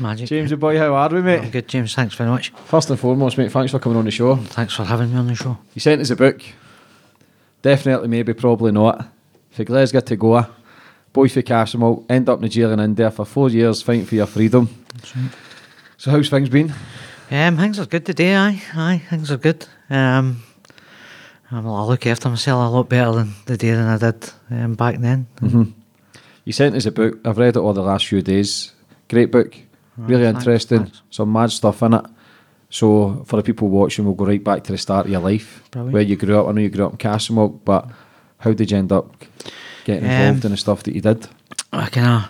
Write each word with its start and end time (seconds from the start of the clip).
Magic. 0.00 0.28
James, 0.28 0.50
the 0.50 0.56
boy, 0.56 0.78
how 0.78 0.94
are 0.94 1.08
we, 1.08 1.22
mate? 1.22 1.40
I'm 1.40 1.50
good, 1.50 1.68
James. 1.68 1.94
Thanks 1.94 2.14
very 2.14 2.30
much. 2.30 2.50
First 2.66 2.90
and 2.90 2.98
foremost, 2.98 3.36
mate, 3.38 3.50
thanks 3.50 3.72
for 3.72 3.78
coming 3.78 3.98
on 3.98 4.04
the 4.04 4.10
show. 4.10 4.36
Thanks 4.36 4.74
for 4.74 4.84
having 4.84 5.10
me 5.12 5.16
on 5.18 5.26
the 5.26 5.34
show. 5.34 5.58
You 5.74 5.80
sent 5.80 6.00
us 6.00 6.10
a 6.10 6.16
book. 6.16 6.40
Definitely, 7.62 8.08
maybe, 8.08 8.32
probably 8.34 8.72
not. 8.72 9.08
For 9.50 9.64
Glasgow 9.64 10.00
to 10.00 10.16
Goa, 10.16 10.50
boy 11.12 11.28
for 11.28 11.42
Castlemilk, 11.42 12.04
end 12.08 12.28
up 12.28 12.42
in 12.42 12.50
jail 12.50 12.70
in 12.72 12.80
India 12.80 13.10
for 13.10 13.24
four 13.24 13.50
years 13.50 13.82
fighting 13.82 14.06
for 14.06 14.14
your 14.14 14.26
freedom. 14.26 14.68
Right. 15.16 15.30
So, 15.96 16.10
how's 16.12 16.28
things 16.28 16.48
been? 16.48 16.72
Um, 17.30 17.56
things 17.56 17.78
are 17.80 17.86
good 17.86 18.06
today, 18.06 18.36
aye. 18.36 18.62
Aye, 18.74 19.02
things 19.10 19.30
are 19.30 19.36
good. 19.36 19.66
Um, 19.90 20.42
I'm, 21.50 21.66
I 21.66 21.82
look 21.82 22.06
after 22.06 22.28
myself 22.28 22.66
a 22.66 22.70
lot 22.70 22.88
better 22.88 23.12
than 23.12 23.34
the 23.46 23.56
day 23.56 23.70
than 23.72 23.86
I 23.86 23.98
did 23.98 24.30
um, 24.50 24.74
back 24.74 24.98
then. 24.98 25.26
You 26.44 26.52
sent 26.52 26.76
us 26.76 26.86
a 26.86 26.92
book. 26.92 27.18
I've 27.26 27.36
read 27.38 27.56
it 27.56 27.60
all 27.60 27.72
the 27.74 27.82
last 27.82 28.06
few 28.06 28.22
days. 28.22 28.72
Great 29.08 29.30
book. 29.30 29.54
Really 29.98 30.24
thanks, 30.24 30.40
interesting. 30.40 30.84
thanks. 30.84 31.02
Some 31.10 31.32
mad 31.32 31.50
stuff 31.50 31.82
in 31.82 31.94
it. 31.94 32.04
So, 32.70 33.24
for 33.26 33.36
the 33.36 33.42
people 33.42 33.68
watching, 33.68 34.04
we'll 34.04 34.14
go 34.14 34.26
right 34.26 34.42
back 34.42 34.62
to 34.64 34.72
the 34.72 34.78
start 34.78 35.06
of 35.06 35.12
your 35.12 35.20
life. 35.20 35.62
Brilliant. 35.70 35.92
Where 35.94 36.02
you 36.02 36.16
grew 36.16 36.38
up. 36.38 36.48
I 36.48 36.52
know 36.52 36.60
you 36.60 36.68
grew 36.68 36.86
up 36.86 36.92
in 36.92 36.98
Castlemilk, 36.98 37.60
but 37.64 37.88
how 38.38 38.52
did 38.52 38.70
you 38.70 38.76
end 38.76 38.92
up 38.92 39.10
getting 39.84 40.04
involved 40.04 40.44
Um, 40.44 40.48
in 40.48 40.52
the 40.52 40.56
stuff 40.58 40.82
that 40.82 40.94
you 40.94 41.00
did? 41.00 41.26
I 41.72 41.86
kind 41.88 42.24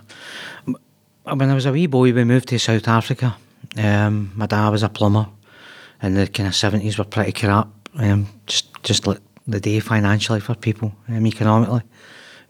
of, 0.67 1.39
when 1.39 1.51
I 1.51 1.55
was 1.55 1.67
a 1.67 1.73
wee 1.73 1.87
boy, 1.87 2.13
we 2.13 2.25
moved 2.25 2.49
to 2.49 2.59
South 2.59 2.87
Africa. 2.89 3.37
Um, 3.77 4.33
my 4.35 4.47
dad 4.47 4.69
was 4.71 4.83
a 4.83 4.89
plumber, 4.89 5.27
and 6.01 6.17
the 6.17 6.27
kind 6.29 6.47
of 6.49 6.55
seventies 6.55 6.99
were 6.99 7.05
pretty 7.05 7.33
crap. 7.33 7.69
Um, 7.97 8.29
just 8.47 8.83
just 8.85 9.07
like 9.07 9.19
the 9.47 9.61
day 9.61 9.81
financially 9.81 10.41
for 10.41 10.55
people, 10.55 10.95
um, 11.09 11.27
economically. 11.27 11.83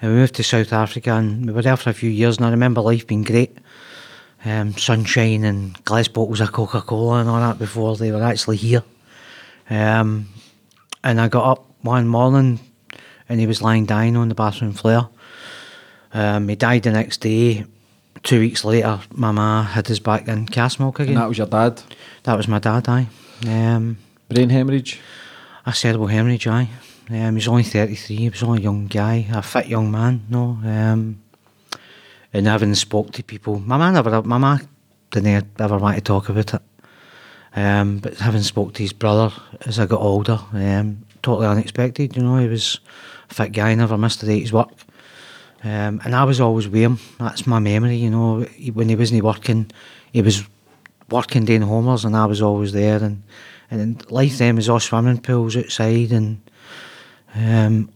And 0.00 0.12
we 0.12 0.18
moved 0.18 0.34
to 0.34 0.42
South 0.44 0.72
Africa, 0.72 1.12
and 1.12 1.46
we 1.46 1.52
were 1.52 1.62
there 1.62 1.76
for 1.76 1.90
a 1.90 1.94
few 1.94 2.10
years. 2.10 2.36
And 2.36 2.46
I 2.46 2.50
remember 2.50 2.80
life 2.82 3.06
being 3.06 3.24
great, 3.24 3.56
um, 4.44 4.74
sunshine 4.74 5.44
and 5.44 5.82
glass 5.84 6.08
bottles 6.08 6.40
of 6.40 6.52
Coca 6.52 6.80
Cola 6.80 7.20
and 7.20 7.28
all 7.28 7.40
that 7.40 7.58
before 7.58 7.96
they 7.96 8.12
were 8.12 8.22
actually 8.22 8.56
here. 8.56 8.82
Um, 9.70 10.28
and 11.04 11.20
I 11.20 11.28
got 11.28 11.50
up 11.50 11.66
one 11.82 12.08
morning, 12.08 12.60
and 13.28 13.40
he 13.40 13.46
was 13.46 13.62
lying 13.62 13.86
dying 13.86 14.16
on 14.16 14.28
the 14.28 14.34
bathroom 14.34 14.72
floor. 14.72 15.10
Um, 16.12 16.48
he 16.48 16.56
died 16.56 16.82
the 16.82 16.92
next 16.92 17.18
day. 17.18 17.64
Two 18.22 18.40
weeks 18.40 18.64
later, 18.64 19.00
my 19.12 19.30
ma 19.30 19.62
had 19.62 19.86
his 19.86 20.00
back 20.00 20.26
in 20.26 20.46
Castlemilk 20.46 20.96
again. 20.96 21.08
And 21.08 21.16
that 21.18 21.28
was 21.28 21.38
your 21.38 21.46
dad? 21.46 21.82
That 22.24 22.36
was 22.36 22.48
my 22.48 22.58
dad, 22.58 22.88
aye. 22.88 23.08
Um, 23.46 23.98
Brain 24.28 24.50
hemorrhage? 24.50 25.00
a 25.64 25.72
cerebral 25.74 26.08
hemorrhage, 26.08 26.46
aye. 26.46 26.68
Um, 27.10 27.30
he 27.30 27.34
was 27.34 27.48
only 27.48 27.62
33, 27.62 28.16
he 28.16 28.28
was 28.28 28.42
only 28.42 28.60
a 28.60 28.62
young 28.64 28.86
guy, 28.86 29.26
a 29.32 29.42
fit 29.42 29.66
young 29.66 29.90
man, 29.90 30.22
no. 30.28 30.58
Um, 30.64 31.22
and 32.32 32.46
having 32.46 32.74
spoke 32.74 33.12
to 33.12 33.22
people, 33.22 33.60
my 33.60 33.76
man 33.76 33.94
never, 33.94 34.22
my 34.22 34.38
ma 34.38 34.58
didn't 35.10 35.60
ever 35.60 35.78
want 35.78 35.96
to 35.96 36.02
talk 36.02 36.28
about 36.28 36.54
it. 36.54 36.62
Um, 37.56 37.98
but 37.98 38.14
having 38.18 38.42
spoke 38.42 38.74
to 38.74 38.82
his 38.82 38.92
brother 38.92 39.32
as 39.66 39.78
I 39.78 39.86
got 39.86 40.00
older, 40.00 40.38
um, 40.52 41.04
totally 41.22 41.46
unexpected, 41.46 42.16
you 42.16 42.22
know, 42.22 42.36
he 42.36 42.48
was 42.48 42.80
a 43.30 43.34
fit 43.34 43.52
guy, 43.52 43.74
never 43.74 43.98
missed 43.98 44.22
a 44.22 44.26
day's 44.26 44.52
work. 44.52 44.70
Um, 45.64 46.00
and 46.04 46.14
I 46.14 46.24
was 46.24 46.40
always 46.40 46.68
with 46.68 46.82
him. 46.82 46.98
That's 47.18 47.46
my 47.46 47.58
memory, 47.58 47.96
you 47.96 48.10
know. 48.10 48.40
He, 48.54 48.70
when 48.70 48.88
he 48.88 48.94
wasn't 48.94 49.24
working, 49.24 49.70
he 50.12 50.22
was 50.22 50.46
working 51.10 51.44
doing 51.44 51.62
homers, 51.62 52.04
and 52.04 52.16
I 52.16 52.26
was 52.26 52.40
always 52.40 52.72
there. 52.72 53.02
And 53.02 53.22
and 53.70 54.08
life 54.10 54.38
then 54.38 54.56
was 54.56 54.68
all 54.68 54.80
swimming 54.80 55.20
pools 55.20 55.56
outside. 55.56 56.12
And 56.12 56.40
um, 57.34 57.90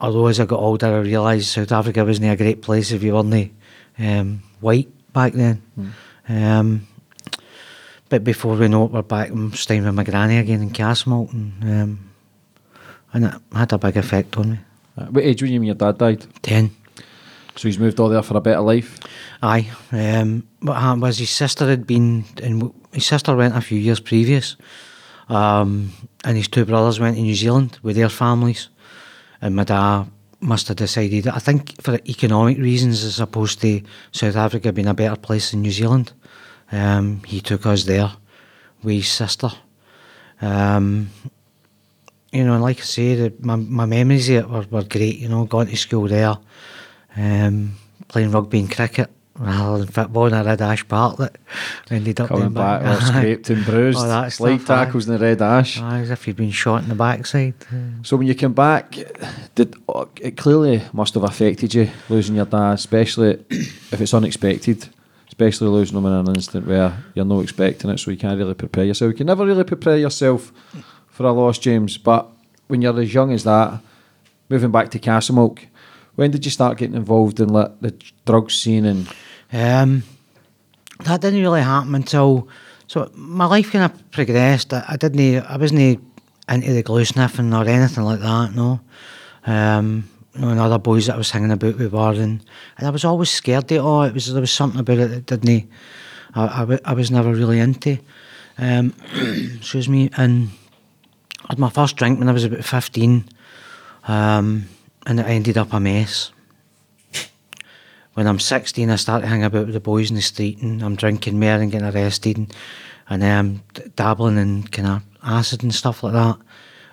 although 0.00 0.26
as 0.26 0.40
I 0.40 0.44
got 0.46 0.60
older, 0.60 0.86
I 0.86 0.98
realised 0.98 1.48
South 1.48 1.72
Africa 1.72 2.04
wasn't 2.04 2.30
a 2.32 2.36
great 2.36 2.62
place 2.62 2.92
if 2.92 3.02
you 3.02 3.14
weren't 3.14 3.52
um, 3.98 4.42
white 4.60 4.88
back 5.12 5.32
then. 5.32 5.62
Um, 6.28 6.86
but 8.08 8.22
before 8.24 8.56
we 8.56 8.68
know 8.68 8.84
it, 8.84 8.92
we're 8.92 9.02
back. 9.02 9.30
I'm 9.30 9.52
staying 9.52 9.84
with 9.84 9.94
my 9.94 10.04
granny 10.04 10.38
again 10.38 10.62
in 10.62 10.70
Castlemilk, 10.70 11.32
and 11.32 11.64
um, 11.64 12.10
and 13.12 13.24
it 13.24 13.34
had 13.52 13.72
a 13.72 13.78
big 13.78 13.96
effect 13.96 14.36
on 14.36 14.50
me. 14.52 14.58
Uh, 14.96 15.06
What 15.06 15.24
age 15.24 15.42
were 15.42 15.48
you 15.48 15.58
when 15.60 15.66
your 15.66 15.74
dad 15.74 15.98
died? 15.98 16.26
Ten. 16.42 16.70
So 17.56 17.68
he's 17.68 17.78
moved 17.78 17.98
all 17.98 18.10
there 18.10 18.22
for 18.22 18.36
a 18.36 18.40
better 18.40 18.60
life. 18.60 19.00
Aye. 19.42 19.70
Um, 19.90 20.46
what 20.60 20.74
happened 20.74 21.02
was 21.02 21.18
his 21.18 21.30
sister 21.30 21.66
had 21.66 21.86
been, 21.86 22.24
and 22.42 22.72
his 22.92 23.06
sister 23.06 23.34
went 23.34 23.56
a 23.56 23.60
few 23.60 23.78
years 23.78 23.98
previous, 23.98 24.56
um, 25.28 25.92
and 26.24 26.36
his 26.36 26.48
two 26.48 26.64
brothers 26.66 27.00
went 27.00 27.16
to 27.16 27.22
New 27.22 27.34
Zealand 27.34 27.78
with 27.82 27.96
their 27.96 28.10
families, 28.10 28.68
and 29.40 29.56
my 29.56 29.64
dad 29.64 30.06
must 30.40 30.68
have 30.68 30.76
decided, 30.76 31.26
I 31.28 31.38
think 31.38 31.80
for 31.82 31.98
economic 32.06 32.58
reasons, 32.58 33.04
as 33.04 33.20
opposed 33.20 33.60
to 33.62 33.82
South 34.12 34.36
Africa 34.36 34.72
being 34.72 34.86
a 34.86 34.94
better 34.94 35.16
place 35.16 35.50
than 35.50 35.62
New 35.62 35.70
Zealand, 35.70 36.12
um, 36.72 37.22
he 37.26 37.40
took 37.40 37.66
us 37.66 37.84
there 37.84 38.12
with 38.82 38.96
his 38.96 39.08
sister. 39.08 39.50
Um, 40.40 41.10
you 42.32 42.44
know, 42.44 42.54
and 42.54 42.62
like 42.62 42.78
I 42.78 42.82
say, 42.82 43.32
my, 43.40 43.56
my 43.56 43.86
memories 43.86 44.28
of 44.28 44.36
it 44.36 44.48
were, 44.48 44.66
were 44.70 44.84
great, 44.84 45.18
you 45.18 45.28
know, 45.28 45.44
going 45.44 45.68
to 45.68 45.76
school 45.76 46.06
there, 46.06 46.36
um, 47.16 47.76
playing 48.08 48.30
rugby 48.30 48.60
and 48.60 48.70
cricket 48.70 49.10
rather 49.38 49.78
than 49.78 49.88
football 49.88 50.26
in 50.26 50.34
a 50.34 50.42
red 50.42 50.60
ash 50.60 50.84
that 50.88 51.36
ended 51.90 52.20
up 52.20 52.28
Coming 52.28 52.52
back 52.52 52.82
all 52.82 52.88
Aye. 52.88 53.00
scraped 53.08 53.50
and 53.50 53.64
bruised. 53.64 53.98
Oh, 54.00 54.28
stuff, 54.28 54.42
aye. 54.42 54.56
tackles 54.58 55.08
in 55.08 55.14
the 55.14 55.18
red 55.18 55.42
ash. 55.42 55.80
Aye, 55.80 56.00
as 56.00 56.10
if 56.10 56.26
you'd 56.26 56.36
been 56.36 56.50
shot 56.50 56.82
in 56.82 56.88
the 56.88 56.94
backside. 56.94 57.54
So 58.02 58.16
when 58.16 58.26
you 58.26 58.34
came 58.34 58.52
back, 58.52 58.96
did 59.54 59.74
oh, 59.88 60.08
it 60.20 60.36
clearly 60.36 60.82
must 60.92 61.14
have 61.14 61.24
affected 61.24 61.74
you 61.74 61.90
losing 62.08 62.36
your 62.36 62.46
dad, 62.46 62.74
especially 62.74 63.44
if 63.50 64.00
it's 64.00 64.14
unexpected, 64.14 64.88
especially 65.28 65.68
losing 65.68 65.98
him 65.98 66.06
in 66.06 66.12
an 66.12 66.28
instant 66.28 66.66
where 66.66 66.96
you're 67.14 67.24
not 67.24 67.40
expecting 67.40 67.90
it, 67.90 67.98
so 67.98 68.10
you 68.10 68.16
can't 68.16 68.38
really 68.38 68.54
prepare 68.54 68.84
yourself. 68.84 69.10
You 69.10 69.16
can 69.16 69.26
never 69.26 69.44
really 69.44 69.64
prepare 69.64 69.98
yourself 69.98 70.52
for 71.08 71.26
a 71.26 71.32
loss, 71.32 71.58
James. 71.58 71.98
But 71.98 72.28
when 72.68 72.82
you're 72.82 72.98
as 73.00 73.12
young 73.12 73.32
as 73.32 73.44
that, 73.44 73.80
moving 74.48 74.70
back 74.70 74.90
to 74.92 74.98
Castlemilk, 74.98 75.66
when 76.14 76.30
did 76.30 76.44
you 76.44 76.50
start 76.50 76.78
getting 76.78 76.96
involved 76.96 77.40
in 77.40 77.50
like 77.50 77.78
the 77.80 77.94
drug 78.24 78.50
scene 78.50 78.84
and 78.84 79.08
Um, 79.52 80.02
that 81.04 81.20
didn't 81.20 81.40
really 81.40 81.62
happen 81.62 81.94
until 81.94 82.48
so 82.86 83.10
my 83.14 83.46
life 83.46 83.72
kind 83.72 83.84
of 83.84 84.10
progressed. 84.10 84.72
I, 84.72 84.84
I 84.88 84.96
didn't, 84.96 85.44
I 85.44 85.56
wasn't 85.56 86.00
into 86.48 86.72
the 86.72 86.82
glue 86.82 87.04
sniffing 87.04 87.52
or 87.52 87.66
anything 87.66 88.04
like 88.04 88.20
that. 88.20 88.54
No, 88.54 88.80
um, 89.46 90.08
you 90.34 90.40
know, 90.40 90.48
and 90.50 90.60
other 90.60 90.78
boys 90.78 91.06
that 91.06 91.14
I 91.14 91.18
was 91.18 91.30
hanging 91.30 91.50
about 91.50 91.78
with 91.78 91.92
were, 91.92 92.12
and, 92.12 92.44
and 92.78 92.86
I 92.86 92.90
was 92.90 93.04
always 93.04 93.30
scared 93.30 93.64
of 93.64 93.72
it 93.72 93.78
all. 93.78 94.02
It 94.02 94.14
was 94.14 94.32
there 94.32 94.40
was 94.40 94.52
something 94.52 94.80
about 94.80 94.98
it 94.98 95.26
that 95.26 95.40
didn't. 95.40 95.68
I, 96.34 96.62
I, 96.62 96.78
I 96.84 96.92
was 96.92 97.10
never 97.10 97.32
really 97.32 97.58
into. 97.58 97.98
Um, 98.58 98.94
excuse 99.56 99.88
me, 99.88 100.10
and 100.16 100.50
I 101.44 101.48
had 101.50 101.58
my 101.58 101.70
first 101.70 101.96
drink 101.96 102.18
when 102.18 102.28
I 102.28 102.32
was 102.32 102.44
about 102.44 102.64
fifteen, 102.64 103.24
um, 104.06 104.66
and 105.06 105.18
it 105.18 105.26
ended 105.26 105.58
up 105.58 105.72
a 105.72 105.80
mess. 105.80 106.30
When 108.16 108.26
I'm 108.26 108.40
16, 108.40 108.88
I 108.88 108.96
start 108.96 109.20
to 109.20 109.28
hang 109.28 109.44
about 109.44 109.66
with 109.66 109.74
the 109.74 109.80
boys 109.80 110.08
in 110.08 110.16
the 110.16 110.22
street 110.22 110.62
and 110.62 110.82
I'm 110.82 110.96
drinking 110.96 111.38
more 111.38 111.50
and 111.50 111.70
getting 111.70 111.86
arrested 111.86 112.38
and, 112.38 112.54
and 113.10 113.22
um, 113.22 113.62
d- 113.74 113.82
dabbling 113.94 114.38
in 114.38 114.62
kind 114.62 114.88
of 114.88 115.02
acid 115.22 115.62
and 115.62 115.74
stuff 115.74 116.02
like 116.02 116.14
that. 116.14 116.38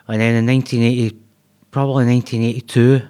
And 0.10 0.20
then 0.20 0.36
in 0.36 0.46
1980, 0.46 1.18
probably 1.72 2.06
1982, 2.08 3.08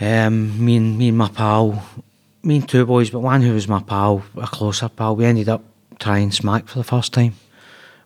um, 0.00 0.64
me 0.64 0.76
and 0.76 0.96
me 0.96 1.08
and 1.08 1.18
my 1.18 1.28
pal, 1.28 1.84
me 2.44 2.58
and 2.58 2.68
two 2.68 2.86
boys, 2.86 3.10
but 3.10 3.18
one 3.18 3.42
who 3.42 3.54
was 3.54 3.66
my 3.66 3.82
pal, 3.82 4.22
a 4.36 4.46
closer 4.46 4.88
pal, 4.88 5.16
we 5.16 5.24
ended 5.24 5.48
up 5.48 5.64
trying 5.98 6.30
smack 6.30 6.68
for 6.68 6.78
the 6.78 6.84
first 6.84 7.12
time. 7.12 7.34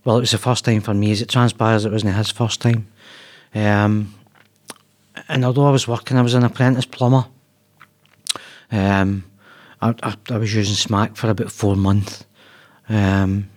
Well, 0.03 0.17
it 0.17 0.21
was 0.21 0.31
the 0.31 0.39
first 0.39 0.65
time 0.65 0.81
for 0.81 0.95
me. 0.95 1.13
As 1.13 1.21
it 1.21 1.29
transpires, 1.29 1.85
it 1.85 1.93
wasn't 1.93 2.17
his 2.17 2.31
first 2.31 2.63
time. 2.63 2.89
Um, 3.55 4.15
and 5.29 5.45
although 5.45 5.67
I 5.67 5.73
was 5.73 5.87
working, 5.87 6.17
I 6.17 6.23
was 6.23 6.33
an 6.33 6.43
apprentice 6.43 6.87
plumber. 6.87 7.27
Um, 8.73 9.25
I, 9.81 9.95
I, 10.03 10.15
I 10.31 10.39
was 10.39 10.55
using 10.55 10.75
smack 10.75 11.17
for 11.17 11.31
about 11.31 11.53
four 11.53 11.77
months. 11.77 12.25
Um, 12.89 13.51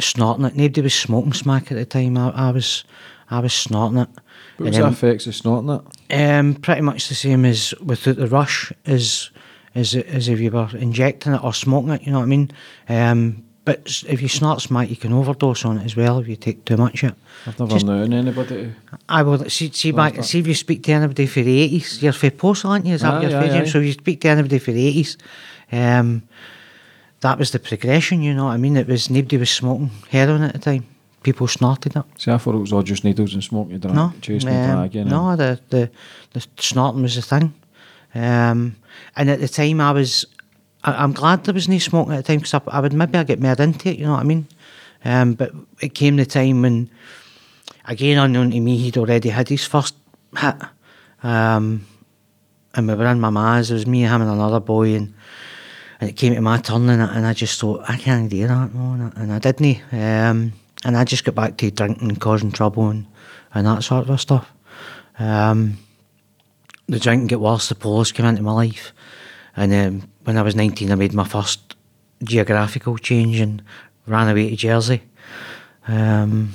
snorting 0.00 0.46
it. 0.46 0.56
Nobody 0.56 0.80
was 0.80 0.94
smoking 0.94 1.32
smack 1.32 1.70
at 1.70 1.76
the 1.76 1.84
time. 1.84 2.16
I, 2.16 2.30
I 2.30 2.50
was, 2.50 2.84
I 3.30 3.40
was 3.40 3.52
snorting 3.52 3.98
it. 3.98 4.08
What 4.56 4.66
was 4.66 4.76
the 4.76 4.86
effects 4.86 5.26
of 5.26 5.34
snorting 5.34 5.70
it? 5.70 5.82
um, 6.10 6.54
pretty 6.54 6.80
much 6.80 7.08
the 7.08 7.14
same 7.14 7.44
as 7.44 7.74
without 7.82 8.16
the 8.16 8.28
rush 8.28 8.72
as 8.86 9.30
as 9.74 9.94
as 9.94 10.28
if 10.28 10.38
you 10.38 10.50
were 10.50 10.70
injecting 10.74 11.34
it 11.34 11.42
or 11.42 11.52
smoking 11.52 11.90
it. 11.90 12.02
You 12.02 12.12
know 12.12 12.18
what 12.18 12.24
I 12.24 12.28
mean? 12.28 12.50
Um, 12.88 13.43
but 13.64 14.02
if 14.08 14.20
you 14.20 14.28
snort 14.28 14.60
smack, 14.60 14.90
you 14.90 14.96
can 14.96 15.12
overdose 15.12 15.64
on 15.64 15.78
it 15.78 15.84
as 15.84 15.96
well 15.96 16.18
if 16.18 16.28
you 16.28 16.36
take 16.36 16.64
too 16.64 16.76
much 16.76 17.02
of 17.02 17.10
it. 17.10 17.16
I've 17.46 17.58
never 17.58 17.72
Just- 17.72 17.86
known 17.86 18.12
anybody. 18.12 18.72
I 19.08 19.22
will 19.22 19.48
see. 19.48 19.70
See 19.72 19.90
back. 19.92 20.22
See 20.24 20.38
if 20.40 20.46
you 20.46 20.54
speak 20.54 20.82
to 20.84 20.92
anybody 20.92 21.26
for 21.26 21.42
the 21.42 21.58
eighties. 21.60 22.02
You're 22.02 22.12
for 22.12 22.30
post, 22.30 22.64
aren't 22.64 22.86
you? 22.86 22.94
Is 22.94 23.02
that 23.02 23.14
Aye, 23.14 23.28
your 23.28 23.40
aye, 23.40 23.60
aye. 23.60 23.64
So 23.64 23.78
if 23.78 23.86
you 23.86 23.92
speak 23.92 24.20
to 24.22 24.28
anybody 24.28 24.58
for 24.58 24.72
the 24.72 24.86
eighties, 24.86 25.16
um, 25.72 26.22
that 27.20 27.38
was 27.38 27.50
the 27.50 27.58
progression. 27.58 28.22
You 28.22 28.34
know 28.34 28.44
what 28.46 28.52
I 28.52 28.56
mean? 28.58 28.76
It 28.76 28.86
was 28.86 29.08
nobody 29.10 29.36
was 29.38 29.50
smoking 29.50 29.90
heroin 30.10 30.42
at 30.42 30.52
the 30.52 30.58
time. 30.58 30.86
People 31.22 31.48
snorted 31.48 31.96
it. 31.96 32.04
See, 32.18 32.30
I 32.30 32.36
thought 32.36 32.54
it 32.54 32.58
was 32.58 32.72
all 32.72 32.82
just 32.82 33.02
needles 33.02 33.32
and 33.32 33.42
smoke 33.42 33.70
you 33.70 33.78
drank, 33.78 33.96
No, 33.96 34.12
chasing 34.20 34.50
um, 34.50 34.90
no, 35.08 35.36
the, 35.36 35.58
the 35.70 35.90
the 36.34 36.46
snorting 36.58 37.00
was 37.02 37.14
the 37.14 37.22
thing. 37.22 37.54
Um, 38.14 38.76
and 39.16 39.30
at 39.30 39.40
the 39.40 39.48
time, 39.48 39.80
I 39.80 39.92
was, 39.92 40.26
I, 40.84 41.02
I'm 41.02 41.12
glad 41.12 41.44
there 41.44 41.54
was 41.54 41.68
no 41.68 41.78
smoking 41.78 42.14
at 42.14 42.18
the 42.18 42.22
time 42.22 42.38
because 42.38 42.54
I, 42.54 42.60
I 42.68 42.80
would 42.80 42.92
maybe 42.92 43.18
I 43.18 43.24
get 43.24 43.40
mad 43.40 43.60
into 43.60 43.88
it. 43.88 43.98
You 43.98 44.06
know 44.06 44.12
what 44.12 44.20
I 44.20 44.24
mean? 44.24 44.46
Um, 45.04 45.34
but 45.34 45.52
it 45.80 45.94
came 45.94 46.16
the 46.16 46.26
time 46.26 46.62
when, 46.62 46.90
again, 47.86 48.18
unknown 48.18 48.50
to 48.52 48.60
me, 48.60 48.78
he'd 48.78 48.96
already 48.96 49.28
had 49.28 49.48
his 49.48 49.66
first 49.66 49.94
hit. 50.38 50.56
Um, 51.22 51.86
and 52.74 52.88
we 52.88 52.94
were 52.94 53.06
in 53.06 53.20
my 53.20 53.30
ma's. 53.30 53.70
It 53.70 53.74
was 53.74 53.86
me, 53.86 54.02
him, 54.02 54.22
and 54.22 54.30
another 54.30 54.60
boy, 54.60 54.94
and 54.94 55.14
and 56.00 56.10
it 56.10 56.16
came 56.16 56.34
to 56.34 56.40
my 56.40 56.58
turn, 56.58 56.88
and 56.88 57.02
I, 57.02 57.14
and 57.14 57.26
I 57.26 57.32
just 57.32 57.60
thought 57.60 57.88
I 57.88 57.96
can't 57.96 58.28
do 58.28 58.46
that, 58.46 58.74
no, 58.74 58.92
and 58.92 59.02
I, 59.04 59.20
and 59.20 59.32
I 59.32 59.38
didn't. 59.38 59.80
Um, 59.92 60.52
and 60.84 60.96
I 60.96 61.04
just 61.04 61.24
got 61.24 61.34
back 61.34 61.56
to 61.58 61.70
drinking 61.70 62.08
and 62.08 62.20
causing 62.20 62.52
trouble 62.52 62.88
and, 62.90 63.06
and 63.54 63.66
that 63.66 63.84
sort 63.84 64.08
of 64.08 64.20
stuff. 64.20 64.52
Um, 65.18 65.78
the 66.88 66.98
drinking 66.98 67.28
got 67.28 67.40
worse. 67.40 67.68
The 67.68 67.74
police 67.74 68.12
came 68.12 68.26
into 68.26 68.42
my 68.42 68.52
life, 68.52 68.92
and 69.56 69.72
um, 69.72 70.10
when 70.24 70.36
I 70.36 70.42
was 70.42 70.54
nineteen, 70.56 70.90
I 70.92 70.94
made 70.96 71.14
my 71.14 71.24
first 71.24 71.76
geographical 72.22 72.98
change 72.98 73.40
and 73.40 73.62
ran 74.06 74.28
away 74.28 74.50
to 74.50 74.56
Jersey. 74.56 75.02
Um, 75.86 76.52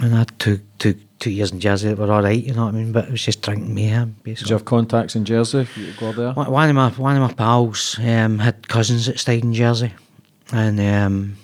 and 0.00 0.14
I 0.14 0.18
had 0.18 0.38
two, 0.38 0.60
two, 0.78 0.94
two 1.18 1.30
years 1.30 1.52
in 1.52 1.60
Jersey 1.60 1.88
that 1.88 1.98
were 1.98 2.10
all 2.10 2.22
right, 2.22 2.42
you 2.42 2.54
know 2.54 2.64
what 2.64 2.74
I 2.74 2.78
mean. 2.78 2.92
But 2.92 3.06
it 3.06 3.10
was 3.12 3.24
just 3.24 3.42
drinking 3.42 3.74
mayhem, 3.74 4.12
Did 4.12 4.22
basically. 4.24 4.50
you 4.50 4.56
have 4.56 4.64
contacts 4.64 5.14
in 5.14 5.24
Jersey? 5.24 5.68
You 5.76 5.92
go 5.98 6.12
there? 6.12 6.32
One 6.32 6.68
of 6.70 6.74
my 6.74 6.90
one 6.90 7.16
of 7.16 7.22
my 7.22 7.32
pals 7.32 7.98
um, 8.00 8.38
had 8.38 8.66
cousins 8.68 9.06
that 9.06 9.18
stayed 9.18 9.44
in 9.44 9.52
Jersey, 9.54 9.92
and 10.52 10.80
um, 10.80 11.36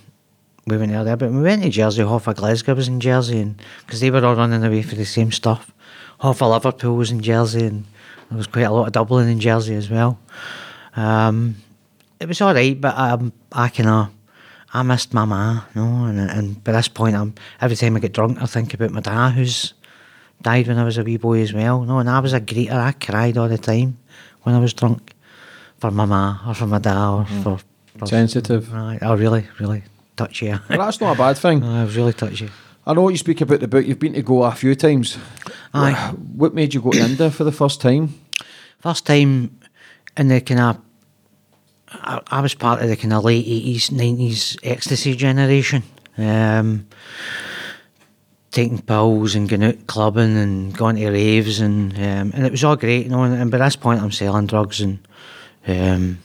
we 0.67 0.79
went 0.79 0.93
there. 0.93 1.17
But 1.17 1.31
we 1.31 1.43
went 1.43 1.63
to 1.63 1.69
Jersey. 1.69 2.03
Half 2.03 2.27
of 2.27 2.37
Glasgow 2.37 2.75
was 2.75 2.89
in 2.89 2.99
Jersey, 3.01 3.41
and 3.41 3.63
because 3.85 4.01
they 4.01 4.11
were 4.11 4.25
all 4.25 4.35
running 4.35 4.65
away 4.65 4.83
for 4.83 4.97
the 4.97 5.05
same 5.05 5.31
stuff. 5.31 5.71
Half 6.21 6.41
of 6.41 6.51
Liverpool 6.51 6.97
was 6.97 7.11
in 7.11 7.21
Jersey, 7.21 7.67
and 7.67 7.85
there 8.31 8.39
was 8.39 8.47
quite 8.47 8.63
a 8.63 8.71
lot 8.73 8.87
of 8.87 8.93
Dublin 8.93 9.29
in 9.29 9.39
Jersey 9.39 9.75
as 9.75 9.91
well. 9.91 10.19
Um, 10.97 11.57
it 12.19 12.29
was 12.29 12.41
all 12.41 12.55
right, 12.55 12.81
but 12.81 12.97
um, 12.97 13.33
I 13.53 13.69
kind 13.69 13.89
of 13.89 14.09
I 14.73 14.83
missed 14.83 15.15
my 15.15 15.25
ma, 15.25 15.63
you 15.75 15.83
know, 15.83 16.05
and 16.07 16.19
and 16.19 16.65
by 16.65 16.73
this 16.73 16.89
point, 16.89 17.17
I'm 17.17 17.35
every 17.61 17.77
time 17.77 17.97
I 17.97 18.01
get 18.01 18.13
drunk, 18.13 18.43
I 18.43 18.47
think 18.47 18.75
about 18.75 18.91
my 18.91 19.01
dad 19.01 19.31
who's 19.31 19.75
died 20.43 20.67
when 20.69 20.79
I 20.79 20.85
was 20.85 20.99
a 20.99 21.05
wee 21.05 21.17
boy 21.17 21.41
as 21.41 21.53
well. 21.53 21.83
No, 21.83 21.99
and 21.99 22.11
I 22.11 22.21
was 22.21 22.33
a 22.33 22.41
greeter. 22.41 22.73
I 22.73 22.93
cried 22.93 23.37
all 23.37 23.49
the 23.49 23.59
time 23.59 23.99
when 24.43 24.55
I 24.55 24.59
was 24.59 24.75
drunk 24.75 25.15
for 25.79 25.91
my 25.91 26.05
ma 26.05 26.39
or 26.47 26.55
for 26.55 26.67
my 26.67 26.79
dad 26.79 27.09
or 27.09 27.25
for, 27.43 27.59
for 27.99 28.07
Sensitive. 28.07 28.73
Right. 28.73 28.99
Oh, 29.03 29.17
really, 29.17 29.47
really 29.59 29.83
touchy. 30.17 30.49
Well, 30.49 30.79
that's 30.79 31.01
not 31.01 31.15
a 31.15 31.19
bad 31.19 31.39
thing. 31.39 31.63
I 31.65 31.85
was 31.85 31.97
really 31.97 32.13
touchy. 32.13 32.51
I 32.87 32.95
know 32.95 33.09
you 33.09 33.17
speak 33.17 33.41
about 33.41 33.61
the 33.61 33.69
book. 33.69 33.85
You've 33.85 33.99
been 33.99 34.15
to 34.15 34.23
Goa 34.23 34.49
a 34.49 34.55
few 34.55 34.75
times. 34.75 35.19
Aye. 35.75 36.15
What 36.35 36.55
made 36.55 36.73
you 36.73 36.81
go 36.81 36.93
to 36.93 37.01
India 37.01 37.31
for 37.31 37.43
the 37.45 37.53
first 37.53 37.81
time? 37.81 38.15
First 38.79 39.07
time 39.07 39.59
in 40.17 40.29
the 40.29 40.41
kind 40.41 40.61
of, 40.61 40.79
I, 42.03 42.21
I 42.27 42.41
was 42.41 42.55
part 42.55 42.83
of 42.83 42.89
the 42.89 42.97
kind 42.97 43.13
of 43.13 43.25
late 43.25 43.47
eighties, 43.47 43.91
nineties 43.91 44.57
ecstasy 44.63 45.15
generation. 45.15 45.83
Um, 46.19 46.87
taking 48.57 48.81
pills 48.81 49.35
and 49.35 49.51
going 49.51 49.63
out 49.63 49.87
clubbing 49.87 50.35
and 50.35 50.75
going 50.75 50.97
to 50.97 51.11
raves 51.11 51.61
and 51.61 51.93
um, 51.95 52.33
and 52.35 52.47
it 52.47 52.51
was 52.51 52.65
all 52.65 52.77
great, 52.77 53.05
you 53.05 53.11
know. 53.11 53.23
And, 53.23 53.51
by 53.51 53.59
this 53.59 53.77
point, 53.77 54.01
I'm 54.01 54.11
selling 54.11 54.47
drugs 54.47 54.81
and 54.81 54.99
um, 55.67 56.19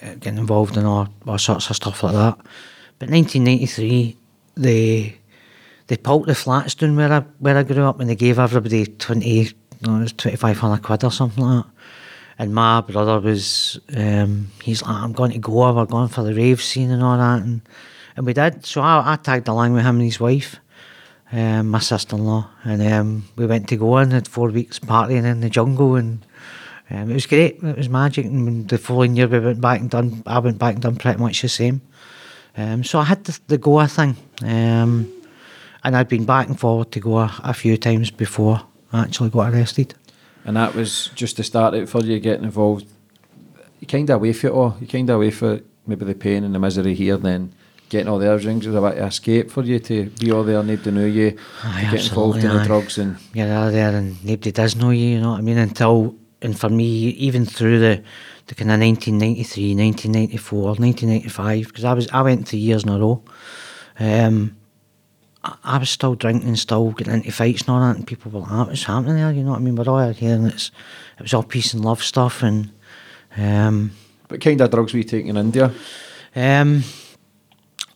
getting 0.00 0.38
involved 0.38 0.76
in 0.76 0.84
all, 0.84 1.08
all 1.26 1.38
sorts 1.38 1.70
of 1.70 1.76
stuff 1.76 2.02
like 2.02 2.14
that. 2.14 2.38
But 2.98 3.10
1993, 3.10 4.16
they 4.56 5.18
they 5.86 5.96
pulped 5.96 6.26
the 6.26 6.34
flats 6.34 6.74
down 6.74 6.96
where 6.96 7.12
I 7.12 7.20
where 7.38 7.56
I 7.56 7.62
grew 7.62 7.84
up, 7.84 8.00
and 8.00 8.10
they 8.10 8.16
gave 8.16 8.38
everybody 8.38 8.86
20, 8.86 9.52
no, 9.82 9.96
it 9.98 10.00
was 10.00 10.12
2,500 10.14 10.82
quid 10.82 11.04
or 11.04 11.12
something 11.12 11.44
like 11.44 11.64
that. 11.64 11.72
And 12.38 12.54
my 12.54 12.82
brother 12.82 13.18
was, 13.18 13.80
um, 13.96 14.48
he's 14.62 14.82
like, 14.82 14.90
I'm 14.90 15.12
going 15.12 15.32
to 15.32 15.38
Goa, 15.38 15.72
we're 15.72 15.86
going 15.86 16.08
for 16.08 16.22
the 16.22 16.34
rave 16.34 16.62
scene 16.62 16.90
and 16.90 17.02
all 17.02 17.16
that. 17.16 17.42
And, 17.42 17.62
and 18.14 18.26
we 18.26 18.34
did. 18.34 18.66
So 18.66 18.82
I, 18.82 19.12
I 19.12 19.16
tagged 19.16 19.48
along 19.48 19.72
with 19.72 19.84
him 19.84 19.96
and 19.96 20.04
his 20.04 20.20
wife, 20.20 20.56
um, 21.32 21.68
my 21.68 21.78
sister 21.78 22.16
in 22.16 22.24
law. 22.24 22.50
And 22.62 22.82
um, 22.92 23.24
we 23.36 23.46
went 23.46 23.68
to 23.68 23.76
Goa 23.76 24.02
and 24.02 24.12
had 24.12 24.28
four 24.28 24.50
weeks 24.50 24.78
partying 24.78 25.24
in 25.24 25.40
the 25.40 25.48
jungle. 25.48 25.96
And 25.96 26.26
um, 26.90 27.10
it 27.10 27.14
was 27.14 27.26
great. 27.26 27.62
It 27.62 27.76
was 27.76 27.88
magic. 27.88 28.26
And 28.26 28.68
the 28.68 28.76
following 28.76 29.16
year 29.16 29.28
we 29.28 29.40
went 29.40 29.62
back 29.62 29.80
and 29.80 29.88
done, 29.88 30.22
I 30.26 30.38
went 30.38 30.58
back 30.58 30.74
and 30.74 30.82
done 30.82 30.96
pretty 30.96 31.18
much 31.18 31.40
the 31.40 31.48
same. 31.48 31.80
Um, 32.58 32.84
so 32.84 32.98
I 32.98 33.04
had 33.04 33.24
the, 33.24 33.38
the 33.46 33.58
Goa 33.58 33.88
thing. 33.88 34.14
Um, 34.42 35.10
and 35.82 35.96
I'd 35.96 36.08
been 36.08 36.26
back 36.26 36.48
and 36.48 36.58
forward 36.58 36.92
to 36.92 37.00
Goa 37.00 37.32
a 37.44 37.54
few 37.54 37.78
times 37.78 38.10
before 38.10 38.60
I 38.92 39.02
actually 39.02 39.30
got 39.30 39.54
arrested. 39.54 39.94
And 40.46 40.56
that 40.56 40.74
was 40.74 41.10
just 41.16 41.36
to 41.36 41.42
start 41.42 41.74
out 41.74 41.88
for 41.88 42.00
you 42.02 42.20
getting 42.20 42.44
involved. 42.44 42.86
You 43.80 43.86
kind 43.86 44.08
of 44.08 44.16
away 44.16 44.32
for 44.32 44.46
it 44.46 44.52
all. 44.52 44.76
You 44.80 44.86
kind 44.86 45.10
of 45.10 45.16
away 45.16 45.32
for 45.32 45.60
maybe 45.86 46.04
the 46.04 46.14
pain 46.14 46.44
and 46.44 46.54
the 46.54 46.58
misery 46.58 46.94
here, 46.94 47.16
then 47.16 47.52
getting 47.88 48.08
all 48.08 48.18
the 48.18 48.32
other 48.32 48.46
rings 48.46 48.66
was 48.66 48.74
a 48.74 48.80
bit 48.80 48.98
of 48.98 49.08
escape 49.08 49.50
for 49.50 49.62
you 49.62 49.78
to 49.78 50.06
be 50.18 50.30
all 50.30 50.42
there, 50.42 50.62
nobody 50.62 50.90
knew 50.90 51.06
you, 51.06 51.38
Aye, 51.62 51.84
to 51.84 51.96
get 51.96 52.08
involved 52.08 52.42
in 52.42 52.56
the 52.56 52.64
drugs 52.64 52.98
and 52.98 53.16
you're 53.32 53.48
out 53.48 53.72
there 53.72 53.94
and 53.94 54.24
nobody 54.24 54.52
does 54.52 54.76
know 54.76 54.90
you, 54.90 55.06
you 55.06 55.20
know 55.20 55.32
what 55.32 55.38
I 55.38 55.42
mean? 55.42 55.58
Until, 55.58 56.16
and 56.42 56.58
for 56.58 56.68
me, 56.68 57.08
even 57.10 57.44
through 57.44 57.78
the, 57.78 58.02
the 58.46 58.54
kind 58.54 58.70
of 58.70 58.80
1993, 58.80 59.74
1994, 59.74 60.62
1995, 60.62 61.66
because 61.66 61.84
I 61.84 61.92
was 61.92 62.08
I 62.10 62.22
went 62.22 62.48
three 62.48 62.58
years 62.58 62.82
in 62.84 62.88
a 62.90 62.98
row, 62.98 63.22
um, 63.98 64.56
I, 65.64 65.78
was 65.78 65.90
still 65.90 66.14
drinking, 66.14 66.56
still 66.56 66.90
getting 66.92 67.14
into 67.14 67.32
fights 67.32 67.62
and 67.62 67.70
all 67.70 67.80
that, 67.80 67.96
and 67.96 68.06
people 68.06 68.30
were 68.30 68.40
like, 68.40 68.50
"Ah, 68.50 68.64
what's 68.66 68.84
happening 68.84 69.16
there? 69.16 69.32
You 69.32 69.42
know 69.42 69.50
what 69.50 69.60
I 69.60 69.62
mean? 69.62 69.76
We're 69.76 69.88
all 69.88 69.98
out 69.98 70.16
here 70.16 70.34
and 70.34 70.46
it's, 70.48 70.70
it 71.18 71.22
was 71.22 71.34
all 71.34 71.42
peace 71.42 71.74
and 71.74 71.84
love 71.84 72.02
stuff 72.02 72.42
and, 72.42 72.70
um, 73.36 73.92
But 74.28 74.40
kind 74.40 74.60
of 74.60 74.70
drugs 74.70 74.92
were 74.92 74.98
you 74.98 75.04
taking 75.04 75.28
in 75.28 75.36
India? 75.36 75.72
um, 76.34 76.82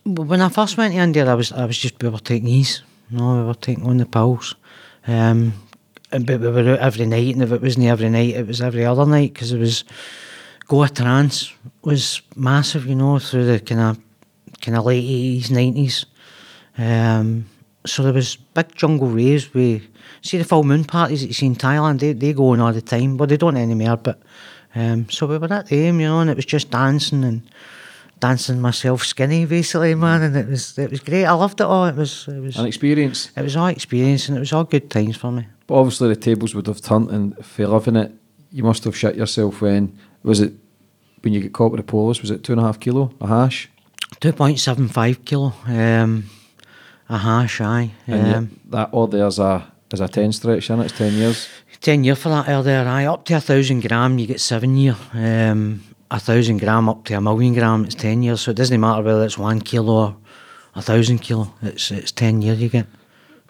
when 0.04 0.40
I 0.40 0.49
first 0.49 0.76
went 0.76 0.95
to 0.95 1.00
India, 1.00 1.30
I 1.30 1.35
was 1.35 1.52
I 1.52 1.66
was 1.66 1.78
just 1.78 2.02
we 2.02 2.09
were 2.09 2.19
taking 2.19 2.49
ease. 2.49 2.83
No, 3.11 3.38
we 3.40 3.45
were 3.45 3.54
taking 3.54 3.87
on 3.87 3.99
the 3.99 4.07
pills. 4.07 4.54
Um, 5.07 5.52
and 6.12 6.26
but 6.26 6.40
we 6.40 6.49
were 6.49 6.73
out 6.73 6.78
every 6.78 7.07
night, 7.07 7.35
and 7.35 7.42
if 7.42 7.52
it 7.52 7.62
wasn't 7.62 7.87
every 7.87 8.09
night, 8.09 8.35
it 8.35 8.47
was 8.47 8.61
every 8.61 8.85
other 8.85 9.07
night 9.07 9.35
because 9.35 9.52
it 9.52 9.59
was 9.59 9.85
Goa 10.66 10.88
trance 10.88 11.52
was 11.83 12.23
massive. 12.37 12.87
You 12.87 12.95
know, 12.95 13.19
through 13.19 13.47
the 13.47 13.61
kind 13.61 13.80
of 13.80 13.99
kind 14.61 14.76
of 14.76 14.85
late 14.85 15.04
eighties, 15.04 15.50
nineties. 15.50 16.07
Um, 16.80 17.46
so 17.87 18.02
there 18.02 18.12
was 18.12 18.37
big 18.37 18.75
jungle 18.75 19.08
raves. 19.08 19.52
We 19.54 19.82
see 20.22 20.38
the 20.38 20.44
full 20.44 20.64
moon 20.64 20.84
parties 20.84 21.20
that 21.20 21.26
you 21.28 21.32
see 21.34 21.46
in 21.46 21.56
Thailand. 21.56 22.00
They 22.00 22.12
they 22.12 22.32
go 22.32 22.49
on 22.50 22.60
all 22.60 22.72
the 22.72 22.82
time, 22.82 23.16
but 23.16 23.28
they 23.28 23.37
don't 23.37 23.56
anymore. 23.56 23.96
But 23.96 24.20
um, 24.75 25.08
so 25.10 25.26
we 25.26 25.38
were 25.38 25.52
at 25.52 25.66
the 25.66 25.82
them, 25.87 26.00
you 26.00 26.06
know, 26.08 26.20
and 26.20 26.30
it 26.30 26.37
was 26.37 26.46
just 26.46 26.70
dancing 26.70 27.25
and 27.25 27.42
dancing 28.20 28.60
myself 28.60 29.04
skinny, 29.04 29.46
basically, 29.46 29.94
man. 29.94 30.22
And 30.22 30.37
it 30.37 30.49
was 30.49 30.78
it 30.78 30.90
was 30.90 31.00
great. 31.00 31.25
I 31.25 31.32
loved 31.32 31.60
it 31.60 31.64
all. 31.64 31.87
It 31.87 31.96
was 31.96 32.26
it 32.28 32.40
was 32.40 32.56
An 32.56 32.66
experience. 32.66 33.30
it 33.37 33.42
was 33.42 33.56
all 33.56 33.66
experience, 33.68 34.28
and 34.28 34.37
it 34.37 34.40
was 34.40 34.52
all 34.52 34.64
good 34.64 34.90
times 34.90 35.16
for 35.16 35.32
me. 35.32 35.46
But 35.66 35.75
obviously 35.75 36.08
the 36.08 36.16
tables 36.16 36.54
would 36.54 36.66
have 36.66 36.80
turned 36.80 37.10
and 37.10 37.37
if 37.38 37.58
you're 37.58 37.68
loving 37.68 37.96
it, 37.96 38.12
you 38.52 38.64
must 38.64 38.84
have 38.84 38.96
shit 38.96 39.16
yourself 39.16 39.60
when 39.60 39.96
was 40.22 40.40
it 40.40 40.52
when 41.22 41.32
you 41.32 41.40
get 41.40 41.52
caught 41.52 41.70
with 41.72 41.78
the 41.80 41.87
Polis, 41.87 42.20
was 42.20 42.30
it 42.30 42.42
two 42.42 42.52
and 42.52 42.60
a 42.60 42.64
half 42.64 42.80
kilo 42.80 43.12
a 43.20 43.26
hash? 43.26 43.68
2.75 44.20 45.25
kilo. 45.25 45.52
Um, 45.66 45.68
a 45.68 45.68
hash, 45.68 46.25
aye. 46.25 46.39
And 48.07 48.26
yet 48.26 48.37
Um, 48.37 48.61
that 48.71 48.88
or 48.93 49.09
there's 49.09 49.38
a 49.38 49.64
is 49.93 50.00
a 50.00 50.09
ten 50.09 50.33
stretch 50.33 50.71
in 50.71 50.81
it. 50.81 50.85
It's 50.85 50.99
ten 50.99 51.12
years. 51.14 51.49
10 51.81 52.05
year 52.05 52.14
for 52.14 52.29
that 52.29 52.47
earlier, 52.49 52.85
aye. 52.87 53.07
Up 53.07 53.25
to 53.25 53.35
a 53.35 53.40
thousand 53.40 53.81
gram, 53.87 54.19
you 54.19 54.26
get 54.26 54.40
seven 54.40 54.76
year. 54.76 54.97
Um, 55.14 55.83
a 56.11 56.21
thousand 56.21 56.59
gram 56.59 56.88
up 56.90 57.05
to 57.07 57.14
a 57.14 57.21
million 57.21 57.55
gram, 57.55 57.85
it's 57.85 57.95
10 57.95 58.23
years. 58.23 58.43
So 58.43 58.50
it 58.50 58.59
doesn't 58.59 58.81
matter 58.81 59.02
whether 59.02 59.25
it's 59.25 59.38
one 59.38 59.61
kilo 59.62 59.95
or 59.95 60.17
a 60.75 60.83
thousand 60.83 61.21
kilo, 61.21 61.55
it's 61.62 61.90
it's 61.90 62.12
10 62.12 62.43
year 62.43 62.55
you 62.55 62.69
get. 62.69 62.87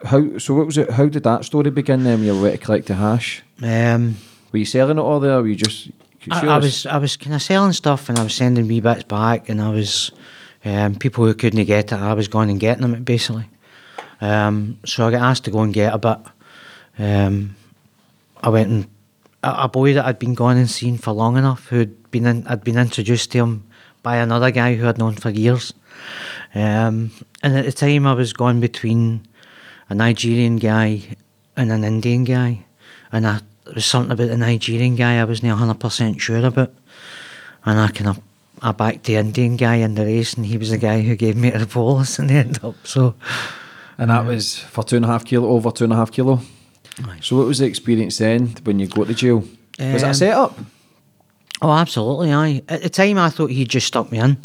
How 0.05 0.38
so? 0.38 0.55
What 0.55 0.67
was 0.67 0.79
it? 0.79 0.90
How 0.90 1.07
did 1.07 1.25
that 1.25 1.45
story 1.45 1.71
begin? 1.71 2.05
Then 2.05 2.23
you 2.23 2.40
were 2.40 2.52
to 2.52 2.59
collect 2.59 2.87
the 2.87 2.95
hash. 2.95 3.43
Um, 3.62 4.17
Were 4.52 4.61
you 4.61 4.64
selling 4.64 4.97
it 4.97 5.02
all 5.02 5.21
there? 5.21 5.35
Or 5.38 5.43
were 5.43 5.49
you 5.49 5.57
just? 5.57 5.90
I, 6.31 6.47
I 6.47 6.59
was 6.59 6.87
I 6.87 6.99
was 6.99 7.17
kind 7.17 7.35
of 7.35 7.43
selling 7.43 7.73
stuff 7.73 8.09
and 8.09 8.19
I 8.19 8.23
was 8.23 8.35
sending 8.35 8.69
wee 8.69 8.81
bits 8.81 9.02
back 9.02 9.49
and 9.49 9.61
I 9.61 9.71
was 9.71 10.12
um, 10.64 10.95
people 10.95 11.26
who 11.26 11.35
couldn't 11.35 11.64
get 11.64 11.93
it 11.93 11.99
I 11.99 12.14
was 12.14 12.29
going 12.29 12.49
and 12.50 12.61
getting 12.61 12.83
them 12.83 13.02
basically. 13.05 13.50
Um, 14.20 14.78
so 14.84 15.06
I 15.06 15.10
got 15.10 15.22
asked 15.22 15.44
to 15.44 15.50
go 15.50 15.60
and 15.60 15.72
get 15.72 15.94
a 15.94 15.98
bit. 15.98 16.18
Um, 16.98 17.56
I 18.42 18.48
went 18.48 18.70
and 18.70 18.88
a, 19.42 19.68
boy 19.68 19.94
that 19.94 20.04
I'd 20.04 20.18
been 20.18 20.34
going 20.34 20.58
and 20.58 20.70
seen 20.70 20.98
for 20.98 21.12
long 21.12 21.36
enough 21.36 21.68
who'd 21.68 22.10
been 22.10 22.26
in, 22.26 22.46
I'd 22.46 22.64
been 22.64 22.78
introduced 22.78 23.32
to 23.32 23.38
him 23.38 23.66
by 24.02 24.16
another 24.16 24.50
guy 24.50 24.74
who 24.74 24.86
I'd 24.86 24.98
known 24.98 25.14
for 25.14 25.30
years. 25.30 25.72
Um, 26.54 27.10
and 27.42 27.56
at 27.56 27.64
the 27.64 27.72
time 27.72 28.06
I 28.06 28.12
was 28.12 28.32
going 28.32 28.60
between 28.60 29.26
a 29.88 29.94
Nigerian 29.94 30.56
guy 30.56 31.16
and 31.56 31.72
an 31.72 31.84
Indian 31.84 32.24
guy, 32.24 32.64
and 33.12 33.26
I 33.26 33.40
there 33.64 33.74
was 33.74 33.86
something 33.86 34.12
about 34.12 34.28
the 34.28 34.36
Nigerian 34.36 34.96
guy 34.96 35.20
I 35.20 35.24
wasn't 35.24 35.52
hundred 35.52 35.78
percent 35.78 36.20
sure 36.20 36.44
about, 36.44 36.72
and 37.64 37.78
I 37.78 37.88
kind 37.88 38.08
of 38.10 38.20
I 38.62 38.72
backed 38.72 39.04
the 39.04 39.16
Indian 39.16 39.56
guy 39.56 39.76
in 39.76 39.94
the 39.94 40.04
race, 40.04 40.34
and 40.34 40.46
he 40.46 40.58
was 40.58 40.70
the 40.70 40.78
guy 40.78 41.02
who 41.02 41.14
gave 41.14 41.36
me 41.36 41.50
the 41.50 41.66
Polis 41.66 42.18
in 42.18 42.26
the 42.28 42.34
end 42.34 42.58
up. 42.64 42.74
So 42.84 43.14
And 44.00 44.11
that 44.11 44.25
was 44.25 44.59
for 44.59 44.83
two 44.83 44.97
and 44.97 45.04
a 45.04 45.09
half 45.09 45.25
kilo, 45.26 45.47
over 45.49 45.71
two 45.71 45.85
and 45.85 45.92
a 45.92 45.97
half 45.97 46.11
kilo. 46.11 46.40
Aye. 47.04 47.19
So 47.21 47.37
what 47.37 47.47
was 47.47 47.59
the 47.59 47.66
experience 47.66 48.16
then 48.19 48.49
when 48.64 48.78
you 48.80 48.87
go 48.88 49.04
to 49.04 49.14
jail? 49.14 49.45
was 49.78 50.02
that 50.02 50.04
a 50.04 50.09
Um, 50.09 50.14
setup? 50.14 50.59
Oh, 51.62 51.71
absolutely, 51.71 52.33
I 52.33 52.62
At 52.69 52.83
the 52.83 52.88
time, 52.88 53.19
I 53.19 53.28
thought 53.28 53.50
he'd 53.50 53.69
just 53.69 53.87
stuck 53.87 54.11
me 54.11 54.19
in, 54.19 54.38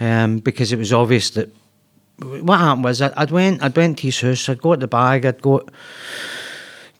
um, 0.00 0.38
because 0.40 0.72
it 0.72 0.78
was 0.78 0.92
obvious 0.92 1.30
that 1.30 1.48
what 2.18 2.58
happened 2.58 2.84
was 2.84 3.00
I'd 3.00 3.30
went, 3.30 3.62
I'd 3.62 3.76
went 3.76 3.98
to 3.98 4.02
his 4.08 4.20
house, 4.20 4.48
I'd 4.48 4.60
got 4.60 4.80
the 4.80 4.88
bag, 4.88 5.24
I'd 5.24 5.40
got 5.42 5.68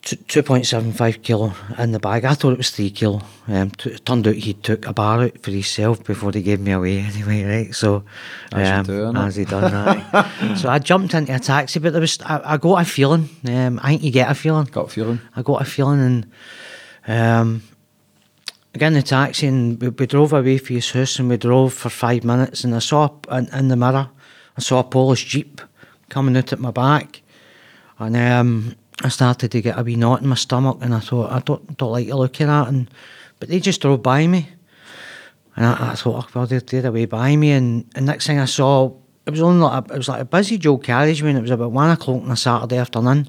two 0.03 0.43
point 0.43 0.67
seven 0.67 0.93
five 0.93 1.23
kilo 1.23 1.55
in 1.79 1.93
the 1.93 2.01
bag. 2.01 2.25
I 2.25 2.35
thought 2.35 2.53
it 2.53 2.59
was 2.59 2.71
three 2.71 2.91
kilo. 2.91 3.23
Um, 3.47 3.71
t- 3.71 3.91
it 3.91 4.05
turned 4.05 4.27
out 4.27 4.35
he 4.35 4.55
took 4.55 4.87
a 4.87 4.93
bar 4.93 5.23
out 5.23 5.39
for 5.39 5.51
himself 5.51 6.03
before 6.03 6.33
they 6.33 6.43
gave 6.43 6.61
me 6.61 6.73
away 6.73 6.99
anyway, 6.99 7.45
right? 7.45 7.75
So, 7.75 8.05
As 8.53 8.69
um, 8.69 8.87
do, 8.87 9.17
as 9.17 9.37
he 9.37 9.45
done, 9.45 9.73
right. 9.73 10.57
so 10.59 10.69
I 10.69 10.79
jumped 10.81 11.15
into 11.15 11.35
a 11.35 11.39
taxi, 11.39 11.79
but 11.79 11.93
there 11.93 12.01
was 12.01 12.21
I, 12.23 12.55
I 12.55 12.57
got 12.57 12.83
a 12.83 12.85
feeling. 12.85 13.29
Um, 13.47 13.79
I 13.83 13.91
think 13.91 14.03
you 14.03 14.11
get 14.11 14.31
a 14.31 14.35
feeling. 14.35 14.65
Gut 14.65 14.91
feeling. 14.91 15.21
I 15.37 15.43
got 15.43 15.63
a 15.63 15.65
feeling 15.65 16.01
and 16.01 16.31
um, 17.07 17.63
I 18.75 18.79
got 18.79 18.89
in 18.89 18.95
the 18.95 19.03
taxi 19.03 19.47
and 19.47 19.81
we, 19.81 19.89
we 19.89 20.07
drove 20.07 20.33
away 20.33 20.59
from 20.59 20.77
his 20.77 20.91
house 20.91 21.19
and 21.19 21.29
we 21.29 21.37
drove 21.37 21.75
for 21.75 21.91
five 21.91 22.25
minutes 22.25 22.65
and 22.65 22.75
I 22.75 22.81
saw 22.81 23.09
in, 23.31 23.49
in 23.55 23.69
the 23.69 23.77
mirror, 23.77 24.09
I 24.57 24.61
saw 24.61 24.81
a 24.81 24.85
Polish 24.85 25.27
Jeep 25.27 25.61
coming 26.09 26.37
out 26.37 26.53
at 26.53 26.59
my 26.59 26.71
back 26.73 27.23
and 27.99 28.17
um, 28.17 28.75
I 29.03 29.09
started 29.09 29.51
to 29.51 29.61
get 29.61 29.79
a 29.79 29.83
wee 29.83 29.97
knot 29.97 30.23
in 30.23 30.29
my 30.29 30.37
stomach 30.37 30.79
and 30.81 30.95
I 30.95 31.01
thought, 31.01 31.33
I 31.33 31.41
don't, 31.41 31.77
don't 31.77 31.93
like 31.93 32.07
the 32.07 32.17
look 32.17 32.41
of 32.41 32.47
that. 32.47 32.69
And 32.69 32.89
but 33.39 33.49
they 33.49 33.59
just 33.59 33.81
drove 33.81 34.03
by 34.03 34.27
me. 34.27 34.49
And 35.57 35.67
I, 35.67 35.91
I 35.91 35.95
thought, 35.97 36.25
oh, 36.25 36.29
well, 36.33 36.47
they're, 36.47 36.61
they're 36.61 36.87
away 36.87 37.07
by 37.07 37.35
me. 37.35 37.51
And, 37.51 37.91
and 37.97 38.07
next 38.07 38.27
thing 38.27 38.39
I 38.39 38.45
saw, 38.45 38.93
it 39.27 39.31
was 39.31 39.43
only 39.43 39.61
like 39.61 39.91
a, 39.91 39.95
it 39.95 39.99
was 39.99 40.09
like 40.09 40.21
a 40.21 40.25
busy 40.25 40.59
Joe 40.59 40.79
carriage 40.79 41.23
when 41.23 41.37
it 41.37 41.43
was 41.43 41.51
about 41.51 41.73
one 41.73 41.91
o'clock 41.91 42.23
on 42.23 42.31
a 42.31 42.37
Saturday 42.37 42.77
afternoon. 42.77 43.29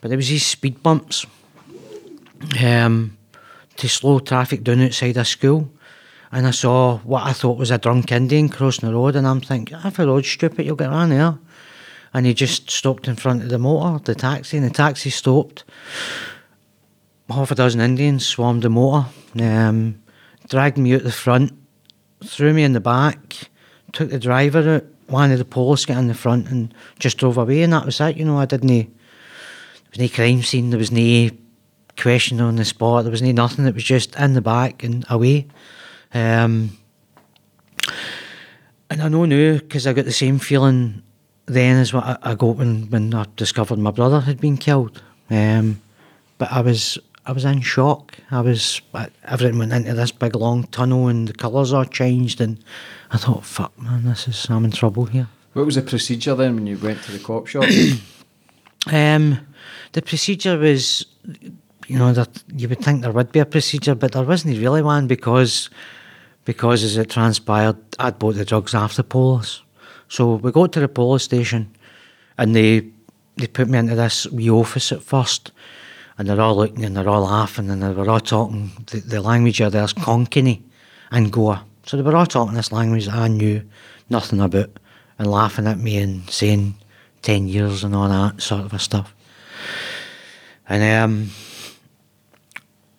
But 0.00 0.08
there 0.08 0.16
was 0.16 0.28
these 0.28 0.44
speed 0.44 0.82
bumps 0.82 1.26
um, 2.62 3.16
to 3.76 3.88
slow 3.88 4.18
traffic 4.18 4.64
down 4.64 4.82
outside 4.82 5.16
a 5.16 5.24
school. 5.24 5.70
And 6.32 6.46
I 6.46 6.50
saw 6.50 6.98
what 6.98 7.24
I 7.24 7.32
thought 7.32 7.56
was 7.56 7.70
a 7.70 7.78
drunk 7.78 8.10
Indian 8.10 8.48
crossing 8.48 8.88
the 8.88 8.94
road, 8.94 9.14
and 9.14 9.26
I'm 9.26 9.40
thinking, 9.40 9.78
if 9.84 9.96
the 9.96 10.06
road's 10.06 10.28
stupid, 10.28 10.66
you'll 10.66 10.76
get 10.76 10.90
around 10.90 11.10
there. 11.10 11.38
And 12.16 12.24
he 12.24 12.32
just 12.32 12.70
stopped 12.70 13.08
in 13.08 13.16
front 13.16 13.42
of 13.42 13.50
the 13.50 13.58
motor, 13.58 14.02
the 14.02 14.14
taxi, 14.14 14.56
and 14.56 14.64
the 14.64 14.70
taxi 14.70 15.10
stopped. 15.10 15.64
Half 17.28 17.50
a 17.50 17.54
dozen 17.54 17.82
Indians 17.82 18.24
swarmed 18.24 18.62
the 18.62 18.70
motor, 18.70 19.06
um, 19.38 20.02
dragged 20.48 20.78
me 20.78 20.94
out 20.94 21.02
the 21.02 21.12
front, 21.12 21.52
threw 22.24 22.54
me 22.54 22.64
in 22.64 22.72
the 22.72 22.80
back, 22.80 23.50
took 23.92 24.08
the 24.08 24.18
driver 24.18 24.76
out, 24.76 24.84
one 25.08 25.30
of 25.30 25.36
the 25.36 25.44
police 25.44 25.84
got 25.84 25.98
in 25.98 26.08
the 26.08 26.14
front, 26.14 26.48
and 26.48 26.72
just 26.98 27.18
drove 27.18 27.36
away, 27.36 27.62
and 27.62 27.74
that 27.74 27.84
was 27.84 28.00
it. 28.00 28.16
You 28.16 28.24
know, 28.24 28.38
I 28.38 28.46
didn't. 28.46 28.68
There 28.68 28.86
was 29.90 29.98
no 29.98 30.08
crime 30.08 30.42
scene, 30.42 30.70
there 30.70 30.78
was 30.78 30.90
no 30.90 31.28
question 31.98 32.40
on 32.40 32.56
the 32.56 32.64
spot. 32.64 33.04
There 33.04 33.10
was 33.10 33.20
no 33.20 33.32
nothing. 33.32 33.66
It 33.66 33.74
was 33.74 33.84
just 33.84 34.16
in 34.16 34.32
the 34.32 34.40
back 34.40 34.82
and 34.82 35.04
away. 35.10 35.48
Um, 36.14 36.78
and 38.88 39.02
I 39.02 39.08
know 39.08 39.26
now 39.26 39.58
because 39.58 39.86
I 39.86 39.92
got 39.92 40.06
the 40.06 40.12
same 40.12 40.38
feeling 40.38 41.02
then 41.46 41.76
as 41.76 41.92
what 41.92 42.04
I, 42.04 42.18
I 42.22 42.34
got 42.34 42.56
when, 42.56 42.90
when 42.90 43.14
I 43.14 43.26
discovered 43.36 43.78
my 43.78 43.90
brother 43.90 44.20
had 44.20 44.40
been 44.40 44.56
killed. 44.56 45.02
Um, 45.30 45.80
but 46.38 46.50
I 46.52 46.60
was 46.60 46.98
I 47.24 47.32
was 47.32 47.44
in 47.44 47.60
shock. 47.60 48.16
I 48.30 48.40
was 48.40 48.80
I- 48.94 49.08
everything 49.24 49.58
went 49.58 49.72
into 49.72 49.94
this 49.94 50.12
big 50.12 50.36
long 50.36 50.64
tunnel 50.64 51.08
and 51.08 51.28
the 51.28 51.32
colours 51.32 51.72
all 51.72 51.84
changed 51.84 52.40
and 52.40 52.58
I 53.10 53.16
thought, 53.16 53.44
fuck 53.44 53.78
man, 53.80 54.04
this 54.04 54.28
is 54.28 54.46
I'm 54.50 54.64
in 54.64 54.70
trouble 54.70 55.06
here. 55.06 55.28
What 55.54 55.66
was 55.66 55.76
the 55.76 55.82
procedure 55.82 56.34
then 56.34 56.54
when 56.56 56.66
you 56.66 56.76
went 56.78 57.02
to 57.04 57.12
the 57.12 57.18
cop 57.18 57.46
shop? 57.46 57.64
Um, 58.92 59.40
the 59.92 60.02
procedure 60.02 60.56
was, 60.56 61.06
you 61.88 61.98
know, 61.98 62.12
that 62.12 62.44
you 62.54 62.68
would 62.68 62.80
think 62.80 63.02
there 63.02 63.10
would 63.10 63.32
be 63.32 63.40
a 63.40 63.44
procedure, 63.46 63.96
but 63.96 64.12
there 64.12 64.22
wasn't 64.22 64.58
really 64.58 64.80
one 64.80 65.08
because, 65.08 65.70
because 66.44 66.84
as 66.84 66.96
it 66.96 67.10
transpired, 67.10 67.76
I'd 67.98 68.18
bought 68.20 68.36
the 68.36 68.44
drugs 68.44 68.74
after 68.76 69.02
Polis. 69.02 69.62
So 70.08 70.36
we 70.36 70.52
got 70.52 70.72
to 70.72 70.80
the 70.80 70.88
police 70.88 71.22
station, 71.22 71.74
and 72.38 72.54
they 72.54 72.88
they 73.36 73.46
put 73.46 73.68
me 73.68 73.78
into 73.78 73.94
this 73.94 74.26
wee 74.28 74.50
office 74.50 74.92
at 74.92 75.02
first, 75.02 75.52
and 76.18 76.28
they're 76.28 76.40
all 76.40 76.56
looking 76.56 76.84
and 76.84 76.96
they're 76.96 77.08
all 77.08 77.24
laughing 77.24 77.70
and 77.70 77.82
they 77.82 77.90
were 77.90 78.08
all 78.08 78.20
talking. 78.20 78.72
The, 78.86 79.00
the 79.00 79.20
language 79.20 79.60
of 79.60 79.72
there's 79.72 79.92
Konkani 79.92 80.62
and 81.10 81.30
Goa. 81.30 81.64
So 81.84 81.96
they 81.96 82.02
were 82.02 82.16
all 82.16 82.26
talking 82.26 82.54
this 82.54 82.72
language 82.72 83.06
that 83.06 83.14
I 83.14 83.28
knew 83.28 83.62
nothing 84.08 84.40
about 84.40 84.70
and 85.18 85.30
laughing 85.30 85.66
at 85.66 85.78
me 85.78 85.98
and 85.98 86.28
saying 86.30 86.74
10 87.22 87.48
years 87.48 87.84
and 87.84 87.94
all 87.94 88.08
that 88.08 88.40
sort 88.40 88.72
of 88.72 88.82
stuff. 88.82 89.14
And 90.68 90.82
um, 90.82 91.30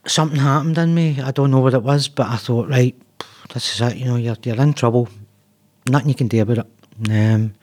something 0.06 0.40
happened 0.40 0.78
in 0.78 0.94
me. 0.94 1.20
I 1.22 1.32
don't 1.32 1.52
know 1.52 1.60
what 1.60 1.74
it 1.74 1.84
was, 1.84 2.08
but 2.08 2.28
I 2.28 2.38
thought, 2.38 2.70
right, 2.70 2.96
this 3.54 3.74
is 3.74 3.82
it. 3.82 3.98
You 3.98 4.06
know, 4.06 4.16
you're, 4.16 4.38
you're 4.44 4.62
in 4.62 4.74
trouble. 4.74 5.10
Nothing 5.90 6.10
you 6.10 6.16
can 6.16 6.28
do 6.28 6.42
about 6.42 6.60
it. 6.60 6.77
Um, 7.10 7.54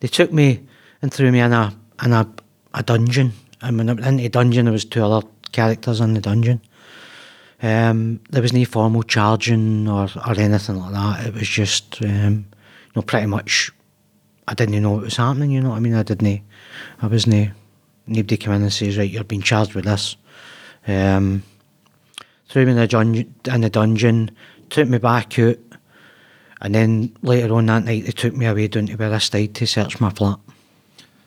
they 0.00 0.08
took 0.08 0.32
me 0.32 0.66
and 1.02 1.12
threw 1.12 1.30
me 1.30 1.40
in 1.40 1.52
a 1.52 1.74
in 2.02 2.12
a, 2.12 2.28
a 2.74 2.82
dungeon. 2.82 3.32
And 3.60 3.76
when 3.78 3.90
I 3.90 3.92
went 3.92 4.06
into 4.06 4.22
the 4.22 4.28
dungeon, 4.28 4.64
there 4.64 4.72
was 4.72 4.84
two 4.84 5.04
other 5.04 5.26
characters 5.52 6.00
in 6.00 6.14
the 6.14 6.20
dungeon. 6.20 6.60
Um, 7.62 8.20
there 8.30 8.40
was 8.40 8.54
no 8.54 8.64
formal 8.64 9.02
charging 9.02 9.86
or, 9.86 10.08
or 10.26 10.38
anything 10.38 10.76
like 10.76 10.92
that. 10.92 11.26
It 11.26 11.34
was 11.34 11.48
just, 11.48 12.02
um, 12.02 12.46
you 12.46 12.92
know, 12.96 13.02
pretty 13.02 13.26
much. 13.26 13.70
I 14.48 14.54
didn't 14.54 14.82
know 14.82 14.92
what 14.92 15.02
was 15.02 15.16
happening. 15.16 15.50
You 15.50 15.60
know 15.60 15.70
what 15.70 15.76
I 15.76 15.80
mean? 15.80 15.94
I 15.94 16.02
didn't. 16.02 16.42
I 17.02 17.06
wasn't. 17.06 17.52
Nobody 18.06 18.36
came 18.36 18.54
in 18.54 18.62
and 18.62 18.72
says, 18.72 18.96
right, 18.96 19.08
you're 19.08 19.24
being 19.24 19.42
charged 19.42 19.74
with 19.74 19.84
this. 19.84 20.16
Um, 20.88 21.42
threw 22.48 22.64
me 22.64 22.72
in 22.72 22.78
the, 22.78 22.88
dungeon, 22.88 23.34
in 23.46 23.60
the 23.60 23.70
dungeon, 23.70 24.30
took 24.70 24.88
me 24.88 24.98
back 24.98 25.38
out, 25.38 25.58
and 26.60 26.74
then 26.74 27.16
later 27.22 27.54
on 27.54 27.66
that 27.66 27.84
night 27.84 28.04
they 28.04 28.12
took 28.12 28.34
me 28.34 28.46
away 28.46 28.68
down 28.68 28.86
to 28.86 28.94
where 28.94 29.12
I 29.12 29.18
stayed 29.18 29.54
to 29.56 29.66
search 29.66 30.00
my 30.00 30.10
flat. 30.10 30.38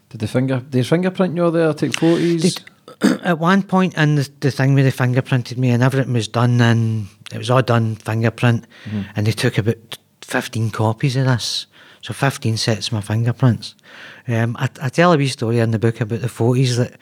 Did 0.10 0.22
the 0.22 0.28
finger? 0.28 0.58
Did 0.58 0.72
they 0.72 0.84
fingerprint 0.84 1.36
you 1.36 1.50
there? 1.52 1.74
Take 1.74 2.00
photos. 2.00 2.58
At 3.24 3.40
one 3.40 3.64
point 3.64 3.96
in 3.96 4.16
the, 4.16 4.30
the 4.40 4.52
thing 4.52 4.76
where 4.76 4.84
they 4.84 4.92
fingerprinted 4.92 5.58
me 5.58 5.72
and 5.72 5.82
everything 5.82 6.14
was 6.14 6.28
done 6.28 6.62
and 6.62 7.08
it 7.32 7.38
was 7.38 7.50
all 7.50 7.62
done 7.62 7.96
fingerprint 7.96 8.66
and 9.16 9.26
they 9.26 9.32
took 9.32 9.58
about 9.58 9.98
15 10.22 10.70
copies 10.70 11.16
of 11.16 11.26
this. 11.26 11.66
So 12.02 12.14
15 12.14 12.58
sets 12.58 12.88
of 12.88 12.94
my 12.94 13.02
fingerprints. 13.02 13.76
Um, 14.28 14.58
I, 14.60 14.70
I 14.82 14.90
tell 14.90 15.14
a 15.14 15.18
wee 15.18 15.28
story 15.28 15.60
in 15.60 15.72
the 15.72 15.80
book 15.80 16.02
about 16.02 16.20
the 16.20 16.30
photos 16.30 16.78
that 16.78 16.98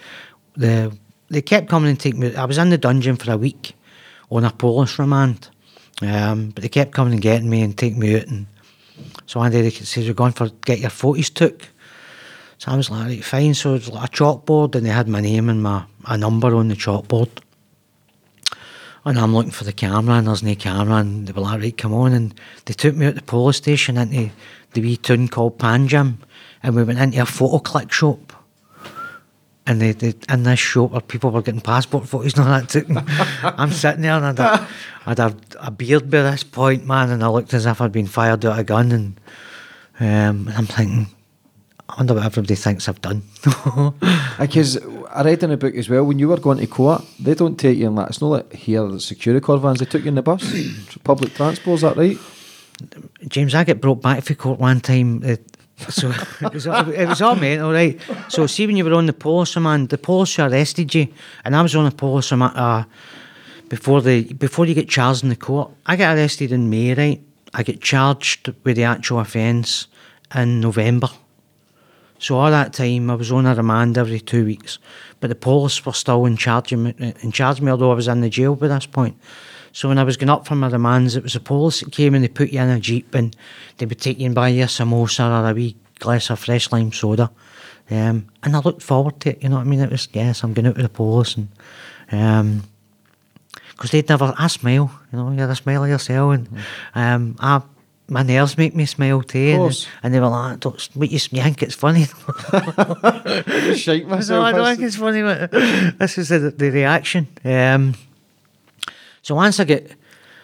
the 0.56 0.96
they 1.32 1.42
kept 1.42 1.70
coming 1.70 1.90
and 1.90 2.00
taking 2.00 2.20
me. 2.20 2.36
I 2.36 2.46
was 2.46 2.58
in 2.58 2.70
the 2.70 2.78
dungeon 2.78 3.16
for 3.16 3.32
a 3.32 3.38
week 3.38 3.74
on 4.30 4.44
a 4.44 4.52
Polish 4.52 5.00
remand. 5.00 5.50
Um, 6.02 6.50
but 6.50 6.64
they 6.64 6.70
kept 6.70 6.94
coming 6.94 7.14
and 7.14 7.22
getting 7.22 7.50
me 7.50 7.62
and 7.62 7.78
taking 7.78 8.00
me 8.00 8.16
out 8.16 8.28
and 8.28 8.48
so 9.26 9.40
one 9.40 9.52
day 9.52 9.62
they 9.62 9.70
said, 9.70 10.06
We're 10.06 10.14
going 10.14 10.34
for 10.34 10.50
get 10.66 10.80
your 10.80 10.90
photos 10.90 11.30
took. 11.30 11.68
So 12.58 12.72
I 12.72 12.76
was 12.76 12.90
like, 12.90 13.08
right, 13.08 13.24
fine. 13.24 13.54
So 13.54 13.72
it 13.72 13.88
was 13.88 13.90
like 13.90 14.10
a 14.10 14.12
chalkboard, 14.12 14.76
and 14.76 14.86
they 14.86 14.90
had 14.90 15.08
my 15.08 15.22
name 15.22 15.50
and 15.50 15.64
my 15.64 15.86
a 16.06 16.18
number 16.18 16.54
on 16.56 16.68
the 16.68 16.76
chalkboard. 16.76 17.30
And 19.04 19.18
I'm 19.18 19.34
looking 19.34 19.52
for 19.52 19.64
the 19.64 19.74
camera, 19.74 20.16
and 20.16 20.28
there's 20.28 20.44
no 20.44 20.54
camera, 20.54 20.98
and 20.98 21.28
they 21.28 21.32
were 21.32 21.42
like, 21.42 21.62
right, 21.62 21.78
come 21.78 21.94
on. 21.94 22.14
And 22.14 22.40
they 22.66 22.74
took 22.74 22.96
me 22.96 23.08
out 23.08 23.16
the 23.16 23.22
police 23.22 23.58
station 23.58 23.98
into 23.98 24.32
the 24.74 24.82
wee 24.82 24.98
town 24.98 25.28
called 25.28 25.58
Panjim, 25.58 26.18
and 26.62 26.76
we 26.76 26.84
went 26.84 27.00
into 27.00 27.22
a 27.22 27.26
photo 27.26 27.60
click 27.60 27.92
shop. 27.92 28.34
And 29.68 29.80
they, 29.80 29.92
they 29.92 30.14
in 30.28 30.44
this 30.44 30.60
shop 30.60 30.92
where 30.92 31.02
people 31.02 31.30
were 31.32 31.42
getting 31.42 31.62
passport 31.62 32.08
photos 32.08 32.34
and 32.34 32.48
all 32.48 32.60
that 32.60 32.70
taken. 32.70 32.98
I'm 33.44 33.72
sitting 33.72 34.02
there 34.02 34.14
and 34.14 34.26
I'd, 34.26 34.40
a, 34.40 34.68
I'd 35.06 35.20
have 35.20 35.38
a 35.60 35.70
beard 35.70 36.10
by 36.10 36.24
this 36.24 36.44
point, 36.44 36.86
man, 36.86 37.12
and 37.12 37.24
I 37.24 37.28
looked 37.28 37.54
as 37.54 37.66
if 37.66 37.80
I'd 37.80 37.92
been 37.92 38.08
fired 38.08 38.44
out 38.46 38.60
a 38.60 38.64
gun. 38.64 38.92
And, 38.92 39.20
um, 40.00 40.48
and 40.48 40.54
I'm 40.58 40.66
thinking, 40.66 41.08
I 41.88 41.96
wonder 41.98 42.14
what 42.14 42.26
everybody 42.26 42.56
thinks 42.56 42.88
I've 42.88 43.02
done. 43.02 43.24
Because 44.40 44.80
I 45.12 45.22
read 45.22 45.44
in 45.44 45.52
a 45.52 45.58
book 45.58 45.76
as 45.76 45.88
well, 45.88 46.04
when 46.04 46.18
you 46.18 46.30
were 46.30 46.38
going 46.38 46.58
to 46.58 46.66
court, 46.66 47.04
they 47.20 47.36
don't 47.36 47.60
take 47.60 47.78
you 47.78 47.88
in 47.88 47.96
that. 47.96 48.10
It's 48.10 48.22
not 48.22 48.30
like 48.30 48.54
here, 48.54 48.88
the 48.88 49.00
security 49.00 49.46
vans, 49.46 49.80
they 49.80 49.86
took 49.86 50.02
you 50.02 50.08
in 50.08 50.16
the 50.16 50.24
bus. 50.24 50.42
Public 51.04 51.36
transport, 51.36 51.76
is 51.76 51.82
that 51.82 51.96
right? 51.96 52.18
James, 53.28 53.54
I 53.54 53.64
get 53.64 53.82
brought 53.82 54.02
back 54.02 54.24
for 54.24 54.34
court 54.34 54.60
one 54.60 54.82
time. 54.82 55.22
Uh, 55.24 55.36
so 55.90 56.12
it 56.42 56.54
was, 56.54 56.68
all, 56.68 56.90
it 56.90 57.06
was 57.08 57.22
all 57.22 57.36
mental, 57.36 57.72
right? 57.72 58.00
So 58.30 58.48
see 58.48 58.68
when 58.68 58.76
you 58.76 58.86
were 58.86 58.94
on 58.94 59.06
the 59.06 59.14
police 59.14 59.56
man, 59.58 59.88
the 59.88 59.98
police 59.98 60.40
arrested 60.40 60.94
you, 60.94 61.08
and 61.44 61.56
I 61.56 61.62
was 61.62 61.76
on 61.76 61.86
the 61.86 61.92
police 61.92 62.32
uh, 62.32 62.84
before 63.70 64.02
the 64.02 64.34
before 64.34 64.66
you 64.66 64.74
get 64.74 64.90
charged 64.90 65.24
in 65.24 65.30
the 65.30 65.36
court. 65.36 65.72
I 65.86 65.96
get 65.96 66.16
arrested 66.16 66.52
in 66.52 66.70
May, 66.70 66.94
right? 66.94 67.22
I 67.54 67.64
get 67.64 67.82
charged 67.82 68.54
with 68.64 68.76
the 68.78 68.84
actual 68.84 69.20
offence 69.20 69.88
in 70.34 70.62
November. 70.62 71.10
So 72.20 72.38
all 72.38 72.52
that 72.52 72.74
time 72.74 73.10
I 73.10 73.16
was 73.16 73.32
on 73.32 73.48
a 73.48 73.56
remand 73.56 73.98
every 73.98 74.20
two 74.20 74.46
weeks, 74.46 74.78
but 75.20 75.30
the 75.30 75.36
police 75.36 75.84
were 75.86 75.94
still 75.94 76.26
in 76.26 76.38
charge 76.38 76.72
of 76.72 76.80
me, 76.80 76.94
in 77.22 77.32
charge 77.32 77.58
of 77.58 77.64
me, 77.64 77.72
although 77.72 77.92
I 77.92 77.96
was 77.96 78.08
in 78.08 78.22
the 78.22 78.30
jail 78.30 78.56
by 78.56 78.68
this 78.68 78.86
point. 78.86 79.18
So 79.74 79.88
when 79.88 79.98
I 79.98 80.04
was 80.04 80.18
going 80.18 80.30
up 80.30 80.46
for 80.46 80.56
my 80.56 80.70
demands, 80.70 81.16
it 81.16 81.24
was 81.24 81.34
the 81.34 81.40
police 81.40 81.80
that 81.80 81.92
came 81.92 82.14
and 82.14 82.24
they 82.24 82.28
put 82.28 82.52
you 82.52 82.60
in 82.62 82.70
a 82.70 82.80
jeep 82.80 83.16
and 83.16 83.36
they 83.78 83.86
would 83.86 84.02
take 84.02 84.20
you 84.20 84.26
and 84.26 84.36
buy 84.36 84.50
you 84.50 84.64
a 84.64 84.68
samosa 84.68 85.44
or 85.44 85.50
a 85.50 85.54
wee 85.54 85.76
glass 86.00 86.30
of 86.30 86.40
fresh 86.40 86.72
lime 86.72 86.92
soda. 86.92 87.32
Um, 87.90 88.28
and 88.44 88.56
I 88.56 88.60
looked 88.60 88.84
forward 88.84 89.20
to 89.22 89.32
it, 89.32 89.44
you 89.44 89.50
know 89.50 89.56
what 89.56 89.62
I 89.62 89.66
mean? 89.66 89.82
It 89.82 89.92
was, 89.92 90.08
yes, 90.14 90.44
I'm 90.44 90.54
going 90.54 90.68
out 90.68 90.76
with 90.76 90.86
the 90.86 90.90
police 90.90 91.36
and 91.36 91.48
um, 92.12 92.64
because 93.72 93.92
they'd 93.92 94.08
never, 94.08 94.34
I 94.38 94.48
smile, 94.48 94.92
you 95.12 95.18
know, 95.18 95.32
you're 95.32 95.50
a 95.50 95.56
smiler 95.56 95.88
yourself, 95.88 96.36
and 96.36 96.48
um, 96.94 97.36
I, 97.40 97.62
my 98.10 98.22
nerves 98.22 98.56
make 98.58 98.76
me 98.76 98.86
smile 98.86 99.24
too, 99.24 99.40
and, 99.40 99.88
and 100.04 100.14
they 100.14 100.20
were 100.20 100.28
like, 100.28 100.60
don't, 100.60 100.90
what 100.94 101.10
you, 101.10 101.20
you 101.32 101.42
think 101.42 101.64
it's 101.64 101.74
funny? 101.74 102.06
I 102.54 103.44
just 103.46 103.82
shake 103.82 104.04
no, 104.08 104.18
myself. 104.18 104.46
I 104.46 104.52
don't 104.52 104.76
think 104.76 104.88
it's 104.88 104.98
funny, 104.98 105.24
but 105.24 105.52
this 105.52 106.18
is 106.20 106.30
the, 106.30 106.54
the 106.56 106.70
reaction. 106.70 107.28
Um, 107.44 107.96
so 109.22 109.36
once 109.36 109.60
I 109.60 109.64
get, 109.64 109.92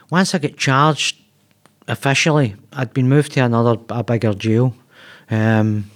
once 0.10 0.34
I 0.36 0.38
get 0.38 0.57
charged 0.57 1.17
officially, 1.88 2.55
I'd 2.74 2.93
been 2.93 3.10
moved 3.10 3.34
to 3.34 3.41
another, 3.41 3.77
a 3.89 4.03
bigger 4.03 4.34
jail, 4.34 4.75
um, 5.29 5.89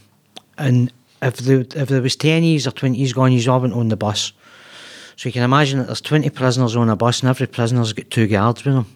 and 0.58 0.92
if 1.22 1.38
there, 1.38 1.62
if 1.62 1.90
there 1.90 2.02
was 2.02 2.16
ten 2.16 2.44
years 2.44 2.68
or 2.68 2.72
twenty 2.72 2.98
years 2.98 3.14
gone, 3.14 3.32
you 3.32 3.52
went 3.52 3.74
on 3.74 3.90
the 3.90 3.98
bus. 3.98 4.34
So 5.22 5.30
you 5.30 5.34
can 5.34 5.44
imagine 5.44 5.78
that 5.78 5.86
there's 5.86 6.02
20 6.02 6.32
prisoners 6.32 6.76
on 6.76 6.90
a 6.90 6.96
bus 6.96 7.20
and 7.20 7.30
every 7.30 7.46
prisoner's 7.46 7.94
got 7.94 8.10
two 8.10 8.26
guards 8.26 8.66
with 8.66 8.74
them. 8.74 8.88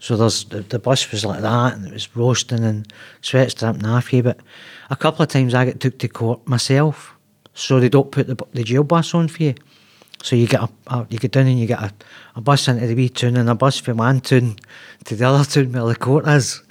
So 0.00 0.16
there's 0.16 0.44
the, 0.44 0.60
the 0.60 0.78
bus 0.78 1.10
was 1.12 1.26
like 1.26 1.42
that 1.42 1.74
and 1.74 1.86
it 1.86 1.92
was 1.92 2.16
roasting 2.16 2.64
and 2.64 2.90
sweat 3.20 3.50
stripping 3.50 3.84
off 3.84 4.10
you. 4.10 4.22
But 4.22 4.40
a 4.88 4.96
couple 4.96 5.22
of 5.22 5.28
times 5.28 5.52
I 5.52 5.66
get 5.66 5.78
took 5.78 5.98
to 5.98 6.08
court 6.08 6.48
myself. 6.48 7.14
So 7.52 7.80
they 7.80 7.90
don't 7.90 8.10
put 8.10 8.28
the, 8.28 8.36
the 8.54 8.62
jail 8.62 8.82
bus 8.82 9.12
on 9.12 9.28
for 9.28 9.42
you. 9.42 9.54
So 10.22 10.36
you 10.36 10.46
get 10.46 10.62
a, 10.62 10.68
a 10.88 11.06
you 11.08 11.18
get 11.18 11.32
down 11.32 11.46
and 11.46 11.58
you 11.58 11.66
get 11.66 11.80
a, 11.80 11.92
a 12.36 12.40
bus 12.40 12.68
into 12.68 12.86
the 12.86 12.94
wee 12.94 13.08
town 13.08 13.36
and 13.36 13.48
a 13.48 13.54
bus 13.54 13.78
from 13.78 13.98
one 13.98 14.20
town 14.20 14.56
to 15.04 15.16
the 15.16 15.28
other 15.28 15.44
town 15.44 15.72
where 15.72 15.86
the 15.86 15.96
court 15.96 16.26
is. 16.26 16.62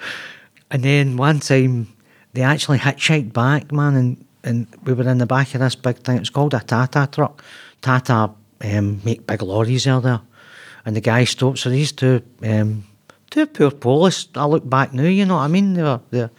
And 0.69 0.83
then 0.83 1.17
one 1.17 1.39
time 1.39 1.87
they 2.33 2.41
actually 2.41 2.79
hitchhiked 2.79 3.33
back, 3.33 3.71
man, 3.71 3.95
and, 3.95 4.25
and 4.43 4.67
we 4.83 4.93
were 4.93 5.07
in 5.09 5.17
the 5.17 5.25
back 5.25 5.53
of 5.55 5.61
this 5.61 5.75
big 5.75 5.97
thing. 5.97 6.17
It's 6.17 6.29
called 6.29 6.53
a 6.53 6.59
Tata 6.59 7.09
truck. 7.11 7.43
Tata 7.81 8.31
um, 8.61 9.01
make 9.03 9.25
big 9.25 9.41
lorries 9.41 9.87
out 9.87 10.03
there. 10.03 10.21
And 10.85 10.95
the 10.95 11.01
guy 11.01 11.23
stopped. 11.23 11.59
So 11.59 11.69
these 11.69 11.91
two 11.91 12.21
um, 12.43 12.85
two 13.29 13.45
poor 13.45 13.71
police, 13.71 14.27
I 14.35 14.45
look 14.45 14.69
back 14.69 14.93
now, 14.93 15.03
you 15.03 15.25
know 15.25 15.35
what 15.35 15.41
I 15.41 15.47
mean? 15.47 15.73
They 15.73 15.83
were, 15.83 16.01
they're, 16.09 16.31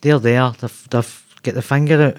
they're 0.00 0.18
there, 0.18 0.52
they've, 0.60 0.88
they've 0.90 1.26
get 1.42 1.54
the 1.54 1.62
finger 1.62 2.02
out. 2.02 2.16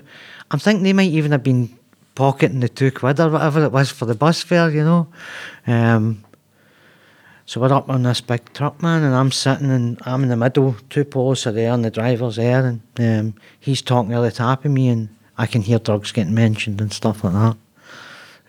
I'm 0.51 0.59
thinking 0.59 0.83
they 0.83 0.93
might 0.93 1.11
even 1.11 1.31
have 1.31 1.43
been 1.43 1.76
pocketing 2.17 2.61
the 2.61 2.67
two 2.67 2.89
quid 2.89 3.19
or 3.19 3.29
whatever 3.29 3.63
it 3.63 3.71
was 3.71 3.91
for 3.91 4.05
the 4.05 4.15
bus 4.15 4.41
fare, 4.41 4.71
you 4.71 4.83
know. 4.83 5.07
Um, 5.67 6.25
so 7.45 7.61
we're 7.61 7.71
up 7.71 7.89
on 7.91 8.01
this 8.01 8.21
big 8.21 8.51
truck, 8.53 8.81
man, 8.81 9.03
and 9.03 9.13
I'm 9.13 9.31
sitting 9.31 9.69
and 9.69 10.01
I'm 10.01 10.23
in 10.23 10.29
the 10.29 10.35
middle. 10.35 10.75
Two 10.89 11.05
police 11.05 11.45
are 11.45 11.51
there, 11.51 11.71
and 11.71 11.85
the 11.85 11.91
driver's 11.91 12.37
there, 12.37 12.65
and 12.65 12.81
um, 12.97 13.35
he's 13.59 13.83
talking 13.83 14.13
at 14.13 14.21
the 14.21 14.31
top 14.31 14.65
of 14.65 14.71
me, 14.71 14.87
and 14.87 15.09
I 15.37 15.45
can 15.45 15.61
hear 15.61 15.77
drugs 15.77 16.11
getting 16.11 16.33
mentioned 16.33 16.81
and 16.81 16.91
stuff 16.91 17.23
like 17.23 17.33
that. 17.33 17.57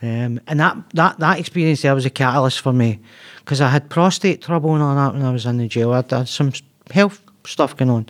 Um, 0.01 0.41
and 0.47 0.61
that, 0.61 0.77
that, 0.95 1.19
that 1.19 1.39
experience 1.39 1.83
there 1.83 1.95
was 1.95 2.07
a 2.07 2.11
catalyst 2.11 2.61
for 2.61 2.73
me 2.73 3.01
because 3.41 3.61
I 3.61 3.69
had 3.69 3.91
prostate 3.91 4.41
trouble 4.41 4.75
and 4.75 4.83
all 4.83 4.95
that 4.95 5.13
when 5.13 5.25
I 5.25 5.31
was 5.31 5.45
in 5.45 5.59
the 5.59 5.69
jail. 5.69 5.93
I 5.93 5.97
had, 5.97 6.27
some 6.27 6.53
health 6.91 7.21
stuff 7.45 7.77
going 7.77 7.91
on. 7.91 8.07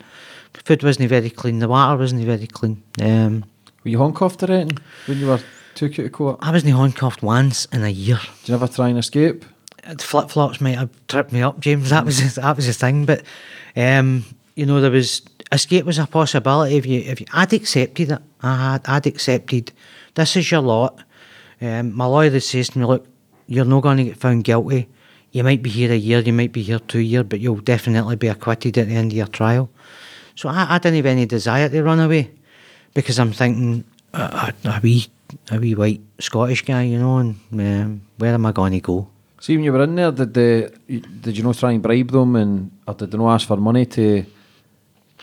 Food 0.53 0.83
wasn't 0.83 1.09
very 1.09 1.29
clean, 1.29 1.59
the 1.59 1.67
water 1.67 1.97
wasn't 1.97 2.23
very 2.23 2.47
clean. 2.47 2.81
Um, 3.01 3.43
Were 3.83 3.91
you 3.91 3.99
handcuffed 3.99 4.43
or 4.43 4.51
anything 4.51 4.77
when 5.05 5.19
you 5.19 5.27
were 5.27 5.39
took 5.75 5.97
you 5.97 6.03
to 6.03 6.09
court? 6.09 6.39
I 6.41 6.51
wasn't 6.51 6.75
handcuffed 6.75 7.23
once 7.23 7.65
in 7.65 7.83
a 7.83 7.89
year. 7.89 8.19
Did 8.41 8.49
you 8.49 8.55
ever 8.55 8.67
try 8.67 8.89
and 8.89 8.99
escape? 8.99 9.45
flip 9.97 10.29
flops 10.29 10.61
might 10.61 10.77
have 10.77 10.89
tripped 11.07 11.31
me 11.31 11.41
up, 11.41 11.59
James. 11.59 11.89
That 11.89 12.05
was 12.05 12.35
that 12.35 12.55
was 12.55 12.67
the 12.67 12.73
thing. 12.73 13.05
But 13.05 13.23
um, 13.75 14.25
you 14.55 14.65
know, 14.65 14.81
there 14.81 14.91
was 14.91 15.21
escape 15.51 15.85
was 15.85 15.99
a 15.99 16.05
possibility 16.05 16.75
if 16.75 16.85
you 16.85 16.99
if 17.01 17.21
you, 17.21 17.27
I'd 17.33 17.53
accepted 17.53 18.11
it. 18.11 18.21
I 18.41 18.71
had 18.71 18.81
I'd 18.85 19.07
accepted. 19.07 19.71
This 20.15 20.35
is 20.35 20.51
your 20.51 20.61
lot. 20.61 20.99
Um, 21.61 21.95
my 21.95 22.05
lawyer 22.05 22.39
says 22.39 22.69
to 22.69 22.79
me, 22.79 22.85
look, 22.85 23.05
you're 23.47 23.65
not 23.65 23.83
going 23.83 23.97
to 23.97 24.03
get 24.05 24.17
found 24.17 24.43
guilty. 24.43 24.87
You 25.31 25.43
might 25.43 25.61
be 25.61 25.69
here 25.69 25.91
a 25.91 25.95
year, 25.95 26.19
you 26.19 26.33
might 26.33 26.51
be 26.51 26.63
here 26.63 26.79
two 26.79 26.99
years, 26.99 27.25
but 27.25 27.39
you'll 27.39 27.57
definitely 27.57 28.15
be 28.15 28.27
acquitted 28.27 28.77
at 28.77 28.87
the 28.87 28.95
end 28.95 29.11
of 29.11 29.17
your 29.17 29.27
trial. 29.27 29.69
So 30.35 30.49
I, 30.49 30.75
I 30.75 30.77
didn't 30.79 30.95
have 30.95 31.05
any 31.05 31.25
desire 31.25 31.69
to 31.69 31.83
run 31.83 31.99
away 31.99 32.31
because 32.93 33.19
I'm 33.19 33.31
thinking 33.33 33.83
a, 34.13 34.53
a, 34.65 34.79
wee 34.81 35.07
a 35.51 35.57
wee 35.59 35.75
white 35.75 36.01
Scottish 36.19 36.63
guy, 36.65 36.83
you 36.83 36.99
know, 36.99 37.17
and 37.17 37.35
um, 37.53 38.01
where 38.17 38.33
am 38.33 38.45
I 38.45 38.51
going 38.51 38.73
to 38.73 38.79
go? 38.79 39.07
See, 39.41 39.55
when 39.55 39.63
you 39.63 39.71
were 39.71 39.83
in 39.83 39.95
there, 39.95 40.11
did 40.11 40.33
they, 40.33 40.69
did 41.21 41.37
you 41.37 41.43
not 41.43 41.57
try 41.57 41.71
and 41.71 41.81
bribe 41.81 42.11
them, 42.11 42.35
and 42.35 42.71
or 42.87 42.93
did 42.93 43.11
they 43.11 43.17
not 43.17 43.35
ask 43.35 43.47
for 43.47 43.57
money 43.57 43.85
to 43.85 44.25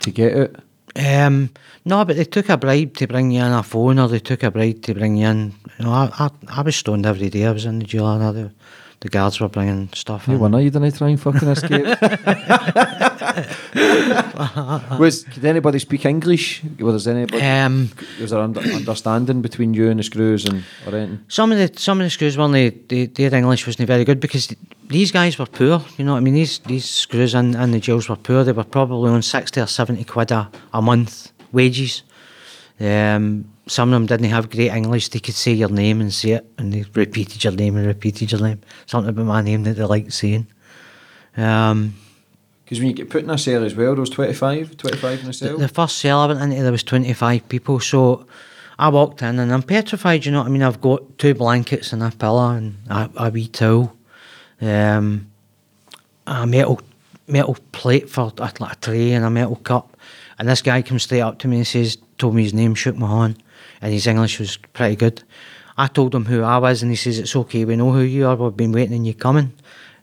to 0.01 0.11
get 0.11 0.33
it? 0.33 0.55
Um, 0.95 1.51
no, 1.85 2.03
but 2.03 2.15
they 2.15 2.25
took 2.25 2.49
a 2.49 2.57
bribe 2.57 2.95
to 2.95 3.07
bring 3.07 3.29
you 3.29 3.43
in 3.43 3.51
a 3.51 3.61
phone, 3.61 3.99
or 3.99 4.07
they 4.07 4.19
took 4.19 4.41
a 4.41 4.49
bribe 4.49 4.81
to 4.83 4.95
bring 4.95 5.17
you 5.17 5.27
in. 5.27 5.53
You 5.77 5.85
know, 5.85 5.91
I, 5.91 6.09
I, 6.17 6.29
I 6.47 6.61
was 6.63 6.75
stoned 6.75 7.05
every 7.05 7.29
day. 7.29 7.45
I 7.45 7.51
was 7.51 7.65
in 7.65 7.77
the 7.79 7.85
jail. 7.85 8.07
and 8.07 8.35
The, 8.35 8.51
the 9.01 9.09
guards 9.09 9.39
were 9.39 9.49
bringing 9.49 9.89
stuff 9.93 10.27
You 10.27 10.43
in. 10.43 10.53
you 10.53 10.71
didn't 10.71 10.97
try 10.97 11.09
and 11.09 11.21
fucking 11.21 11.47
escape. 11.49 11.85
was 14.99 15.23
did 15.23 15.45
anybody 15.45 15.79
speak 15.79 16.05
English? 16.05 16.63
Was 16.79 17.05
there 17.05 17.15
anybody? 17.15 17.43
Um, 17.43 17.89
was 18.19 18.31
there 18.31 18.39
under, 18.39 18.61
understanding 18.61 19.41
between 19.41 19.73
you 19.73 19.89
and 19.89 19.99
the 19.99 20.03
screws 20.03 20.45
and 20.45 20.63
or 20.85 20.95
anything? 20.95 21.23
some 21.27 21.51
of 21.51 21.57
the 21.57 21.79
some 21.79 21.99
of 21.99 22.05
the 22.05 22.09
screws 22.09 22.37
weren't 22.37 22.53
they, 22.53 22.69
they, 22.69 23.05
their 23.05 23.35
English 23.35 23.67
wasn't 23.67 23.87
very 23.87 24.03
good 24.05 24.19
because 24.19 24.55
these 24.87 25.11
guys 25.11 25.37
were 25.37 25.45
poor. 25.45 25.83
You 25.97 26.05
know 26.05 26.13
what 26.13 26.19
I 26.19 26.21
mean? 26.21 26.33
These 26.33 26.59
these 26.59 26.89
screws 26.89 27.35
and, 27.35 27.55
in 27.55 27.71
the 27.71 27.79
jails 27.79 28.09
were 28.09 28.15
poor. 28.15 28.43
They 28.43 28.53
were 28.53 28.63
probably 28.63 29.11
on 29.11 29.21
sixty 29.21 29.61
or 29.61 29.67
seventy 29.67 30.03
quid 30.03 30.31
a, 30.31 30.49
a 30.73 30.81
month 30.81 31.31
wages. 31.51 32.03
Um, 32.79 33.51
some 33.67 33.89
of 33.89 33.93
them 33.93 34.05
didn't 34.05 34.31
have 34.31 34.49
great 34.49 34.71
English. 34.71 35.09
They 35.09 35.19
could 35.19 35.35
say 35.35 35.51
your 35.51 35.69
name 35.69 36.01
and 36.01 36.13
say 36.13 36.31
it, 36.31 36.45
and 36.57 36.73
they 36.73 36.85
repeated 36.93 37.43
your 37.43 37.53
name 37.53 37.75
and 37.75 37.85
repeated 37.85 38.31
your 38.31 38.41
name. 38.41 38.61
Something 38.85 39.09
about 39.09 39.25
my 39.25 39.41
name 39.41 39.63
that 39.63 39.75
they 39.75 39.83
liked 39.83 40.13
saying. 40.13 40.47
Um, 41.35 41.93
Because 42.67 42.79
when 42.79 42.89
you 42.89 42.93
get 42.93 43.09
put 43.09 43.23
in 43.23 43.29
a 43.29 43.37
cell 43.37 43.63
as 43.63 43.75
well, 43.75 43.93
there 43.93 44.01
was 44.01 44.09
25, 44.09 44.75
25 44.75 45.19
in 45.19 45.23
a 45.23 45.27
The, 45.27 45.33
cell. 45.33 45.57
the 45.57 45.69
first 45.69 45.99
cell 45.99 46.19
I 46.19 46.25
went 46.27 46.41
into, 46.41 46.61
there 46.63 46.71
was 46.73 46.83
25 46.83 47.47
people. 47.47 47.79
So 47.79 48.25
I 48.77 48.89
walked 48.89 49.21
in 49.21 49.39
and 49.39 49.53
I'm 49.53 49.63
petrified, 49.63 50.25
you 50.25 50.33
know 50.33 50.39
what 50.39 50.47
I 50.47 50.49
mean? 50.49 50.63
I've 50.63 50.81
got 50.81 51.17
two 51.17 51.33
blankets 51.33 51.93
and 51.93 52.03
a 52.03 52.11
pillow 52.11 52.49
and 52.51 52.75
a, 52.89 53.09
a 53.15 53.29
wee 53.29 53.47
towel. 53.47 53.93
Um, 54.59 55.31
a 56.25 56.45
metal 56.45 56.81
metal 57.25 57.57
plate 57.71 58.09
for 58.09 58.33
a, 58.37 58.41
like 58.41 58.59
a 58.59 58.75
tray 58.81 59.13
and 59.13 59.23
a 59.23 59.29
metal 59.29 59.55
cup. 59.55 59.95
And 60.37 60.49
this 60.49 60.61
guy 60.61 60.81
comes 60.81 61.03
straight 61.03 61.21
up 61.21 61.39
to 61.39 61.47
me 61.47 61.57
and 61.57 61.67
says, 61.67 61.97
told 62.17 62.35
me 62.35 62.43
his 62.43 62.53
name, 62.53 62.75
shook 62.75 62.97
my 62.97 63.07
hand, 63.07 63.41
and 63.81 63.93
his 63.93 64.07
English 64.07 64.39
was 64.39 64.57
pretty 64.73 64.97
good. 64.97 65.23
I 65.77 65.87
told 65.87 66.13
him 66.13 66.25
who 66.25 66.41
I 66.43 66.57
was, 66.57 66.81
and 66.81 66.91
he 66.91 66.95
says, 66.97 67.17
It's 67.19 67.35
okay, 67.35 67.63
we 67.63 67.75
know 67.77 67.91
who 67.93 68.01
you 68.01 68.27
are, 68.27 68.35
we've 68.35 68.57
been 68.57 68.71
waiting 68.73 68.97
on 68.97 69.05
you 69.05 69.13
coming. 69.13 69.53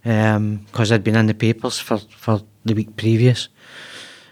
Because 0.04 0.92
I'd 0.92 1.02
been 1.02 1.16
in 1.16 1.26
the 1.26 1.34
papers 1.34 1.78
for, 1.78 1.98
for 1.98 2.42
the 2.64 2.74
week 2.74 2.96
previous. 2.96 3.48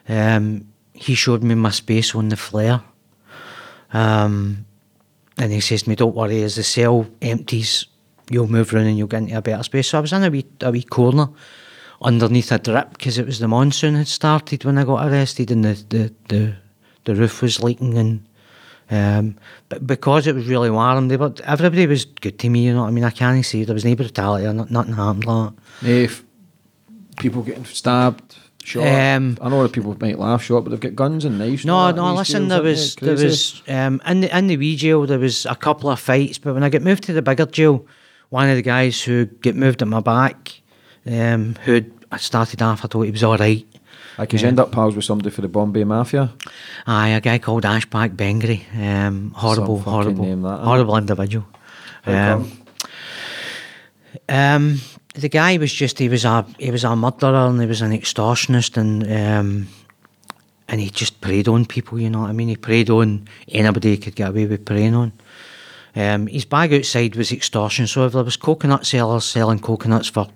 Um, 0.09 0.69
he 0.93 1.15
showed 1.15 1.43
me 1.43 1.55
my 1.55 1.71
space 1.71 2.15
on 2.15 2.29
the 2.29 2.37
flare. 2.37 2.83
Um, 3.93 4.67
and 5.39 5.51
he 5.51 5.61
says 5.61 5.85
to 5.85 5.89
me, 5.89 5.97
Don't 5.97 6.15
worry, 6.15 6.43
as 6.43 6.57
the 6.57 6.63
cell 6.63 7.07
empties, 7.23 7.87
you'll 8.31 8.49
move 8.49 8.73
round 8.73 8.89
and 8.89 8.99
you'll 8.99 9.09
get 9.09 9.23
into 9.23 9.39
a 9.39 9.43
better 9.43 9.63
space. 9.63 9.89
So 9.89 9.99
I 9.99 10.03
was 10.03 10.13
in 10.13 10.25
a 10.25 10.31
wee, 10.31 10.47
a 10.61 10.71
wee 10.71 10.83
corner 10.83 11.29
underneath 12.03 12.53
a 12.53 12.59
drip 12.59 12.91
because 12.91 13.19
it 13.19 13.27
was 13.27 13.39
the 13.39 13.49
monsoon 13.49 13.95
had 13.95 14.09
started 14.09 14.65
when 14.65 14.79
I 14.79 14.85
got 14.85 15.07
arrested 15.07 15.51
and 15.51 15.65
the, 15.65 15.85
the, 15.89 16.15
the, 16.29 16.55
the 17.05 17.15
roof 17.15 17.43
was 17.43 17.63
leaking 17.63 17.97
and 17.97 18.27
um, 18.93 19.37
but 19.71 19.87
because 19.87 20.27
it 20.27 20.35
was 20.35 20.47
really 20.47 20.71
warm, 20.71 21.09
they 21.09 21.17
were, 21.17 21.33
everybody 21.45 21.87
was 21.87 22.05
good 22.05 22.39
to 22.41 22.51
me, 22.51 22.67
you 22.67 22.75
know 22.75 22.83
what 22.83 22.89
I 22.89 22.91
mean? 22.91 23.05
I 23.05 23.11
can't 23.11 23.45
say 23.45 23.65
there 23.65 23.73
was 23.75 23.87
no 23.87 23.95
brutality 23.97 24.47
or 24.47 24.53
nothing 24.53 24.93
happened 24.93 25.25
like 25.25 25.53
that. 25.81 25.89
If 25.89 26.23
people 27.17 27.43
getting 27.43 27.65
stabbed, 27.65 28.37
shot. 28.63 28.87
Um, 28.87 29.39
I 29.41 29.49
know 29.49 29.63
that 29.63 29.73
people 29.73 29.97
might 29.99 30.19
laugh 30.19 30.43
shot, 30.43 30.65
but 30.65 30.71
they've 30.71 30.81
got 30.81 30.95
guns 30.95 31.25
and 31.25 31.39
knives. 31.39 31.63
and 31.63 31.69
No, 31.69 31.89
in 31.89 31.97
no. 31.97 32.15
Listen, 32.15 32.49
there 32.49 32.63
was 32.63 32.95
there 32.97 33.15
was 33.17 33.63
um, 33.67 34.03
in 34.07 34.21
the 34.21 34.37
in 34.37 34.47
the 34.49 34.59
wee 34.59 34.77
jail 34.77 35.07
there 35.07 35.19
was 35.19 35.47
a 35.47 35.55
couple 35.57 35.89
of 35.89 35.99
fights, 35.99 36.37
but 36.37 36.53
when 36.53 36.63
I 36.63 36.69
got 36.69 36.83
moved 36.83 37.05
to 37.05 37.15
the 37.15 37.23
bigger 37.23 37.47
jail, 37.47 37.87
one 38.29 38.51
of 38.51 38.57
the 38.57 38.63
guys 38.63 39.03
who 39.03 39.25
get 39.25 39.57
moved 39.57 39.81
at 39.81 39.89
my 39.89 40.01
back, 40.01 40.61
um, 41.07 41.57
who 41.65 41.83
I 42.11 42.19
started 42.19 42.61
off, 42.61 42.85
I 42.85 42.89
thought 42.89 43.03
he 43.03 43.11
was 43.11 43.25
all 43.25 43.39
right. 43.39 43.67
Because 44.19 44.43
you 44.43 44.49
end 44.49 44.61
up 44.61 44.73
pals 44.73 44.95
with 44.95 45.05
somebody 45.05 45.31
for 45.31 45.41
the 45.41 45.49
Bombay 45.49 45.85
Mafia. 45.85 46.33
Aye, 46.87 47.09
a 47.09 47.21
guy 47.21 47.39
called 47.39 47.65
Ashback 47.65 48.15
Bengri. 48.17 48.63
um, 48.77 49.31
horrible, 49.31 49.79
horrible, 49.81 50.25
name 50.25 50.43
that, 50.43 50.55
isn't 50.55 50.65
horrible 50.65 50.97
individual. 50.97 51.47
Um, 52.05 52.53
um, 54.29 54.81
the 55.15 55.29
guy 55.29 55.57
was 55.57 55.73
just 55.73 55.99
he 55.99 56.09
was 56.09 56.25
a 56.25 56.45
he 56.59 56.71
was 56.71 56.85
a 56.85 56.97
murderer 56.97 57.49
and 57.49 57.61
he 57.61 57.67
was 57.67 57.83
an 57.83 57.93
extortionist 57.93 58.77
and 58.77 59.03
um, 59.05 59.69
and 60.69 60.81
he 60.81 60.91
just 60.91 61.21
preyed 61.21 61.49
on 61.49 61.67
people. 61.67 62.01
You 62.01 62.11
know 62.11 62.21
what 62.21 62.31
I 62.31 62.33
mean? 62.33 62.49
He 62.49 62.57
preyed 62.57 62.91
on 62.91 63.29
anybody 63.49 63.91
he 63.91 63.97
could 63.99 64.15
get 64.15 64.31
away 64.31 64.47
with 64.47 64.65
preying 64.65 64.95
on. 64.95 65.13
Um, 65.95 66.27
his 66.27 66.47
bag 66.47 66.73
outside 66.73 67.17
was 67.17 67.33
extortion. 67.33 67.87
So 67.87 68.07
if 68.07 68.13
there 68.15 68.25
was 68.25 68.37
coconut 68.37 68.87
sellers 68.87 69.25
selling 69.25 69.59
coconuts 69.59 70.09
for 70.09 70.29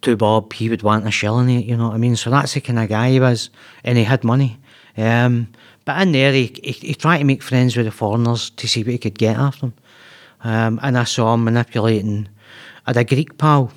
two 0.00 0.16
bob, 0.16 0.52
he 0.52 0.68
would 0.68 0.82
want 0.82 1.06
a 1.06 1.10
shilling. 1.10 1.48
You 1.48 1.76
know 1.76 1.88
what 1.88 1.94
I 1.94 1.98
mean? 1.98 2.16
So 2.16 2.30
that's 2.30 2.54
the 2.54 2.60
kind 2.60 2.78
of 2.78 2.88
guy 2.88 3.10
he 3.10 3.20
was, 3.20 3.50
and 3.84 3.98
he 3.98 4.04
had 4.04 4.24
money. 4.24 4.58
Um, 4.96 5.48
but 5.84 6.00
in 6.00 6.12
there, 6.12 6.32
he, 6.32 6.54
he, 6.62 6.72
he 6.72 6.94
tried 6.94 7.18
to 7.18 7.24
make 7.24 7.42
friends 7.42 7.76
with 7.76 7.86
the 7.86 7.92
foreigners 7.92 8.50
to 8.50 8.68
see 8.68 8.82
what 8.82 8.92
he 8.92 8.98
could 8.98 9.18
get 9.18 9.36
after 9.36 9.60
them. 9.60 9.74
Um, 10.42 10.80
and 10.82 10.98
I 10.98 11.04
saw 11.04 11.34
him 11.34 11.44
manipulating. 11.44 12.28
I 12.86 12.90
had 12.90 12.96
a 12.98 13.04
Greek 13.04 13.38
pal, 13.38 13.72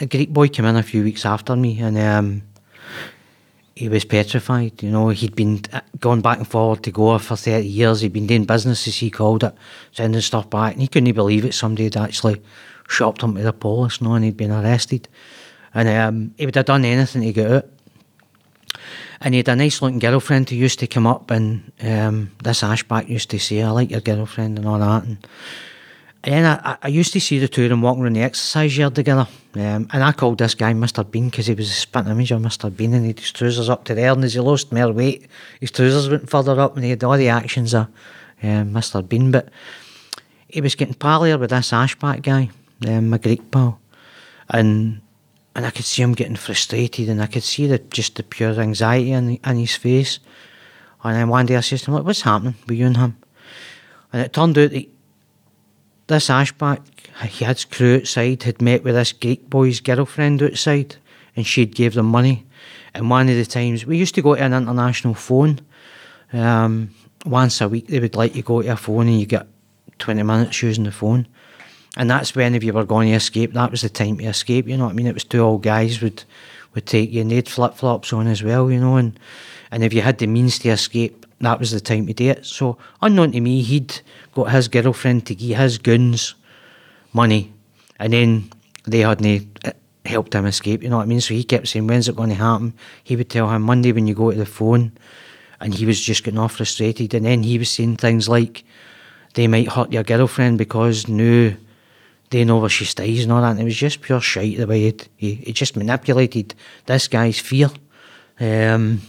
a 0.00 0.06
Greek 0.06 0.30
boy 0.30 0.48
came 0.48 0.64
in 0.64 0.76
a 0.76 0.82
few 0.82 1.02
weeks 1.02 1.24
after 1.24 1.56
me, 1.56 1.80
and 1.80 1.98
um, 1.98 2.42
he 3.74 3.88
was 3.88 4.04
petrified. 4.04 4.82
You 4.82 4.90
know, 4.90 5.10
he'd 5.10 5.36
been 5.36 5.60
uh, 5.72 5.80
going 6.00 6.22
back 6.22 6.38
and 6.38 6.48
forward 6.48 6.82
to 6.84 6.90
Goa 6.90 7.18
for 7.18 7.36
30 7.36 7.66
years. 7.66 8.00
He'd 8.00 8.12
been 8.12 8.26
doing 8.26 8.44
business, 8.44 8.88
as 8.88 8.96
he 8.96 9.10
called 9.10 9.44
it, 9.44 9.54
sending 9.92 10.20
stuff 10.22 10.48
back. 10.50 10.72
And 10.72 10.82
he 10.82 10.88
couldn't 10.88 11.12
believe 11.12 11.44
it. 11.44 11.54
Somebody 11.54 11.84
had 11.84 11.96
actually 11.96 12.42
shopped 12.88 13.22
him 13.22 13.34
to 13.34 13.42
the 13.42 13.52
police, 13.52 14.00
no, 14.00 14.14
and 14.14 14.24
he'd 14.24 14.36
been 14.36 14.52
arrested. 14.52 15.08
And 15.76 15.88
um, 15.90 16.34
he 16.38 16.46
would 16.46 16.54
have 16.54 16.64
done 16.64 16.86
anything 16.86 17.20
to 17.20 17.32
get 17.34 17.50
out. 17.50 17.66
And 19.20 19.34
he 19.34 19.38
had 19.38 19.48
a 19.48 19.56
nice 19.56 19.82
looking 19.82 19.98
girlfriend 19.98 20.48
who 20.48 20.56
used 20.56 20.78
to 20.78 20.86
come 20.86 21.06
up, 21.06 21.30
and 21.30 21.70
um, 21.82 22.30
this 22.42 22.62
Ashback 22.62 23.08
used 23.10 23.30
to 23.30 23.38
say, 23.38 23.62
I 23.62 23.68
like 23.70 23.90
your 23.90 24.00
girlfriend 24.00 24.58
and 24.58 24.66
all 24.66 24.78
that. 24.78 25.04
And, 25.04 25.26
and 26.24 26.34
then 26.34 26.44
I, 26.64 26.78
I- 26.82 26.88
used 26.88 27.12
to 27.12 27.20
see 27.20 27.38
the 27.38 27.46
two 27.46 27.64
of 27.64 27.68
them 27.70 27.82
walking 27.82 28.02
around 28.02 28.14
the 28.14 28.22
exercise 28.22 28.76
yard 28.76 28.94
together. 28.94 29.28
Um, 29.54 29.88
and 29.92 30.02
I 30.02 30.12
called 30.12 30.38
this 30.38 30.54
guy 30.54 30.72
Mr. 30.72 31.08
Bean 31.08 31.28
because 31.28 31.46
he 31.46 31.54
was 31.54 31.68
a 31.68 31.74
spitting 31.74 32.10
image 32.10 32.32
of 32.32 32.40
Mr. 32.40 32.74
Bean 32.74 32.94
and 32.94 33.02
he 33.02 33.08
had 33.08 33.20
his 33.20 33.32
trousers 33.32 33.68
up 33.68 33.84
to 33.84 33.94
there. 33.94 34.12
And 34.12 34.24
as 34.24 34.34
he 34.34 34.40
lost 34.40 34.72
more 34.72 34.92
weight, 34.92 35.28
his 35.60 35.70
trousers 35.70 36.08
went 36.08 36.28
further 36.28 36.58
up 36.58 36.74
and 36.74 36.84
he 36.84 36.90
had 36.90 37.04
all 37.04 37.16
the 37.16 37.28
actions 37.28 37.74
of 37.74 37.86
um, 38.42 38.72
Mr. 38.72 39.06
Bean. 39.06 39.30
But 39.30 39.50
he 40.48 40.60
was 40.60 40.74
getting 40.74 40.94
pallier 40.94 41.38
with 41.38 41.50
this 41.50 41.70
Ashback 41.70 42.22
guy, 42.22 42.50
um, 42.86 43.10
my 43.10 43.18
Greek 43.18 43.50
pal. 43.50 43.78
And 44.50 45.00
and 45.56 45.64
I 45.64 45.70
could 45.70 45.86
see 45.86 46.02
him 46.02 46.12
getting 46.12 46.36
frustrated 46.36 47.08
and 47.08 47.22
I 47.22 47.26
could 47.26 47.42
see 47.42 47.66
the 47.66 47.78
just 47.78 48.16
the 48.16 48.22
pure 48.22 48.60
anxiety 48.60 49.12
in, 49.12 49.36
in 49.36 49.56
his 49.56 49.74
face. 49.74 50.20
And 51.02 51.16
then 51.16 51.28
one 51.28 51.46
day 51.46 51.56
I 51.56 51.60
said 51.60 51.78
to 51.78 51.86
him, 51.86 51.94
"Look, 51.94 52.04
what's 52.04 52.20
happening 52.20 52.56
with 52.68 52.76
you 52.76 52.86
and 52.86 52.96
him? 52.96 53.16
And 54.12 54.22
it 54.22 54.34
turned 54.34 54.58
out 54.58 54.70
that 54.70 54.88
this 56.08 56.28
Ashback, 56.28 56.82
he 57.26 57.46
had 57.46 57.56
his 57.56 57.64
crew 57.64 57.96
outside, 57.96 58.42
had 58.42 58.60
met 58.60 58.84
with 58.84 58.96
this 58.96 59.12
Greek 59.12 59.48
boy's 59.48 59.80
girlfriend 59.80 60.42
outside, 60.42 60.96
and 61.34 61.46
she'd 61.46 61.74
gave 61.74 61.94
them 61.94 62.06
money. 62.06 62.44
And 62.92 63.08
one 63.08 63.30
of 63.30 63.36
the 63.36 63.46
times, 63.46 63.86
we 63.86 63.96
used 63.96 64.14
to 64.16 64.22
go 64.22 64.34
to 64.34 64.42
an 64.42 64.52
international 64.52 65.14
phone. 65.14 65.60
Um, 66.34 66.90
once 67.24 67.62
a 67.62 67.68
week, 67.68 67.86
they 67.86 68.00
would 68.00 68.14
let 68.14 68.36
you 68.36 68.42
go 68.42 68.60
to 68.60 68.72
a 68.72 68.76
phone 68.76 69.08
and 69.08 69.18
you 69.18 69.26
get 69.26 69.46
20 70.00 70.22
minutes 70.22 70.62
using 70.62 70.84
the 70.84 70.92
phone. 70.92 71.26
And 71.96 72.10
that's 72.10 72.34
when, 72.34 72.54
if 72.54 72.62
you 72.62 72.72
were 72.72 72.84
going 72.84 73.08
to 73.08 73.14
escape, 73.14 73.54
that 73.54 73.70
was 73.70 73.80
the 73.80 73.88
time 73.88 74.18
to 74.18 74.24
escape, 74.24 74.68
you 74.68 74.76
know 74.76 74.84
what 74.84 74.90
I 74.90 74.94
mean? 74.94 75.06
It 75.06 75.14
was 75.14 75.24
two 75.24 75.40
old 75.40 75.62
guys 75.62 76.02
would, 76.02 76.24
would 76.74 76.86
take 76.86 77.10
you, 77.10 77.22
and 77.22 77.30
they 77.30 77.36
had 77.36 77.48
flip 77.48 77.74
flops 77.74 78.12
on 78.12 78.26
as 78.26 78.42
well, 78.42 78.70
you 78.70 78.78
know. 78.78 78.96
And, 78.96 79.18
and 79.70 79.82
if 79.82 79.94
you 79.94 80.02
had 80.02 80.18
the 80.18 80.26
means 80.26 80.58
to 80.60 80.68
escape, 80.68 81.24
that 81.40 81.58
was 81.58 81.70
the 81.70 81.80
time 81.80 82.06
to 82.06 82.12
do 82.12 82.30
it. 82.30 82.44
So, 82.44 82.76
unknown 83.00 83.32
to 83.32 83.40
me, 83.40 83.62
he'd 83.62 84.00
got 84.34 84.50
his 84.50 84.68
girlfriend 84.68 85.26
to 85.26 85.34
give 85.34 85.58
his 85.58 85.78
goons 85.78 86.34
money, 87.12 87.52
and 87.98 88.12
then 88.12 88.50
they 88.86 89.00
hadn't 89.00 89.58
uh, 89.64 89.72
helped 90.04 90.34
him 90.34 90.46
escape, 90.46 90.82
you 90.82 90.88
know 90.88 90.98
what 90.98 91.04
I 91.04 91.06
mean? 91.06 91.20
So 91.20 91.34
he 91.34 91.44
kept 91.44 91.68
saying, 91.68 91.86
When's 91.86 92.08
it 92.08 92.16
going 92.16 92.28
to 92.28 92.34
happen? 92.34 92.74
He 93.02 93.16
would 93.16 93.30
tell 93.30 93.50
him 93.50 93.62
Monday 93.62 93.92
when 93.92 94.06
you 94.06 94.14
go 94.14 94.30
to 94.30 94.36
the 94.36 94.46
phone, 94.46 94.92
and 95.60 95.74
he 95.74 95.86
was 95.86 96.00
just 96.00 96.24
getting 96.24 96.38
all 96.38 96.48
frustrated. 96.48 97.14
And 97.14 97.24
then 97.24 97.42
he 97.42 97.58
was 97.58 97.70
saying 97.70 97.96
things 97.96 98.28
like, 98.28 98.64
They 99.34 99.46
might 99.46 99.68
hurt 99.68 99.92
your 99.92 100.04
girlfriend 100.04 100.58
because 100.58 101.08
no, 101.08 101.54
they 102.30 102.44
know 102.44 102.58
where 102.58 102.68
she 102.68 102.84
stays 102.84 103.22
and 103.22 103.32
all 103.32 103.40
that. 103.40 103.52
And 103.52 103.60
it 103.60 103.64
was 103.64 103.76
just 103.76 104.00
pure 104.00 104.20
shite 104.20 104.56
the 104.56 104.66
way 104.66 104.92
he, 105.16 105.34
he 105.34 105.52
just 105.52 105.76
manipulated 105.76 106.54
this 106.86 107.08
guy's 107.08 107.38
fear. 107.38 107.70
Um, 108.40 109.00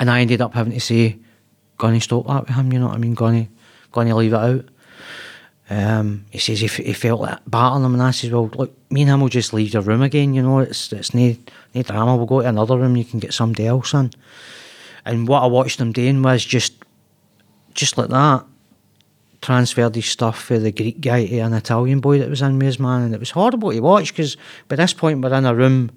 and 0.00 0.10
I 0.10 0.20
ended 0.20 0.40
up 0.40 0.54
having 0.54 0.72
to 0.72 0.80
say, 0.80 1.18
Gonna 1.78 2.00
stop 2.00 2.26
that 2.26 2.46
with 2.46 2.56
him, 2.56 2.72
you 2.72 2.78
know 2.78 2.86
what 2.86 2.94
I 2.94 2.98
mean? 2.98 3.14
Gonna, 3.14 3.48
gonna 3.90 4.14
leave 4.16 4.32
it 4.32 4.36
out. 4.36 4.64
Um, 5.70 6.26
he 6.30 6.38
says 6.38 6.60
he, 6.60 6.66
he 6.66 6.92
felt 6.92 7.20
like 7.20 7.38
battering 7.46 7.84
him, 7.84 7.94
and 7.94 8.02
I 8.02 8.10
says, 8.10 8.30
"Well, 8.30 8.50
look, 8.54 8.76
me 8.90 9.02
and 9.02 9.10
him 9.10 9.20
will 9.20 9.28
just 9.28 9.54
leave 9.54 9.72
the 9.72 9.80
room 9.80 10.02
again. 10.02 10.34
You 10.34 10.42
know, 10.42 10.58
it's 10.58 10.92
it's 10.92 11.14
no, 11.14 11.34
no 11.74 11.82
drama. 11.82 12.16
We'll 12.16 12.26
go 12.26 12.42
to 12.42 12.48
another 12.48 12.76
room. 12.76 12.96
You 12.96 13.04
can 13.04 13.20
get 13.20 13.32
somebody 13.32 13.66
else 13.66 13.94
in." 13.94 14.10
And 15.04 15.26
what 15.26 15.42
I 15.42 15.46
watched 15.46 15.80
him 15.80 15.92
doing 15.92 16.22
was 16.22 16.44
just, 16.44 16.74
just 17.74 17.98
like 17.98 18.08
that, 18.08 18.44
transferred 19.42 19.94
his 19.94 20.06
stuff 20.06 20.40
for 20.40 20.58
the 20.58 20.72
Greek 20.72 21.00
guy 21.00 21.26
to 21.26 21.38
an 21.40 21.52
Italian 21.52 22.00
boy 22.00 22.18
that 22.18 22.30
was 22.30 22.40
in 22.40 22.60
his 22.60 22.78
man, 22.78 23.02
and 23.02 23.14
it 23.14 23.20
was 23.20 23.30
horrible 23.30 23.72
to 23.72 23.80
watch 23.80 24.12
because 24.12 24.36
by 24.68 24.76
this 24.76 24.94
point 24.94 25.20
we're 25.20 25.34
in 25.34 25.44
a 25.44 25.54
room 25.54 25.90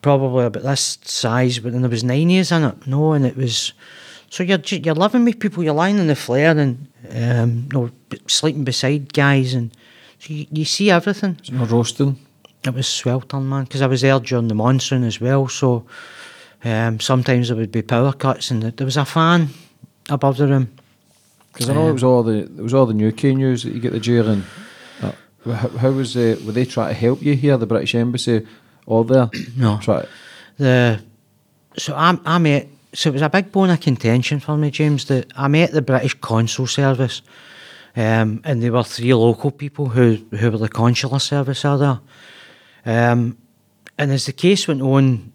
probably 0.00 0.46
about 0.46 0.62
this 0.62 0.98
size, 1.02 1.58
but 1.58 1.72
then 1.72 1.82
there 1.82 1.90
was 1.90 2.04
nine 2.04 2.30
years 2.30 2.52
in 2.52 2.64
it. 2.64 2.86
No, 2.86 3.12
and 3.12 3.26
it 3.26 3.36
was 3.36 3.72
so 4.30 4.44
you're 4.44 4.60
you're 4.60 4.94
living 4.94 5.24
with 5.24 5.40
people, 5.40 5.62
you're 5.62 5.74
lying 5.74 5.98
on 5.98 6.06
the 6.06 6.16
flare 6.16 6.56
and 6.56 6.88
um, 7.10 7.68
you 7.72 7.78
know, 7.78 7.90
sleeping 8.26 8.64
beside 8.64 9.12
guys, 9.12 9.52
and 9.52 9.72
so 10.20 10.32
you, 10.32 10.46
you 10.50 10.64
see 10.64 10.90
everything. 10.90 11.34
There's 11.34 11.50
no 11.50 11.64
roasting. 11.64 12.18
It 12.64 12.74
was 12.74 12.86
sweltering, 12.86 13.48
man, 13.48 13.64
because 13.64 13.82
I 13.82 13.86
was 13.86 14.02
there 14.02 14.20
during 14.20 14.48
the 14.48 14.54
monsoon 14.54 15.02
as 15.02 15.20
well. 15.20 15.48
So 15.48 15.86
um, 16.62 17.00
sometimes 17.00 17.48
there 17.48 17.56
would 17.56 17.72
be 17.72 17.82
power 17.82 18.12
cuts, 18.12 18.50
and 18.50 18.62
there 18.62 18.84
was 18.84 18.96
a 18.96 19.04
fan 19.04 19.48
above 20.08 20.36
the 20.36 20.46
room. 20.46 20.72
Because 21.52 21.68
I 21.68 21.74
know 21.74 21.88
it 21.88 21.92
was 21.92 22.04
all 22.04 22.22
the 22.22 22.44
it 22.44 22.62
was 22.62 22.74
all 22.74 22.86
the 22.86 23.08
UK 23.08 23.36
news 23.36 23.62
that 23.64 23.74
you 23.74 23.80
get 23.80 23.92
the 23.92 24.00
during. 24.00 24.44
Uh, 25.02 25.12
how, 25.44 25.68
how 25.68 25.90
was 25.90 26.14
the, 26.14 26.40
were 26.46 26.52
they 26.52 26.64
trying 26.64 26.88
to 26.88 27.00
help 27.00 27.22
you 27.22 27.34
here, 27.34 27.56
the 27.56 27.66
British 27.66 27.94
Embassy, 27.94 28.46
all 28.86 29.04
there? 29.04 29.30
No. 29.56 29.78
Try, 29.82 30.06
the 30.56 31.02
so 31.76 31.94
I, 31.94 32.18
I 32.24 32.38
met 32.38 32.68
so 32.92 33.10
it 33.10 33.12
was 33.12 33.22
a 33.22 33.30
big 33.30 33.52
bone 33.52 33.70
of 33.70 33.80
contention 33.80 34.40
for 34.40 34.56
me, 34.56 34.70
James. 34.70 35.06
That 35.06 35.32
I 35.36 35.48
met 35.48 35.72
the 35.72 35.82
British 35.82 36.14
consul 36.14 36.66
service, 36.66 37.22
um, 37.96 38.40
and 38.44 38.62
there 38.62 38.72
were 38.72 38.84
three 38.84 39.14
local 39.14 39.50
people 39.50 39.88
who 39.88 40.18
who 40.30 40.50
were 40.50 40.58
the 40.58 40.68
consular 40.68 41.18
service 41.18 41.64
are 41.64 41.78
there. 41.78 42.00
Um, 42.84 43.38
and 43.98 44.10
as 44.12 44.26
the 44.26 44.32
case 44.32 44.66
went 44.66 44.82
on, 44.82 45.32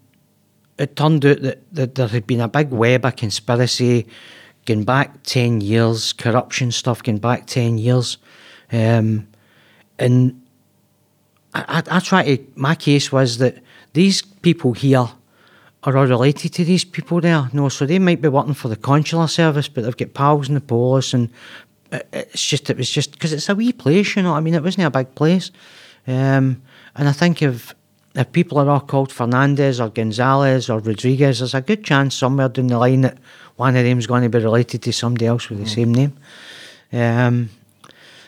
it 0.78 0.96
turned 0.96 1.26
out 1.26 1.42
that, 1.42 1.74
that 1.74 1.96
there 1.96 2.08
had 2.08 2.28
been 2.28 2.42
a 2.42 2.48
big 2.48 2.72
web 2.72 3.06
of 3.06 3.16
conspiracy 3.16 4.08
going 4.66 4.84
back 4.84 5.24
10 5.24 5.62
years, 5.62 6.14
corruption 6.14 6.72
stuff 6.72 7.04
going 7.04 7.20
back 7.20 7.46
10 7.48 7.78
years. 7.78 8.18
Um, 8.72 9.28
and 10.00 10.42
I, 11.54 11.82
I, 11.90 11.98
I 11.98 12.00
try 12.00 12.24
to, 12.38 12.44
my 12.56 12.76
case 12.76 13.12
was 13.12 13.38
that 13.38 13.58
these 13.94 14.22
people 14.22 14.74
here 14.74 15.08
are 15.84 15.98
all 15.98 16.08
related 16.08 16.54
to 16.54 16.66
these 16.66 16.84
people 16.84 17.22
there. 17.22 17.50
No, 17.54 17.70
so 17.70 17.86
they 17.86 18.00
might 18.00 18.22
be 18.22 18.28
working 18.28 18.56
for 18.56 18.68
the 18.68 18.76
consular 18.76 19.28
service, 19.28 19.68
but 19.68 19.84
they've 19.84 19.96
got 19.98 20.14
pals 20.14 20.50
in 20.50 20.56
the 20.56 20.62
police, 20.62 21.14
and 21.14 21.30
it- 21.92 22.08
it's 22.12 22.44
just, 22.46 22.70
it 22.70 22.78
was 22.78 22.90
just, 22.90 23.12
because 23.12 23.32
it's 23.32 23.50
a 23.50 23.56
wee 23.56 23.72
place, 23.72 24.16
you 24.16 24.24
know 24.24 24.34
I 24.34 24.40
mean? 24.40 24.56
It 24.56 24.64
wasn't 24.64 24.88
a 24.88 24.90
big 24.90 25.14
place. 25.16 25.52
Um, 26.08 26.62
and 26.96 27.08
I 27.08 27.12
think 27.12 27.42
if, 27.42 27.76
if 28.16 28.32
people 28.32 28.58
are 28.58 28.70
all 28.70 28.80
called 28.80 29.12
Fernandez 29.12 29.80
or 29.80 29.90
Gonzalez 29.90 30.70
or 30.70 30.80
Rodriguez, 30.80 31.40
there's 31.40 31.54
a 31.54 31.62
good 31.62 31.84
chance 31.84 32.16
somewhere 32.16 32.50
down 32.50 32.68
the 32.68 32.78
line 32.80 33.02
that 33.02 33.18
one 33.56 33.76
of 33.76 33.84
them's 33.84 34.08
going 34.08 34.24
to 34.24 34.30
be 34.30 34.44
related 34.44 34.82
to 34.84 34.92
somebody 34.92 35.26
else 35.26 35.50
with 35.50 35.60
the 35.60 35.70
same 35.70 35.94
name. 35.94 36.18
Um, 36.92 37.50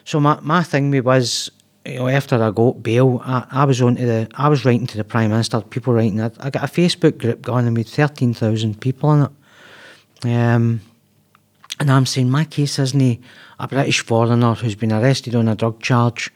so 0.06 0.20
my, 0.20 0.40
my 0.42 0.64
thing 0.64 0.90
me 0.90 1.02
was 1.02 1.52
you 1.86 1.96
know, 1.96 2.08
after 2.08 2.42
I 2.42 2.52
got 2.52 2.84
bail, 2.84 3.22
I, 3.24 3.46
I 3.50 3.66
was 3.66 3.82
on 3.82 3.96
to 3.96 4.06
the, 4.06 4.28
I 4.36 4.50
was 4.50 4.66
writing 4.66 4.88
to 4.88 4.98
the 4.98 5.04
Prime 5.04 5.32
Minister, 5.32 5.62
people 5.62 5.94
writing, 5.94 6.22
I, 6.22 6.32
I 6.40 6.50
got 6.50 6.64
a 6.64 6.68
Facebook 6.68 7.18
group 7.18 7.42
going 7.42 7.68
and 7.68 7.78
with 7.78 7.90
13,000 7.90 8.80
people 8.80 9.14
in 9.14 9.22
it. 9.24 9.32
Um, 10.26 10.82
and 11.80 11.92
I'm 11.92 12.06
saying, 12.06 12.30
my 12.30 12.44
case 12.44 12.80
isn't 12.80 13.22
a 13.60 13.68
British 13.68 14.02
foreigner 14.02 14.56
who's 14.56 14.76
been 14.76 14.92
arrested 14.92 15.36
on 15.36 15.48
a 15.48 15.56
drug 15.56 15.82
charge. 15.82 16.32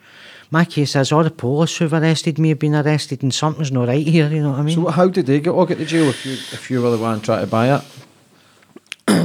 My 0.51 0.65
case 0.65 0.95
is 0.95 1.11
all 1.11 1.23
the 1.23 1.31
police 1.31 1.77
who've 1.77 1.93
arrested 1.93 2.37
me 2.37 2.49
have 2.49 2.59
been 2.59 2.75
arrested 2.75 3.23
and 3.23 3.33
something's 3.33 3.71
not 3.71 3.87
right 3.87 4.05
here, 4.05 4.29
you 4.29 4.43
know 4.43 4.51
what 4.51 4.59
I 4.59 4.63
mean? 4.63 4.75
So 4.75 4.87
how 4.87 5.07
did 5.07 5.25
they 5.25 5.39
get 5.39 5.51
all 5.51 5.65
get 5.65 5.77
to 5.77 5.85
jail 5.85 6.09
if 6.09 6.25
you 6.25 6.33
if 6.33 6.69
you 6.69 6.81
were 6.81 6.91
the 6.91 6.97
one 6.97 7.21
trying 7.21 7.41
to 7.41 7.47
buy 7.47 7.75
it? 7.75 7.83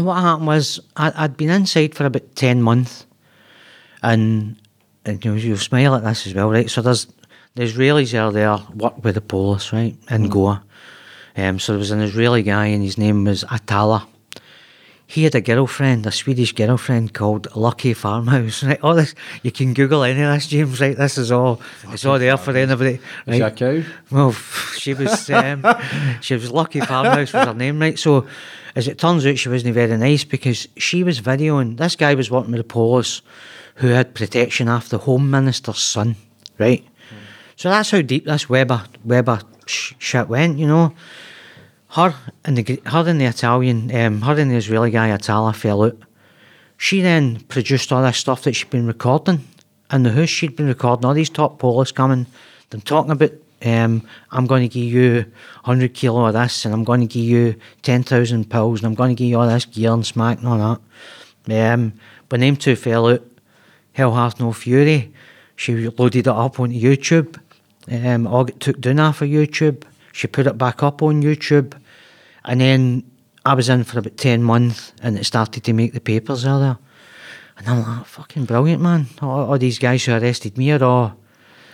What 0.06 0.20
happened 0.20 0.46
was 0.46 0.80
I, 0.96 1.12
I'd 1.14 1.36
been 1.36 1.50
inside 1.50 1.94
for 1.94 2.06
about 2.06 2.34
10 2.36 2.62
months 2.62 3.06
and, 4.02 4.56
and 5.04 5.24
you 5.24 5.30
know, 5.32 5.36
you'll 5.36 5.56
smile 5.56 5.94
at 5.94 6.04
this 6.04 6.26
as 6.26 6.34
well, 6.34 6.50
right? 6.50 6.70
So 6.70 6.80
there's 6.82 7.06
the 7.54 7.62
Israelis 7.62 8.12
are 8.18 8.32
there, 8.32 8.58
work 8.74 9.02
with 9.02 9.14
the 9.14 9.20
police, 9.22 9.72
right, 9.72 9.96
in 10.10 10.28
Goa. 10.28 10.62
Um, 11.36 11.58
so 11.58 11.72
there 11.72 11.78
was 11.78 11.90
an 11.90 12.00
Israeli 12.00 12.42
guy 12.42 12.66
and 12.66 12.82
his 12.82 12.98
name 12.98 13.24
was 13.24 13.44
Atala. 13.50 14.06
He 15.08 15.22
had 15.22 15.36
a 15.36 15.40
girlfriend, 15.40 16.04
a 16.06 16.10
Swedish 16.10 16.52
girlfriend 16.52 17.14
called 17.14 17.54
Lucky 17.54 17.94
Farmhouse. 17.94 18.64
Right, 18.64 18.80
all 18.82 18.94
this 18.94 19.14
you 19.42 19.52
can 19.52 19.72
Google 19.72 20.02
any 20.02 20.20
of 20.22 20.34
this, 20.34 20.48
James. 20.48 20.80
Right, 20.80 20.96
this 20.96 21.16
is 21.16 21.30
all 21.30 21.60
it's 21.90 22.04
all 22.04 22.18
there 22.18 22.36
for 22.36 22.56
anybody. 22.56 22.98
Right? 23.26 23.36
she 23.36 23.40
a 23.40 23.50
cow? 23.50 23.82
Well, 24.10 24.32
she 24.76 24.94
was 24.94 25.30
um, 25.30 25.64
she 26.20 26.34
was 26.34 26.50
Lucky 26.50 26.80
Farmhouse 26.80 27.32
was 27.32 27.46
her 27.46 27.54
name, 27.54 27.80
right? 27.80 27.98
So, 27.98 28.26
as 28.74 28.88
it 28.88 28.98
turns 28.98 29.24
out, 29.24 29.38
she 29.38 29.48
wasn't 29.48 29.74
very 29.74 29.96
nice 29.96 30.24
because 30.24 30.66
she 30.76 31.04
was 31.04 31.20
videoing. 31.20 31.76
This 31.76 31.94
guy 31.94 32.14
was 32.14 32.30
working 32.30 32.50
with 32.50 32.60
the 32.60 32.64
police, 32.64 33.22
who 33.76 33.88
had 33.88 34.14
protection 34.14 34.68
after 34.68 34.96
the 34.96 35.04
Home 35.04 35.30
Minister's 35.30 35.78
son, 35.78 36.16
right? 36.58 36.84
So 37.54 37.70
that's 37.70 37.90
how 37.90 38.02
deep 38.02 38.26
this 38.26 38.48
Weber 38.48 38.84
Weber 39.04 39.40
sh- 39.66 39.94
shit 39.98 40.28
went, 40.28 40.58
you 40.58 40.66
know. 40.66 40.92
Her 41.96 42.14
and 42.44 42.58
the 42.58 42.82
her 42.84 43.08
and 43.08 43.18
the 43.18 43.24
Italian, 43.24 43.90
um, 43.96 44.20
her 44.20 44.38
and 44.38 44.50
the 44.50 44.56
Israeli 44.56 44.90
guy 44.90 45.08
Atala 45.08 45.54
fell 45.54 45.82
out. 45.82 45.96
She 46.76 47.00
then 47.00 47.40
produced 47.48 47.90
all 47.90 48.02
this 48.02 48.18
stuff 48.18 48.42
that 48.42 48.52
she'd 48.52 48.68
been 48.68 48.86
recording 48.86 49.48
and 49.88 50.04
the 50.04 50.12
house. 50.12 50.28
She'd 50.28 50.56
been 50.56 50.68
recording 50.68 51.06
all 51.06 51.14
these 51.14 51.30
top 51.30 51.58
police 51.58 51.92
coming, 51.92 52.26
them 52.68 52.82
talking 52.82 53.12
about, 53.12 53.32
um, 53.64 54.06
I'm 54.30 54.46
going 54.46 54.60
to 54.60 54.68
give 54.68 54.92
you 54.92 55.24
100 55.64 55.94
kilo 55.94 56.26
of 56.26 56.34
this 56.34 56.66
and 56.66 56.74
I'm 56.74 56.84
going 56.84 57.00
to 57.00 57.06
give 57.06 57.24
you 57.24 57.56
10,000 57.80 58.50
pills 58.50 58.80
and 58.80 58.88
I'm 58.88 58.94
going 58.94 59.16
to 59.16 59.18
give 59.18 59.30
you 59.30 59.38
all 59.38 59.48
this 59.48 59.64
gear 59.64 59.94
and 59.94 60.04
smack 60.04 60.40
and 60.40 60.48
all 60.48 60.78
that. 61.48 61.72
Um, 61.72 61.94
when 62.28 62.42
them 62.42 62.56
two 62.56 62.76
fell 62.76 63.08
out, 63.08 63.22
Hell 63.94 64.14
Hath 64.14 64.38
No 64.38 64.52
Fury, 64.52 65.14
she 65.54 65.88
loaded 65.88 66.26
it 66.26 66.28
up 66.28 66.60
onto 66.60 66.78
YouTube. 66.78 67.40
Um, 67.90 68.26
all 68.26 68.44
took 68.44 68.82
down 68.82 69.00
off 69.00 69.22
of 69.22 69.30
YouTube. 69.30 69.84
She 70.12 70.26
put 70.26 70.46
it 70.46 70.58
back 70.58 70.82
up 70.82 71.02
on 71.02 71.22
YouTube. 71.22 71.72
And 72.46 72.60
then 72.60 73.02
I 73.44 73.54
was 73.54 73.68
in 73.68 73.84
for 73.84 73.98
about 73.98 74.16
10 74.16 74.42
months 74.42 74.92
and 75.02 75.18
it 75.18 75.24
started 75.24 75.64
to 75.64 75.72
make 75.72 75.92
the 75.92 76.00
papers 76.00 76.44
earlier. 76.44 76.78
And 77.58 77.68
I'm 77.68 77.82
like, 77.82 78.06
fucking 78.06 78.44
brilliant, 78.44 78.82
man. 78.82 79.06
All, 79.22 79.50
all 79.50 79.58
these 79.58 79.78
guys 79.78 80.04
who 80.04 80.12
arrested 80.12 80.58
me 80.58 80.70
are 80.72 80.84
all, 80.84 81.16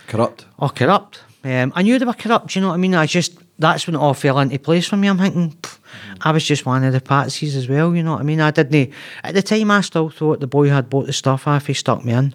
Corrupt. 0.07 0.45
all 0.57 0.69
corrupt. 0.69 1.21
Um, 1.43 1.73
I 1.75 1.81
knew 1.81 1.99
they 1.99 2.05
were 2.05 2.13
corrupt, 2.13 2.55
you 2.55 2.61
know 2.61 2.69
what 2.69 2.75
I 2.75 2.77
mean? 2.77 2.95
I 2.95 3.05
just, 3.05 3.37
that's 3.59 3.85
when 3.85 3.95
it 3.95 3.99
all 3.99 4.13
fell 4.13 4.39
into 4.39 4.57
place 4.59 4.87
for 4.87 4.95
me. 4.95 5.09
I'm 5.09 5.17
thinking, 5.17 5.51
pff, 5.51 5.77
I 6.21 6.31
was 6.31 6.45
just 6.45 6.65
one 6.65 6.85
of 6.85 6.93
the 6.93 7.01
patsies 7.01 7.55
as 7.57 7.67
well, 7.67 7.93
you 7.93 8.01
know 8.01 8.13
what 8.13 8.21
I 8.21 8.23
mean? 8.23 8.39
I 8.39 8.51
didn't, 8.51 8.93
at 9.25 9.33
the 9.33 9.41
time 9.41 9.69
I 9.69 9.81
still 9.81 10.09
thought 10.09 10.39
the 10.39 10.47
boy 10.47 10.69
had 10.69 10.89
bought 10.89 11.05
the 11.05 11.13
stuff 11.13 11.45
off, 11.47 11.67
he 11.67 11.73
stuck 11.73 12.05
me 12.05 12.13
in. 12.13 12.33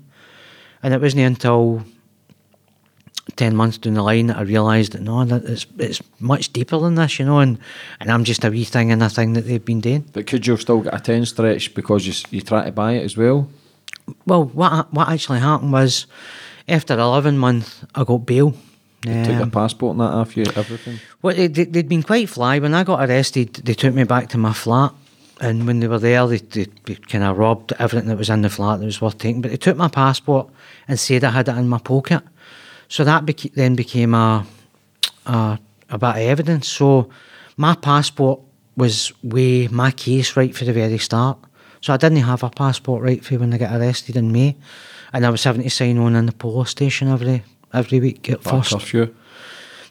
And 0.82 0.92
it 0.92 1.00
wasn't 1.00 1.22
until 1.22 1.84
10 3.36 3.54
months 3.54 3.78
down 3.78 3.94
the 3.94 4.02
line 4.02 4.26
that 4.28 4.36
I 4.38 4.42
realised 4.42 4.92
that 4.92 5.02
no, 5.02 5.24
that 5.24 5.44
it's, 5.44 5.66
it's 5.78 6.00
much 6.18 6.52
deeper 6.52 6.78
than 6.78 6.94
this, 6.96 7.18
you 7.18 7.24
know, 7.24 7.38
and, 7.38 7.58
and 8.00 8.10
I'm 8.10 8.24
just 8.24 8.44
a 8.44 8.50
wee 8.50 8.64
thing 8.64 8.90
in 8.90 9.00
a 9.02 9.08
thing 9.10 9.34
that 9.34 9.42
they've 9.42 9.64
been 9.64 9.80
doing. 9.80 10.04
But 10.12 10.26
could 10.26 10.46
you 10.46 10.52
have 10.54 10.60
still 10.60 10.80
got 10.80 10.94
a 10.94 11.00
ten 11.00 11.24
stretch 11.26 11.74
because 11.74 12.06
you 12.06 12.14
you 12.30 12.40
try 12.40 12.64
to 12.64 12.72
buy 12.72 12.92
it 12.94 13.04
as 13.04 13.16
well? 13.16 13.48
Well, 14.26 14.44
what 14.44 14.92
what 14.92 15.08
actually 15.08 15.40
happened 15.40 15.72
was, 15.72 16.06
after 16.66 16.94
11 16.94 17.38
months, 17.38 17.84
I 17.94 18.04
got 18.04 18.26
bail. 18.26 18.54
They 19.02 19.22
took 19.22 19.32
your 19.34 19.42
Um, 19.42 19.50
passport 19.52 19.92
and 19.92 20.00
that 20.00 20.12
off 20.12 20.36
you, 20.36 20.44
everything. 20.56 20.98
Well, 21.22 21.36
they, 21.36 21.46
they, 21.46 21.64
they'd 21.64 21.88
been 21.88 22.02
quite 22.02 22.28
fly. 22.28 22.58
When 22.58 22.74
I 22.74 22.82
got 22.82 23.08
arrested, 23.08 23.54
they 23.54 23.74
took 23.74 23.94
me 23.94 24.02
back 24.04 24.28
to 24.30 24.38
my 24.38 24.52
flat. 24.52 24.92
And 25.40 25.68
when 25.68 25.78
they 25.78 25.86
were 25.86 26.00
there, 26.00 26.26
they, 26.26 26.38
they, 26.38 26.66
they 26.84 26.96
kind 26.96 27.22
of 27.22 27.38
robbed 27.38 27.72
everything 27.78 28.08
that 28.08 28.18
was 28.18 28.28
in 28.28 28.42
the 28.42 28.50
flat 28.50 28.80
that 28.80 28.86
was 28.86 29.00
worth 29.00 29.18
taking. 29.18 29.40
But 29.40 29.52
they 29.52 29.56
took 29.56 29.76
my 29.76 29.86
passport 29.86 30.48
and 30.88 30.98
said 30.98 31.22
I 31.22 31.30
had 31.30 31.48
it 31.48 31.56
in 31.56 31.68
my 31.68 31.78
pocket. 31.78 32.22
So 32.88 33.04
that 33.04 33.26
beca- 33.26 33.54
then 33.54 33.74
became 33.74 34.14
a, 34.14 34.46
a, 35.26 35.58
a 35.90 35.98
bit 35.98 36.08
of 36.08 36.16
evidence. 36.16 36.68
So 36.68 37.10
my 37.56 37.74
passport 37.74 38.40
was 38.76 39.12
way 39.22 39.68
my 39.68 39.90
case 39.90 40.36
right 40.36 40.54
for 40.54 40.64
the 40.64 40.72
very 40.72 40.98
start. 40.98 41.38
So 41.80 41.92
I 41.92 41.96
didn't 41.96 42.18
have 42.18 42.42
a 42.42 42.50
passport 42.50 43.02
right 43.02 43.24
for 43.24 43.38
when 43.38 43.52
I 43.52 43.58
got 43.58 43.74
arrested 43.74 44.16
in 44.16 44.32
May. 44.32 44.56
And 45.12 45.24
I 45.24 45.30
was 45.30 45.44
having 45.44 45.62
to 45.62 45.70
sign 45.70 45.98
on 45.98 46.16
in 46.16 46.26
the 46.26 46.32
police 46.32 46.70
station 46.70 47.08
every 47.08 47.42
every 47.72 48.00
week 48.00 48.30
at 48.30 48.42
first 48.42 48.72
curfew. 48.72 49.14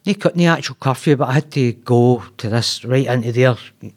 no, 0.06 0.14
cut 0.14 0.36
no 0.36 0.52
actual 0.52 0.76
curfew, 0.80 1.16
but 1.16 1.30
I 1.30 1.34
had 1.34 1.52
to 1.52 1.74
go 1.74 2.24
to 2.38 2.50
this 2.50 2.84
right 2.86 3.06
into 3.06 3.32
their, 3.32 3.56
you 3.82 3.94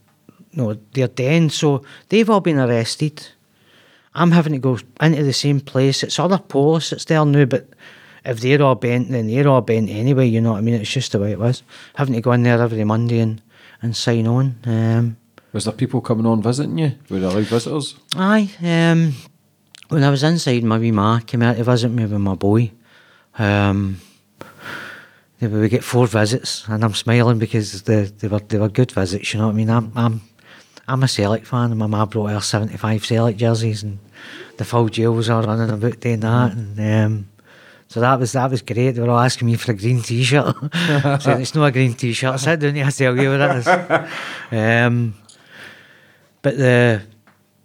know, 0.53 0.75
their 0.93 1.09
den. 1.09 1.51
So 1.51 1.83
they've 2.09 2.29
all 2.29 2.41
been 2.41 2.59
arrested. 2.59 3.29
I'm 4.15 4.33
having 4.33 4.53
to 4.53 4.59
go 4.59 4.79
into 5.01 5.23
the 5.23 5.33
same 5.33 5.61
place. 5.61 6.03
It's 6.03 6.19
other 6.19 6.39
police 6.39 6.91
that's 6.91 7.05
there 7.05 7.25
now, 7.25 7.45
but 7.45 7.69
if 8.25 8.41
they're 8.41 8.63
all 8.63 8.75
bent, 8.75 9.11
then 9.11 9.27
they're 9.29 9.49
all 9.49 9.61
bent 9.63 9.91
anyway. 9.91 10.27
You 10.27 10.41
know 10.41 10.53
what 10.53 10.59
I 10.59 10.63
mean? 10.63 10.75
It's 10.75 10.91
just 10.91 11.13
the 11.13 11.19
way 11.19 11.33
it 11.33 11.39
was. 11.39 11.63
Having 11.97 12.15
to 12.15 12.21
go 12.21 12.33
in 12.33 12.43
there 12.43 12.61
every 12.61 12.85
Monday 12.85 13.21
and, 13.21 13.41
and 13.83 13.97
sign 13.97 14.27
on. 14.27 14.57
Um, 14.65 15.17
Was 15.53 15.65
there 15.65 15.73
people 15.75 16.01
coming 16.01 16.27
on 16.27 16.43
visiting 16.43 16.79
you? 16.79 16.93
Were 17.09 17.19
there 17.21 17.31
allowed 17.31 17.45
visitors? 17.45 17.97
Aye. 18.17 18.51
Um, 18.63 19.15
when 19.89 20.05
I 20.05 20.11
was 20.11 20.23
inside, 20.23 20.63
my 20.65 20.79
wee 20.79 20.93
ma 20.93 21.19
came 21.21 21.43
out 21.43 21.57
to 21.57 21.65
visit 21.65 21.89
me 21.89 22.05
with 22.05 22.21
my 22.21 22.35
boy. 22.35 22.71
Um, 23.39 24.01
they- 25.41 25.47
we 25.49 25.69
get 25.69 25.83
four 25.85 26.07
visits, 26.07 26.65
and 26.69 26.85
I'm 26.85 26.95
smiling 26.95 27.39
because 27.39 27.83
they, 27.83 28.03
they 28.05 28.29
were 28.29 28.41
they 28.41 28.59
were 28.59 28.69
good 28.69 28.93
visits. 28.93 29.33
You 29.33 29.41
know 29.41 29.47
what 29.47 29.53
I 29.55 29.57
mean? 29.57 29.71
I'm 29.71 29.93
I'm 29.97 30.21
I'm 30.87 31.03
a 31.03 31.09
Celtic 31.09 31.47
fan, 31.47 31.71
and 31.71 31.79
my 31.79 31.87
ma 31.87 32.05
brought 32.05 32.31
her 32.31 32.41
75 32.41 33.05
Celtic 33.07 33.37
jerseys, 33.39 33.83
and 33.83 33.99
the 34.59 34.65
full 34.65 34.89
jail 34.89 35.15
are 35.19 35.43
running 35.43 35.71
about 35.71 36.01
doing 36.01 36.21
that, 36.21 36.53
and 36.53 36.79
um, 37.07 37.29
so 37.91 37.99
that 37.99 38.21
was 38.21 38.31
that 38.33 38.49
was 38.49 38.63
great. 38.63 38.93
They 38.93 39.01
were 39.01 39.11
all 39.11 39.19
asking 39.19 39.47
me 39.47 39.57
for 39.57 39.73
a 39.73 39.75
green 39.75 40.01
T-shirt. 40.01 40.55
Saying 41.23 41.41
it's 41.41 41.57
not 41.57 41.67
a 41.67 41.73
green 41.73 41.95
T-shirt. 41.95 42.39
Sit 42.39 42.61
down 42.61 42.79
I 42.79 42.91
tell 42.91 43.19
you 43.19 43.31
what 43.31 43.41
it 43.41 43.57
is. 43.57 43.69
Um, 44.53 45.15
but 46.41 46.57
the 46.57 47.03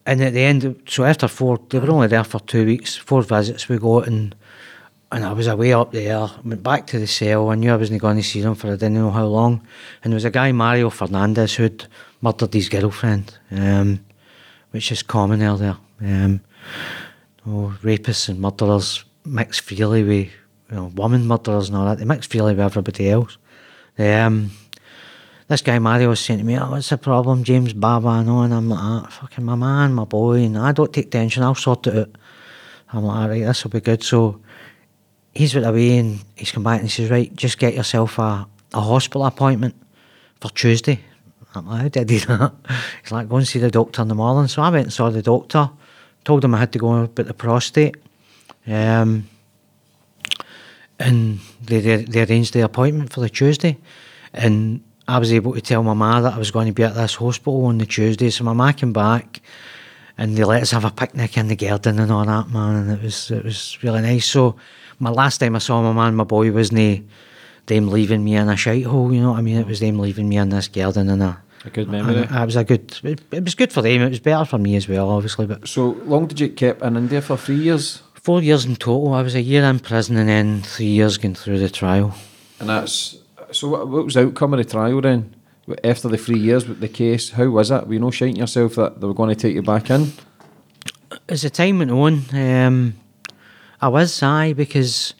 and 0.07 0.23
at 0.23 0.33
the 0.33 0.41
end, 0.41 0.81
so 0.88 1.03
after 1.03 1.27
four, 1.27 1.59
they 1.69 1.77
were 1.77 1.91
only 1.91 2.07
there 2.07 2.23
for 2.23 2.39
two 2.39 2.65
weeks. 2.65 2.95
Four 2.95 3.21
visits 3.21 3.69
we 3.69 3.77
got, 3.77 4.07
and 4.07 4.33
and 5.11 5.23
I 5.23 5.31
was 5.31 5.45
away 5.45 5.73
up 5.73 5.91
there. 5.91 6.27
Went 6.43 6.63
back 6.63 6.88
to 6.88 6.97
the 6.97 7.05
cell. 7.05 7.51
I 7.51 7.55
knew 7.55 7.71
I 7.71 7.75
wasn't 7.75 8.01
going 8.01 8.17
to 8.17 8.23
see 8.23 8.41
them 8.41 8.55
for 8.55 8.69
I 8.69 8.71
didn't 8.71 8.95
know 8.95 9.11
how 9.11 9.27
long. 9.27 9.61
And 10.03 10.11
there 10.11 10.15
was 10.15 10.25
a 10.25 10.31
guy 10.31 10.51
Mario 10.51 10.89
Fernandez 10.89 11.53
who'd 11.53 11.85
murdered 12.21 12.51
his 12.51 12.67
girlfriend, 12.67 13.38
um, 13.51 14.03
which 14.71 14.91
is 14.91 15.03
common 15.03 15.43
out 15.43 15.59
there. 15.59 15.77
Um, 16.01 16.41
oh, 17.45 17.77
rapists 17.83 18.27
and 18.27 18.39
murderers 18.39 19.05
mix 19.25 19.59
freely 19.59 20.03
with 20.03 20.27
you 20.69 20.75
know 20.75 20.85
woman 20.95 21.27
murderers 21.27 21.69
and 21.69 21.77
all 21.77 21.85
that. 21.85 21.97
They 21.97 22.05
mix 22.05 22.27
freely 22.27 22.53
with 22.53 22.65
everybody 22.65 23.09
else. 23.09 23.38
Um, 23.97 24.51
this 25.47 25.61
guy 25.61 25.77
Mario 25.79 26.09
was 26.09 26.19
saying 26.19 26.39
to 26.39 26.45
me, 26.45 26.57
oh, 26.57 26.71
what's 26.71 26.89
the 26.89 26.97
problem, 26.97 27.43
James 27.43 27.73
Baba? 27.73 28.07
And 28.07 28.29
all, 28.29 28.41
and 28.41 28.53
I'm 28.53 28.67
like, 28.67 28.79
ah, 28.81 29.07
fucking 29.09 29.45
my 29.45 29.55
man, 29.55 29.93
my 29.93 30.05
boy, 30.05 30.43
and 30.43 30.57
I 30.57 30.71
don't 30.71 30.91
take 30.91 31.11
tension, 31.11 31.43
I'll 31.43 31.55
sort 31.55 31.85
it 31.88 31.95
out. 31.95 32.17
I'm 32.91 33.03
like, 33.03 33.17
all 33.17 33.29
right, 33.29 33.43
this 33.43 33.63
will 33.63 33.71
be 33.71 33.81
good. 33.81 34.03
So 34.03 34.41
he's 35.33 35.53
went 35.53 35.67
away 35.67 35.97
and 35.97 36.19
he's 36.35 36.51
come 36.51 36.63
back 36.63 36.79
and 36.79 36.89
he 36.89 36.91
says, 36.91 37.11
right, 37.11 37.33
just 37.35 37.59
get 37.59 37.75
yourself 37.75 38.17
a, 38.17 38.47
a 38.73 38.81
hospital 38.81 39.25
appointment 39.25 39.75
for 40.41 40.49
Tuesday. 40.49 40.99
I'm 41.53 41.67
like, 41.67 41.81
how 41.81 41.88
did 41.89 41.97
I 41.97 42.03
do 42.05 42.19
that? 42.21 42.53
He's 43.03 43.11
like, 43.11 43.29
go 43.29 43.38
and 43.38 43.47
see 43.47 43.59
the 43.59 43.71
doctor 43.71 44.01
in 44.01 44.07
the 44.07 44.15
morning. 44.15 44.47
So 44.47 44.61
I 44.61 44.69
went 44.69 44.85
and 44.85 44.93
saw 44.93 45.09
the 45.09 45.21
doctor, 45.21 45.69
told 46.23 46.43
him 46.43 46.55
I 46.55 46.59
had 46.59 46.73
to 46.73 46.79
go 46.79 47.03
about 47.03 47.27
the 47.27 47.33
prostate. 47.33 47.97
Um, 48.67 49.30
and 50.99 51.39
they, 51.63 51.80
they, 51.82 52.04
they 52.06 52.23
arranged 52.23 52.54
the 52.54 52.62
appointment 52.62 53.12
for 53.13 53.19
the 53.21 53.30
Tuesday. 53.30 53.78
And 54.34 54.82
I 55.08 55.19
was 55.19 55.32
able 55.34 55.54
to 55.54 55.62
tell 55.62 55.84
my 55.84 55.93
ma 55.93 56.21
that 56.21 56.34
I 56.34 56.38
was 56.38 56.51
going 56.51 56.67
to 56.67 56.73
be 56.73 56.84
at 56.84 56.95
this 56.95 57.15
hospital 57.15 57.65
on 57.65 57.78
the 57.78 57.86
Tuesday. 57.86 58.30
So 58.30 58.43
my 58.43 58.54
ma 58.54 58.71
came 58.71 58.93
back 58.93 59.41
and 60.17 60.36
they 60.38 60.43
let 60.43 60.62
us 60.62 60.71
have 60.71 60.86
a 60.86 60.91
picnic 60.91 61.38
in 61.38 61.47
the 61.47 61.56
garden 61.56 61.99
and 61.99 62.12
all 62.12 62.25
that, 62.25 62.49
man. 62.49 62.75
And 62.75 62.91
it 62.91 63.04
was 63.04 63.30
it 63.32 63.43
was 63.43 63.78
really 63.84 64.01
nice. 64.01 64.25
So 64.25 64.56
my 64.99 65.10
last 65.10 65.39
time 65.39 65.56
I 65.56 65.60
saw 65.60 65.82
my 65.82 65.93
man, 65.93 66.15
my 66.15 66.23
boy, 66.23 66.51
wasn't 66.51 67.06
them 67.65 67.89
leaving 67.89 68.23
me 68.23 68.36
in 68.36 68.47
a 68.47 68.56
shite 68.56 68.86
hole, 68.86 69.12
you 69.13 69.21
know 69.21 69.32
what 69.32 69.39
I 69.39 69.41
mean? 69.41 69.58
It 69.58 69.67
was 69.67 69.80
them 69.80 69.99
leaving 69.99 70.30
me 70.30 70.38
in 70.38 70.49
this 70.49 70.67
garden 70.69 71.10
and 71.10 71.21
a 71.23 71.41
A 71.65 71.69
good 71.69 71.89
memory. 71.89 72.23
and 72.23 72.36
it 72.36 72.45
was 72.45 72.56
a 72.56 72.63
good. 72.63 72.97
It, 73.04 73.21
it 73.32 73.43
was 73.43 73.56
good 73.56 73.73
for 73.73 73.82
them. 73.82 74.01
It 74.01 74.10
was 74.10 74.19
better 74.19 74.45
for 74.45 74.58
me 74.58 74.75
as 74.75 74.88
well, 74.88 75.10
obviously. 75.10 75.45
But 75.47 75.67
So 75.67 75.89
long 76.06 76.28
did 76.28 76.39
you 76.39 76.49
keep 76.49 76.82
in 76.82 76.95
India 76.95 77.21
for 77.21 77.36
three 77.38 77.58
years? 77.58 78.01
Four 78.25 78.41
years 78.41 78.65
in 78.65 78.75
total. 78.75 79.13
I 79.13 79.21
was 79.21 79.35
a 79.35 79.41
year 79.41 79.63
in 79.65 79.77
prison 79.77 80.17
and 80.17 80.27
then 80.27 80.63
three 80.63 80.88
years 80.88 81.19
going 81.19 81.35
through 81.35 81.59
the 81.59 81.69
trial. 81.69 82.15
And 82.59 82.67
that's 82.67 83.17
so. 83.51 83.67
What, 83.67 83.88
what 83.88 84.05
was 84.05 84.15
the 84.15 84.21
outcome 84.25 84.55
of 84.55 84.57
the 84.57 84.65
trial 84.65 84.99
then? 84.99 85.35
After 85.83 86.07
the 86.09 86.17
three 86.17 86.39
years 86.39 86.67
with 86.67 86.79
the 86.79 86.88
case, 86.88 87.29
how 87.29 87.47
was 87.49 87.69
it? 87.69 87.85
Were 87.85 87.93
you 87.93 87.99
no 87.99 88.09
shiting 88.09 88.38
yourself 88.38 88.73
that 88.77 88.99
they 88.99 89.05
were 89.05 89.13
going 89.13 89.29
to 89.29 89.35
take 89.35 89.53
you 89.53 89.61
back 89.61 89.91
in? 89.91 90.11
As 91.29 91.43
the 91.43 91.51
time 91.51 91.77
went 91.77 91.91
on, 91.91 92.23
um, 92.33 92.95
I 93.79 93.89
was 93.89 94.23
aye 94.23 94.53
because 94.53 95.13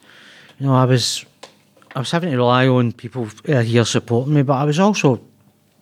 you 0.57 0.65
know 0.65 0.73
I 0.73 0.85
was 0.85 1.25
I 1.95 1.99
was 1.99 2.09
having 2.09 2.31
to 2.31 2.37
rely 2.37 2.67
on 2.67 2.91
people 2.91 3.27
uh, 3.47 3.61
here 3.61 3.85
supporting 3.85 4.33
me, 4.33 4.41
but 4.41 4.53
I 4.55 4.63
was 4.63 4.79
also 4.79 5.21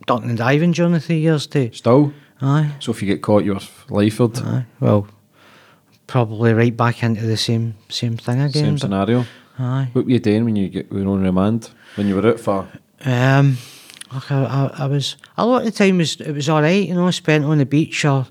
ducking 0.07 0.27
and 0.27 0.38
diving 0.38 0.73
during 0.73 0.91
the 0.91 0.99
three 0.99 1.19
years 1.19 1.47
too. 1.47 1.71
Still. 1.71 2.12
Aye, 2.41 2.71
So 2.81 2.91
if 2.91 3.01
you 3.01 3.07
get 3.07 3.21
caught, 3.21 3.45
you're 3.45 3.62
lifered. 3.89 4.38
aye. 4.39 4.65
Well, 4.81 5.07
probably 6.08 6.54
right 6.54 6.76
back 6.76 7.04
into 7.04 7.26
the 7.26 7.38
same 7.38 7.76
same 7.89 8.18
thing 8.18 8.42
again. 8.42 8.63
Same 8.63 8.78
scenario. 8.78 9.26
Aye. 9.60 9.89
What 9.94 10.06
were 10.06 10.12
you 10.12 10.20
doing 10.20 10.46
when 10.46 10.56
you 10.56 10.70
get 10.70 10.92
were 10.92 11.06
on 11.06 11.22
remand? 11.22 11.70
When 11.96 12.08
you 12.08 12.16
were 12.16 12.28
out 12.28 12.39
for? 12.39 12.68
Um, 13.06 13.58
like 14.12 14.32
I, 14.32 14.44
I, 14.44 14.84
I 14.84 14.86
was 14.88 15.18
a 15.38 15.46
lot 15.46 15.60
of 15.60 15.66
the 15.66 15.72
time 15.72 15.98
was 15.98 16.20
it 16.20 16.32
was 16.32 16.50
all 16.50 16.62
right, 16.62 16.88
you 16.88 16.94
know. 16.94 17.10
Spent 17.12 17.46
on 17.46 17.58
the 17.58 17.66
beach 17.66 18.06
or 18.06 18.26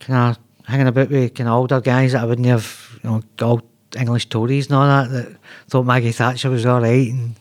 kind 0.00 0.36
of 0.36 0.66
hanging 0.66 0.86
about 0.86 1.10
with 1.10 1.34
kind 1.34 1.48
of 1.48 1.54
older 1.54 1.80
guys 1.80 2.12
that 2.12 2.22
I 2.22 2.24
wouldn't 2.26 2.46
have, 2.46 2.98
you 3.02 3.10
know, 3.10 3.22
old 3.40 3.62
English 3.96 4.26
Tories 4.28 4.66
and 4.66 4.76
all 4.76 4.86
that 4.86 5.10
that 5.10 5.36
thought 5.68 5.84
Maggie 5.86 6.12
Thatcher 6.12 6.50
was 6.50 6.64
all 6.66 6.80
right. 6.80 7.10
And 7.10 7.34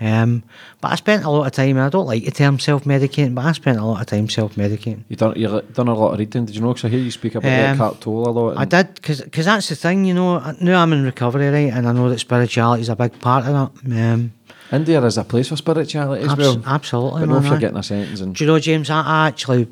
um, 0.00 0.42
but 0.80 0.92
I 0.92 0.94
spent 0.96 1.24
a 1.24 1.30
lot 1.30 1.46
of 1.46 1.52
time. 1.52 1.76
And 1.76 1.80
I 1.80 1.88
don't 1.88 2.06
like 2.06 2.24
the 2.24 2.30
term 2.30 2.58
self-medicating, 2.58 3.34
but 3.34 3.44
I 3.44 3.52
spent 3.52 3.78
a 3.78 3.84
lot 3.84 4.00
of 4.00 4.06
time 4.06 4.28
self-medicating. 4.28 5.04
You 5.08 5.16
done 5.16 5.34
you 5.36 5.60
done 5.72 5.88
a 5.88 5.94
lot 5.94 6.12
of 6.12 6.18
reading. 6.18 6.44
Did 6.46 6.54
you 6.54 6.60
know? 6.62 6.68
Because 6.72 6.84
I 6.84 6.88
hear 6.90 7.00
you 7.00 7.10
speak 7.10 7.34
about 7.34 7.48
um, 7.52 7.58
Um, 7.64 7.74
Eckhart 7.74 8.00
Tolle 8.00 8.28
a 8.28 8.30
lot. 8.30 8.56
I 8.58 8.64
did 8.64 8.94
because 8.94 9.44
that's 9.44 9.68
the 9.68 9.74
thing, 9.76 10.04
you 10.04 10.14
know. 10.14 10.36
I- 10.38 10.56
Now 10.60 10.82
I'm 10.82 10.92
in 10.92 11.04
recovery, 11.04 11.48
right, 11.50 11.72
and 11.72 11.86
I 11.88 11.92
know 11.92 12.08
that 12.10 12.18
spirituality 12.20 12.82
is 12.82 12.88
a 12.88 12.96
big 12.96 13.18
part 13.20 13.46
of 13.46 13.52
that. 13.84 14.12
Um, 14.14 14.32
India 14.70 15.02
is 15.04 15.16
a 15.18 15.24
place 15.24 15.48
for 15.48 15.56
spirituality 15.56 16.24
as 16.24 16.32
abs- 16.32 16.38
well. 16.40 16.62
absolutely, 16.66 17.20
But 17.20 17.28
no, 17.30 17.38
if 17.38 17.46
you're 17.46 17.58
getting 17.58 17.78
a 17.78 17.82
sentence 17.82 18.20
and 18.20 18.34
Do 18.34 18.44
you 18.44 18.50
know, 18.50 18.58
James? 18.58 18.90
I 18.90 19.00
I 19.02 19.26
actually 19.28 19.66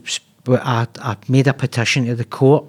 I, 0.49 0.87
I 1.01 1.16
made 1.29 1.46
a 1.49 1.53
petition 1.53 2.07
to 2.07 2.14
the 2.14 2.25
court 2.25 2.64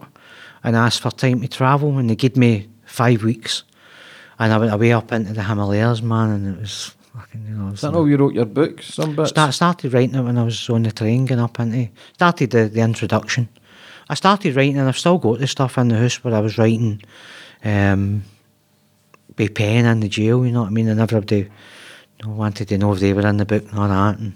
and 0.64 0.76
asked 0.76 1.00
for 1.02 1.12
time 1.12 1.42
to 1.42 1.48
travel, 1.48 1.98
and 1.98 2.10
they 2.10 2.16
gave 2.16 2.36
me 2.36 2.68
five 2.98 3.24
weeks. 3.24 3.64
And 4.40 4.52
I 4.54 4.58
went 4.58 4.74
away 4.74 4.92
up 4.92 5.12
into 5.12 5.34
the 5.34 5.44
Himalayas, 5.44 6.02
man, 6.02 6.30
and 6.30 6.56
it 6.56 6.60
was 6.60 6.96
fucking, 7.14 7.46
you 7.48 7.56
know. 7.56 7.74
is 7.74 7.82
that 7.82 7.94
how 7.94 8.06
you 8.06 8.18
wrote 8.18 8.34
your 8.34 8.46
book? 8.46 8.82
Some 8.82 9.16
bits. 9.16 9.30
Start, 9.30 9.54
started 9.54 9.94
writing 9.94 10.16
it 10.16 10.22
when 10.22 10.38
I 10.38 10.44
was 10.44 10.70
on 10.70 10.84
the 10.84 10.92
train 10.92 11.26
going 11.26 11.40
up 11.40 11.60
into. 11.60 11.90
Started 12.14 12.52
the, 12.52 12.70
the 12.70 12.82
introduction. 12.82 13.50
I 14.10 14.16
started 14.16 14.56
writing, 14.56 14.78
and 14.78 14.88
I've 14.88 14.98
still 14.98 15.18
got 15.18 15.40
the 15.40 15.48
stuff 15.48 15.78
in 15.78 15.90
the 15.90 15.98
house 15.98 16.24
where 16.24 16.36
I 16.36 16.40
was 16.40 16.58
writing, 16.58 17.02
um, 17.64 18.24
by 19.36 19.48
pen 19.48 19.86
in 19.86 20.00
the 20.00 20.10
jail. 20.10 20.46
You 20.46 20.52
know 20.52 20.62
what 20.62 20.72
I 20.72 20.74
mean? 20.74 20.88
And 20.88 21.00
everybody 21.00 21.50
you 22.20 22.28
know, 22.28 22.34
wanted 22.34 22.68
to 22.70 22.78
know 22.78 22.94
if 22.94 23.00
they 23.00 23.14
were 23.14 23.28
in 23.28 23.38
the 23.38 23.46
book 23.46 23.70
and 23.70 23.80
all 23.80 23.88
that. 23.88 24.20
And, 24.20 24.34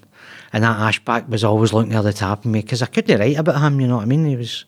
and 0.54 0.64
that 0.64 0.78
Ashback 0.78 1.30
was 1.30 1.44
always 1.44 1.74
looking 1.74 1.94
at 1.94 2.04
the 2.04 2.14
top 2.14 2.46
of 2.46 2.52
me 2.52 2.62
because 2.62 2.82
I 2.82 2.88
couldn't 2.88 3.20
write 3.20 3.38
about 3.38 3.62
him. 3.62 3.80
You 3.80 3.88
know 3.88 3.98
what 3.98 4.04
I 4.04 4.08
mean? 4.08 4.26
He 4.26 4.36
was 4.36 4.66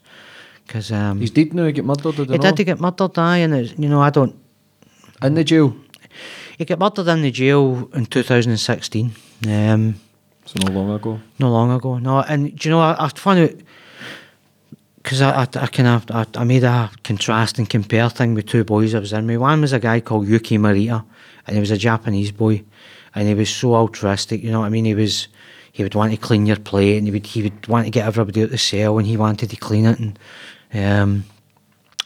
because 0.66 0.92
um, 0.92 1.20
He's 1.20 1.32
dead 1.32 1.54
now. 1.54 1.66
He 1.66 1.72
get 1.74 1.86
murdered. 1.86 2.16
Did 2.16 2.30
he 2.30 2.38
did 2.38 2.58
to 2.58 2.64
get 2.64 2.80
murdered, 2.80 3.18
aye, 3.18 3.38
and 3.38 3.54
it's, 3.54 3.74
you 3.78 3.90
know 3.90 4.02
I 4.02 4.10
don't. 4.10 4.36
in 5.22 5.36
the 5.36 5.44
jail. 5.44 5.76
He 6.58 6.66
got 6.66 6.80
murdered 6.80 7.08
in 7.08 7.22
the 7.22 7.32
jail 7.32 7.90
in 7.94 8.06
2016. 8.06 9.12
Um, 9.48 9.96
So 10.46 10.60
no 10.66 10.72
long 10.72 10.92
ago. 10.92 11.20
not 11.40 11.50
long 11.50 11.72
ago. 11.72 11.98
No, 12.00 12.20
and 12.20 12.56
do 12.58 12.70
you 12.70 12.76
know, 12.76 12.82
I, 12.82 12.96
I 13.06 13.10
found 13.10 13.40
out 13.40 13.52
because 14.98 15.22
I, 15.22 15.42
I, 15.42 15.42
I 15.42 15.68
kind 15.68 15.88
of 15.88 16.12
I, 16.12 16.26
I 16.36 16.44
made 16.44 16.64
a 16.64 16.90
contrast 17.04 17.58
and 17.60 17.70
compare 17.70 18.10
thing 18.10 18.34
with 18.34 18.46
two 18.46 18.64
boys 18.64 18.94
I 18.96 19.00
was 19.00 19.14
in 19.14 19.28
with. 19.28 19.38
One 19.38 19.62
was 19.62 19.74
a 19.74 19.80
guy 19.80 20.00
called 20.00 20.28
Yuki 20.28 20.58
Marita, 20.58 21.04
and 21.48 21.56
he 21.56 21.60
was 21.60 21.72
a 21.72 21.78
Japanese 21.78 22.32
boy, 22.32 22.64
and 23.16 23.28
he 23.28 23.34
was 23.34 23.50
so 23.50 23.76
altruistic. 23.76 24.42
You 24.44 24.52
know 24.52 24.62
what 24.62 24.68
I 24.68 24.70
mean? 24.70 24.86
He 24.86 24.96
was 24.96 25.28
he 25.72 25.84
would 25.84 25.96
want 25.96 26.12
to 26.12 26.18
clean 26.18 26.46
your 26.46 26.60
plate, 26.60 26.98
and 26.98 27.08
he 27.08 27.12
would 27.12 27.26
he 27.26 27.42
would 27.44 27.68
want 27.68 27.86
to 27.86 27.92
get 27.92 28.06
everybody 28.06 28.44
out 28.44 28.50
the 28.52 28.58
cell, 28.58 28.98
and 28.98 29.08
he 29.08 29.18
wanted 29.18 29.50
to 29.50 29.56
clean 29.58 29.86
it, 29.86 30.00
and 30.00 30.18
um, 30.74 31.26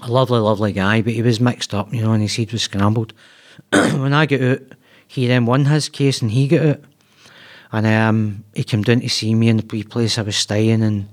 a 0.02 0.12
lovely, 0.12 0.40
lovely 0.40 0.72
guy, 0.74 1.02
but 1.02 1.14
he 1.14 1.22
was 1.22 1.40
mixed 1.40 1.74
up, 1.74 1.94
you 1.94 2.02
know, 2.04 2.14
and 2.14 2.22
his 2.22 2.36
head 2.36 2.52
was 2.52 2.62
scrambled. 2.64 3.14
when 3.72 4.14
I 4.14 4.26
got 4.26 4.42
out, 4.42 4.62
he 5.08 5.28
then 5.28 5.46
won 5.46 5.66
his 5.66 5.90
case, 5.90 6.22
and 6.22 6.32
he 6.32 6.48
got 6.48 6.66
out. 6.66 6.80
And 7.72 7.86
um, 7.86 8.44
he 8.54 8.64
came 8.64 8.82
down 8.84 9.02
to 9.02 9.10
see 9.10 9.36
me 9.36 9.50
in 9.50 9.58
the 9.58 9.84
place 9.84 10.18
I 10.18 10.22
was 10.22 10.36
staying, 10.36 10.82
and 10.84 11.10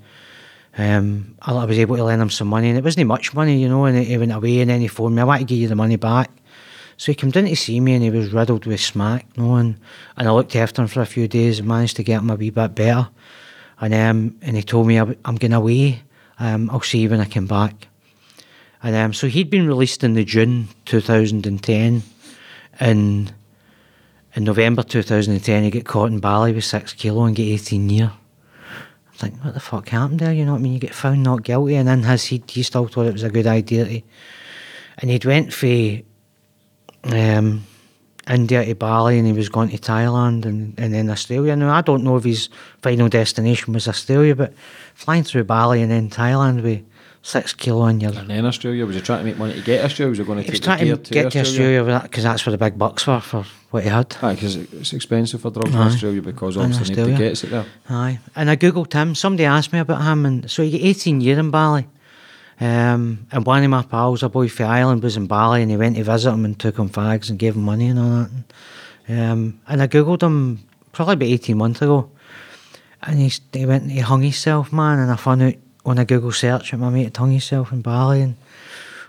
um, 0.79 1.35
I, 1.43 1.53
I 1.53 1.65
was 1.65 1.79
able 1.79 1.97
to 1.97 2.05
lend 2.05 2.23
him 2.23 2.31
some 2.31 2.49
money, 2.49 2.69
and 2.69 2.79
it 2.79 2.85
wasn't 2.85 3.09
much 3.09 3.35
money, 3.35 3.61
you 3.61 3.69
know. 3.69 3.85
And 3.87 3.99
he 3.99 4.19
went 4.19 4.33
away, 4.33 4.61
and 4.61 4.71
then 4.71 4.81
he 4.81 4.89
phoned 4.89 5.17
me, 5.17 5.23
"I 5.23 5.25
want 5.25 5.41
to 5.41 5.47
give 5.47 5.59
you 5.59 5.69
the 5.69 5.75
money 5.75 5.97
back." 5.97 6.31
So 6.97 7.11
he 7.11 7.17
came 7.17 7.31
down 7.31 7.47
to 7.47 7.57
see 7.57 7.81
me, 7.81 7.95
and 7.95 8.05
he 8.05 8.11
was 8.11 8.33
riddled 8.33 8.67
with 8.67 8.81
smack, 8.81 9.27
you 9.37 9.43
know. 9.43 9.55
And, 9.57 9.81
and 10.17 10.29
I 10.29 10.33
looked 10.33 10.55
after 10.55 10.83
him 10.83 10.89
for 10.89 11.01
a 11.03 11.07
few 11.07 11.27
days, 11.27 11.59
and 11.59 11.67
managed 11.67 11.97
to 11.97 12.05
get 12.05 12.21
him 12.21 12.31
a 12.31 12.37
wee 12.37 12.51
bit 12.51 12.75
better. 12.75 13.09
And 13.81 13.93
um, 13.95 14.37
and 14.43 14.57
he 14.57 14.63
told 14.63 14.87
me, 14.87 15.01
"I- 15.01 15.17
"I'm 15.25 15.37
going 15.37 15.53
away. 15.53 16.04
Um, 16.39 16.71
I'll 16.71 16.81
see 16.81 16.99
you 16.99 17.11
when 17.11 17.21
I 17.21 17.27
come 17.27 17.47
back." 17.47 17.89
And 18.83 18.95
um, 18.95 19.13
so 19.15 19.29
he'd 19.29 19.49
been 19.49 19.67
released 19.67 20.05
in 20.05 20.13
the 20.15 20.25
June 20.25 20.69
2010, 20.85 22.03
and 22.81 23.33
in 24.35 24.45
November 24.45 24.83
2010 24.83 25.65
he 25.65 25.71
got 25.71 25.85
caught 25.85 26.11
in 26.11 26.19
Bali 26.21 26.53
with 26.53 26.65
six 26.65 26.93
kilo 26.93 27.25
and 27.25 27.35
get 27.35 27.45
18 27.45 27.89
year. 27.89 28.13
I 29.15 29.17
think, 29.17 29.45
what 29.45 29.55
the 29.55 29.61
fuck 29.61 29.89
happened 29.89 30.21
there? 30.21 30.33
You 30.33 30.45
know 30.45 30.53
what 30.53 30.59
I 30.59 30.63
mean? 30.63 30.73
You 30.73 30.81
get 30.81 30.95
found 30.95 31.23
not 31.23 31.45
guilty, 31.45 31.77
and 31.77 31.87
then 31.87 32.03
his 32.03 32.29
head, 32.29 32.51
he 32.51 32.63
still 32.63 32.87
thought 32.89 33.07
it 33.07 33.13
was 33.13 33.23
a 33.23 33.31
good 33.31 33.47
idea. 33.47 33.85
To, 33.85 34.03
and 34.99 35.11
he'd 35.11 35.25
went 35.25 35.53
for 35.53 36.01
um, 37.05 37.65
India 38.29 38.65
to 38.65 38.75
Bali, 38.75 39.19
and 39.19 39.27
he 39.27 39.33
was 39.33 39.49
going 39.49 39.69
to 39.71 39.79
Thailand 39.79 40.45
and, 40.45 40.75
and 40.79 40.95
then 40.95 41.11
Australia. 41.11 41.55
Now, 41.57 41.75
I 41.75 41.83
don't 41.83 42.05
know 42.05 42.17
if 42.17 42.25
his 42.25 42.49
final 42.83 43.09
destination 43.09 43.73
was 43.75 43.87
Australia, 43.87 44.35
but 44.35 44.53
flying 44.95 45.25
through 45.25 45.45
Bali 45.45 45.83
and 45.83 45.91
then 45.91 46.09
Thailand 46.09 46.63
with 46.63 46.83
six 47.23 47.55
kilo 47.55 47.87
in 47.87 48.01
your 48.01 48.13
And 48.13 48.29
then 48.29 48.47
Australia. 48.47 48.87
Was 48.87 48.97
he 48.97 49.03
trying 49.03 49.21
to 49.21 49.25
make 49.25 49.39
money 49.39 49.55
to 49.55 49.63
get 49.63 49.85
Australia? 49.85 50.11
Was 50.11 50.19
he 50.19 50.25
going 50.25 50.39
to 50.39 50.45
he 50.45 50.53
take 50.53 50.63
trying 50.63 51.03
to 51.03 51.13
get 51.13 51.33
to 51.33 51.41
Australia 51.41 52.01
because 52.03 52.25
that's 52.25 52.45
where 52.47 52.53
the 52.53 52.59
big 52.59 52.79
bucks 52.79 53.07
were 53.07 53.21
for 53.21 53.45
what 53.71 53.83
he 53.83 53.89
had. 53.89 54.17
Aye, 54.23 54.35
because 54.35 54.55
it's 54.55 54.93
expensive 54.93 55.41
for 55.41 55.51
drugs 55.51 55.75
in 55.75 55.81
Australia 55.81 56.23
because 56.23 56.57
obviously 56.57 56.95
nobody 56.95 57.13
Australia. 57.13 57.29
gets 57.29 57.45
it 57.45 57.51
there. 57.51 57.67
Aye, 57.89 58.21
and 58.37 58.49
I 58.49 58.57
googled 58.57 58.93
him. 58.93 59.17
Somebody 59.17 59.47
asked 59.47 59.73
me 59.73 59.81
about 59.81 60.03
him, 60.03 60.25
and 60.25 60.49
so 60.49 60.63
he 60.63 60.71
got 60.71 60.81
18 60.81 61.21
year 61.21 61.39
in 61.41 61.51
Bali. 61.51 61.89
Um, 62.61 63.27
and 63.33 63.45
one 63.45 63.65
of 63.65 63.71
my 63.71 63.83
pals, 63.83 64.23
a 64.23 64.29
boy 64.29 64.49
from 64.49 64.67
Ireland, 64.67 65.03
was 65.03 65.17
in 65.17 65.27
Bali, 65.27 65.63
and 65.63 65.71
he 65.71 65.77
went 65.77 65.97
to 65.97 66.05
visit 66.05 66.31
him 66.31 66.45
and 66.45 66.59
took 66.59 66.79
him 66.79 66.89
fags 66.89 67.29
and 67.29 67.39
gave 67.39 67.57
him 67.57 67.63
money 67.63 67.89
and 67.89 67.99
all 67.99 68.11
that. 68.11 68.31
Um, 69.09 69.61
and 69.67 69.83
I 69.83 69.87
googled 69.87 70.23
him 70.23 70.61
probably 70.93 71.15
about 71.15 71.29
18 71.29 71.59
months 71.59 71.83
ago, 71.83 72.11
and 73.03 73.19
he, 73.19 73.33
he 73.53 73.67
went 73.67 73.83
and 73.83 73.93
he 73.93 74.01
hung 74.01 74.23
himself, 74.23 74.73
man. 74.73 74.99
And 74.99 75.11
I 75.11 75.17
found 75.17 75.43
out 75.43 75.55
on 75.85 75.99
a 75.99 76.05
Google 76.05 76.33
search 76.33 76.71
that 76.71 76.79
my 76.79 76.91
mate 76.91 77.05
had 77.05 77.17
hung 77.17 77.31
himself 77.33 77.73
in 77.73 77.83
Bali, 77.83 78.23
and 78.23 78.37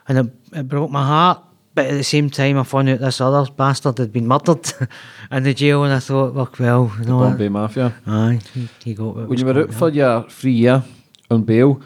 and 0.07 0.17
it, 0.17 0.57
it 0.59 0.67
broke 0.67 0.91
my 0.91 1.05
heart. 1.05 1.41
But 1.73 1.87
at 1.87 1.97
the 1.97 2.03
same 2.03 2.29
time, 2.29 2.57
I 2.57 2.63
found 2.63 2.87
out 2.87 2.99
this 2.99 3.19
other 3.19 3.51
bastard 3.51 3.97
had 3.97 4.13
been 4.13 4.27
murdered 4.27 4.65
in 5.31 5.43
the 5.43 5.53
jail, 5.53 5.83
and 5.83 5.93
I 5.93 5.99
thought, 5.99 6.33
well, 6.33 6.49
well, 6.57 6.93
you 6.99 7.05
know, 7.05 7.17
what? 7.17 7.29
Bombay 7.31 7.49
Mafia. 7.49 7.93
Aye, 8.07 8.39
he, 8.53 8.69
he 8.83 8.93
got 8.93 9.15
When 9.27 9.37
you 9.37 9.45
were 9.45 9.59
out 9.59 9.73
for 9.73 9.89
your 9.89 10.23
free 10.29 10.53
year 10.53 10.83
on 11.29 11.43
bail, 11.43 11.81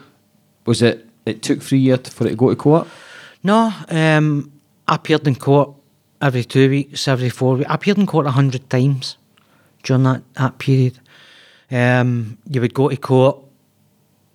was 0.64 0.80
it? 0.82 1.09
It 1.30 1.42
took 1.42 1.62
three 1.62 1.78
years 1.78 2.08
for 2.08 2.26
it 2.26 2.30
to 2.30 2.36
go 2.36 2.50
to 2.50 2.56
court. 2.56 2.88
No, 3.42 3.72
um, 3.88 4.52
I 4.86 4.96
appeared 4.96 5.26
in 5.26 5.36
court 5.36 5.74
every 6.20 6.44
two 6.44 6.68
weeks, 6.68 7.08
every 7.08 7.30
four 7.30 7.56
weeks. 7.56 7.70
I 7.70 7.74
appeared 7.74 7.98
in 7.98 8.06
court 8.06 8.26
a 8.26 8.30
hundred 8.30 8.68
times 8.68 9.16
during 9.82 10.02
that, 10.04 10.22
that 10.34 10.58
period. 10.58 10.98
Um, 11.70 12.38
you 12.48 12.60
would 12.60 12.74
go 12.74 12.88
to 12.88 12.96
court, 12.96 13.38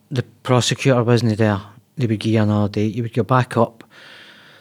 the 0.09 0.23
prosecutor 0.43 1.03
wasn't 1.03 1.37
there, 1.37 1.61
they 1.97 2.07
would 2.07 2.19
give 2.19 2.33
you 2.33 2.41
another 2.41 2.71
date. 2.71 2.95
You 2.95 3.03
would 3.03 3.13
go 3.13 3.23
back 3.23 3.57
up, 3.57 3.83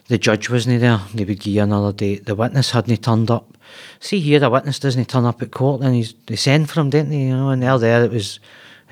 the 0.09 0.19
judge 0.19 0.51
wasn't 0.51 0.81
there, 0.81 1.01
they 1.15 1.25
would 1.25 1.41
give 1.41 1.55
you 1.55 1.63
another 1.63 1.93
date. 1.93 2.27
The 2.27 2.35
witness 2.35 2.73
hadn't 2.73 3.03
turned 3.03 3.31
up. 3.31 3.57
See 4.01 4.21
here, 4.21 4.41
the 4.41 4.51
witness 4.51 4.79
doesn't 4.79 5.09
turn 5.09 5.25
up 5.25 5.41
at 5.41 5.53
court, 5.53 5.81
then 5.81 5.95
he's, 5.95 6.15
they 6.27 6.37
send 6.37 6.69
for 6.69 6.81
him, 6.81 6.91
didn't 6.91 7.11
they? 7.11 7.23
You 7.23 7.37
know, 7.37 7.51
and 7.51 7.63
there, 7.63 7.79
there 7.79 8.05
it 8.05 8.11
was, 8.11 8.41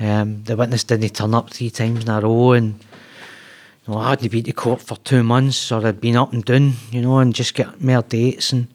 um, 0.01 0.45
the 0.45 0.57
witness 0.57 0.85
didn't 0.85 1.15
turn 1.15 1.35
up 1.35 1.51
three 1.51 1.71
times 1.71 2.05
in 2.05 2.11
a 2.11 2.21
row, 2.21 2.53
and 2.53 2.79
you 3.87 3.93
know, 3.93 3.99
I 3.99 4.11
hadn't 4.11 4.31
been 4.31 4.45
to 4.45 4.53
court 4.53 4.81
for 4.81 4.97
two 4.99 5.23
months, 5.23 5.73
or 5.73 5.87
I'd 5.87 6.01
been 6.01 6.17
up 6.17 6.33
and 6.33 6.45
down, 6.45 6.75
you 6.91 7.03
know, 7.03 7.19
and 7.19 7.35
just 7.35 7.55
get 7.55 7.81
more 7.81 8.03
dates, 8.03 8.53
and 8.53 8.69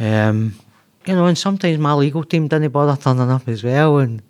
um, 0.00 0.54
you 1.06 1.14
know, 1.14 1.26
and 1.26 1.36
sometimes 1.36 1.78
my 1.78 1.92
legal 1.94 2.24
team 2.24 2.48
didn't 2.48 2.70
bother 2.70 3.00
turning 3.00 3.30
up 3.30 3.48
as 3.48 3.62
well, 3.62 3.98
and 3.98 4.22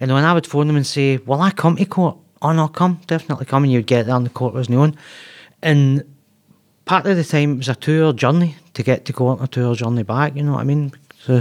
you 0.00 0.06
know, 0.06 0.16
and 0.16 0.26
I 0.26 0.32
would 0.32 0.46
phone 0.46 0.66
them 0.66 0.76
and 0.76 0.86
say, 0.86 1.18
"Will 1.18 1.40
I 1.40 1.50
come 1.50 1.76
to 1.76 1.84
court?" 1.84 2.16
"Oh 2.42 2.52
no, 2.52 2.68
come, 2.68 3.00
definitely 3.06 3.46
come," 3.46 3.64
and 3.64 3.72
you'd 3.72 3.86
get 3.86 4.06
there, 4.06 4.16
and 4.16 4.26
the 4.26 4.30
court 4.30 4.54
wasn't 4.54 4.78
on, 4.78 4.96
and 5.62 6.04
part 6.84 7.06
of 7.06 7.16
the 7.16 7.24
time 7.24 7.52
it 7.52 7.58
was 7.58 7.68
a 7.68 7.74
two-hour 7.74 8.12
journey 8.12 8.56
to 8.74 8.82
get 8.82 9.04
to 9.04 9.12
court 9.12 9.38
and 9.38 9.48
a 9.48 9.50
two-hour 9.50 9.74
journey 9.74 10.02
back. 10.02 10.36
You 10.36 10.42
know 10.42 10.52
what 10.52 10.60
I 10.60 10.64
mean? 10.64 10.92
So, 11.20 11.40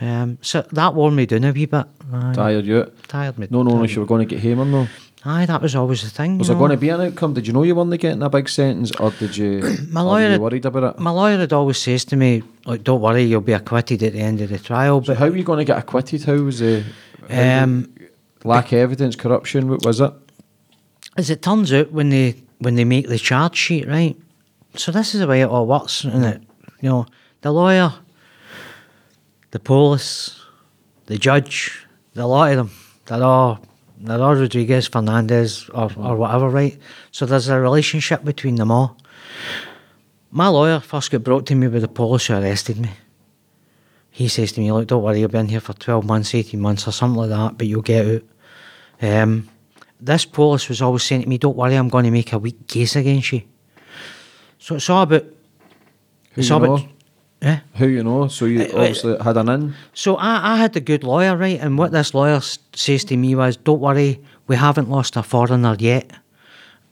um, 0.00 0.38
so 0.40 0.62
that 0.72 0.94
wore 0.94 1.10
me 1.10 1.26
down 1.26 1.44
a 1.44 1.52
wee 1.52 1.66
bit. 1.66 1.86
Aye. 2.12 2.32
Tired 2.34 2.64
you. 2.66 2.92
Tired 3.08 3.38
me. 3.38 3.48
No, 3.50 3.62
no, 3.62 3.72
unless 3.72 3.94
you 3.94 4.00
were 4.00 4.06
going 4.06 4.26
to 4.26 4.34
get 4.34 4.42
home 4.42 4.70
no. 4.70 4.88
Aye, 5.26 5.46
that 5.46 5.62
was 5.62 5.74
always 5.74 6.02
the 6.02 6.10
thing. 6.10 6.36
Was 6.36 6.48
there 6.48 6.56
know. 6.56 6.60
going 6.60 6.70
to 6.72 6.76
be 6.76 6.90
an 6.90 7.00
outcome? 7.00 7.32
Did 7.32 7.46
you 7.46 7.54
know 7.54 7.62
you 7.62 7.74
weren't 7.74 7.98
getting 7.98 8.22
a 8.22 8.28
big 8.28 8.48
sentence, 8.48 8.92
or 8.92 9.10
did 9.12 9.36
you? 9.36 9.62
My 9.90 10.02
lawyer- 10.02 10.34
you 10.34 10.40
worried 10.40 10.66
about 10.66 10.96
it? 10.96 11.00
My 11.00 11.10
lawyer 11.10 11.38
had 11.38 11.52
always 11.52 11.78
says 11.78 12.04
to 12.06 12.16
me, 12.16 12.42
like, 12.66 12.84
don't 12.84 13.00
worry, 13.00 13.22
you'll 13.22 13.40
be 13.40 13.54
acquitted 13.54 14.02
at 14.02 14.12
the 14.12 14.20
end 14.20 14.40
of 14.42 14.50
the 14.50 14.58
trial. 14.58 15.02
So 15.02 15.12
But 15.12 15.18
how 15.18 15.28
were 15.28 15.36
you 15.36 15.44
going 15.44 15.60
to 15.60 15.64
get 15.64 15.78
acquitted? 15.78 16.24
How 16.24 16.34
was 16.34 16.58
the 16.58 16.84
um, 17.30 17.94
lack 18.44 18.72
of 18.72 18.78
evidence, 18.78 19.16
corruption? 19.16 19.68
What 19.68 19.84
was 19.84 20.00
it? 20.00 20.12
as 21.16 21.30
it 21.30 21.42
turns 21.42 21.72
out, 21.72 21.92
when 21.92 22.10
they 22.10 22.34
when 22.58 22.74
they 22.74 22.84
make 22.84 23.08
the 23.08 23.18
charge 23.18 23.56
sheet, 23.56 23.86
right? 23.86 24.16
So 24.76 24.90
this 24.92 25.14
is 25.14 25.20
the 25.20 25.26
way 25.26 25.42
it 25.42 25.48
all 25.48 25.66
works, 25.66 26.04
isn't 26.04 26.24
it? 26.24 26.42
You 26.80 26.88
know, 26.88 27.06
the 27.42 27.52
lawyer, 27.52 27.92
the 29.50 29.60
police, 29.60 30.40
the 31.06 31.18
judge, 31.18 31.86
the 32.14 32.26
lot 32.26 32.50
of 32.50 32.56
them, 32.56 32.70
they're 33.06 33.22
all 33.22 33.60
they're 34.08 34.20
all 34.22 34.34
Rodriguez, 34.34 34.86
Fernandez, 34.88 35.68
or, 35.70 35.90
or 35.96 36.16
whatever, 36.16 36.48
right? 36.48 36.78
So 37.10 37.26
there's 37.26 37.48
a 37.48 37.60
relationship 37.60 38.24
between 38.24 38.56
them 38.56 38.70
all. 38.70 38.96
My 40.30 40.48
lawyer 40.48 40.80
first 40.80 41.10
got 41.10 41.22
brought 41.22 41.46
to 41.46 41.54
me 41.54 41.68
by 41.68 41.78
the 41.78 41.88
police 41.88 42.26
who 42.26 42.34
arrested 42.34 42.78
me. 42.78 42.90
He 44.10 44.28
says 44.28 44.52
to 44.52 44.60
me, 44.60 44.70
"Look, 44.72 44.88
don't 44.88 45.02
worry, 45.02 45.20
you've 45.20 45.30
been 45.30 45.48
here 45.48 45.60
for 45.60 45.72
twelve 45.72 46.04
months, 46.04 46.34
eighteen 46.34 46.60
months, 46.60 46.86
or 46.86 46.92
something 46.92 47.18
like 47.18 47.30
that, 47.30 47.58
but 47.58 47.66
you'll 47.66 47.82
get 47.82 48.06
out." 48.06 48.22
Um, 49.02 49.48
this 50.00 50.24
police 50.24 50.68
was 50.68 50.82
always 50.82 51.02
saying 51.02 51.22
to 51.22 51.28
me, 51.28 51.38
"Don't 51.38 51.56
worry, 51.56 51.74
I'm 51.74 51.88
going 51.88 52.04
to 52.04 52.10
make 52.10 52.32
a 52.32 52.38
weak 52.38 52.66
case 52.68 52.96
against 52.96 53.32
you." 53.32 53.42
So 54.58 54.76
it's 54.76 54.88
all 54.90 55.02
about. 55.02 55.24
Who 56.32 56.40
It's 56.40 56.50
all 56.50 56.60
know? 56.60 56.74
about. 56.74 56.88
Yeah. 57.42 57.60
Who 57.74 57.88
you 57.88 58.02
know? 58.02 58.28
So 58.28 58.46
you 58.46 58.62
Uh, 58.62 58.64
uh, 58.64 58.78
obviously 58.80 59.16
had 59.18 59.36
an 59.36 59.48
in. 59.48 59.74
So 59.92 60.16
I, 60.16 60.54
I 60.54 60.56
had 60.56 60.74
a 60.76 60.80
good 60.80 61.04
lawyer, 61.04 61.36
right? 61.36 61.60
And 61.60 61.76
what 61.78 61.92
this 61.92 62.14
lawyer 62.14 62.40
says 62.72 63.04
to 63.04 63.16
me 63.16 63.34
was, 63.34 63.56
"Don't 63.56 63.80
worry, 63.80 64.20
we 64.46 64.56
haven't 64.56 64.88
lost 64.88 65.16
a 65.16 65.22
foreigner 65.22 65.76
yet." 65.78 66.10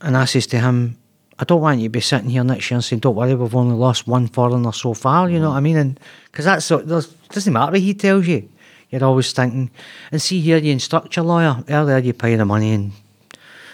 And 0.00 0.16
I 0.16 0.26
says 0.26 0.46
to 0.48 0.58
him, 0.58 0.98
"I 1.38 1.44
don't 1.44 1.60
want 1.62 1.78
you 1.80 1.86
to 1.86 1.90
be 1.92 2.00
sitting 2.00 2.28
here 2.30 2.44
next 2.44 2.70
year 2.70 2.76
and 2.76 2.84
saying, 2.84 3.00
don't 3.00 3.14
worry, 3.16 3.34
we've 3.34 3.54
only 3.54 3.76
lost 3.76 4.06
one 4.06 4.28
foreigner 4.28 4.72
so 4.72 4.92
far.' 4.94 5.30
You 5.30 5.38
know 5.40 5.50
what 5.50 5.56
I 5.56 5.60
mean? 5.60 5.76
And 5.78 6.00
because 6.26 6.44
that's 6.44 6.66
so, 6.66 6.80
doesn't 6.82 7.52
matter 7.52 7.72
what 7.72 7.80
he 7.80 7.94
tells 7.94 8.26
you. 8.26 8.48
You're 8.90 9.04
always 9.04 9.32
thinking, 9.32 9.70
and 10.10 10.20
see 10.20 10.40
here, 10.40 10.58
you 10.58 10.70
instruct 10.70 11.16
your 11.16 11.24
lawyer 11.24 11.64
earlier, 11.70 11.96
you 11.98 12.12
pay 12.12 12.36
the 12.36 12.44
money 12.44 12.72
and 12.74 12.92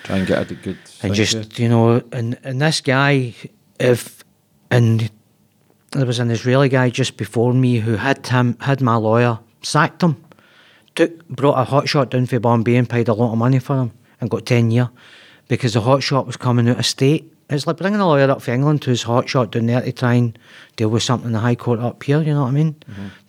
Try 0.05 0.19
and 0.19 0.27
get 0.29 0.49
a 0.51 0.55
good. 0.55 0.79
and 1.03 1.13
just 1.13 1.59
you 1.59 1.69
know, 1.69 2.03
and 2.13 2.39
and 2.45 2.61
this 2.63 2.81
guy, 2.81 3.35
if 3.81 4.23
and 4.71 5.11
there 5.93 6.07
was 6.07 6.19
an 6.19 6.31
Israeli 6.31 6.69
guy 6.69 6.91
just 6.91 7.17
before 7.17 7.53
me 7.53 7.77
who 7.79 7.97
had 7.97 8.27
him 8.27 8.57
had 8.61 8.81
my 8.81 8.97
lawyer 8.97 9.39
sacked 9.63 10.03
him, 10.03 10.23
took 10.95 11.27
brought 11.29 11.61
a 11.61 11.71
hotshot 11.71 12.11
down 12.11 12.27
for 12.27 12.41
Bombay 12.41 12.77
and 12.77 12.89
paid 12.89 13.09
a 13.09 13.15
lot 13.15 13.33
of 13.33 13.39
money 13.39 13.59
for 13.59 13.77
him 13.79 13.93
and 14.21 14.31
got 14.31 14.47
ten 14.47 14.71
year 14.71 14.91
because 15.49 15.73
the 15.75 15.81
hotshot 15.81 16.27
was 16.27 16.37
coming 16.37 16.69
out 16.69 16.79
of 16.79 16.87
state. 16.87 17.33
It's 17.51 17.67
like 17.67 17.79
bringing 17.79 18.01
a 18.01 18.07
lawyer 18.07 18.31
up 18.31 18.43
from 18.43 18.55
England 18.55 18.85
who's 18.85 19.05
hotshot 19.05 19.53
down 19.53 19.67
there 19.67 19.81
to 19.81 19.91
try 19.91 20.15
and 20.15 20.39
deal 20.77 20.91
with 20.91 21.03
something 21.03 21.29
in 21.29 21.33
the 21.33 21.39
High 21.39 21.55
Court 21.55 21.81
up 21.81 22.03
here. 22.03 22.21
You 22.21 22.35
know 22.35 22.43
what 22.43 22.49
I 22.49 22.51
mean? 22.51 22.77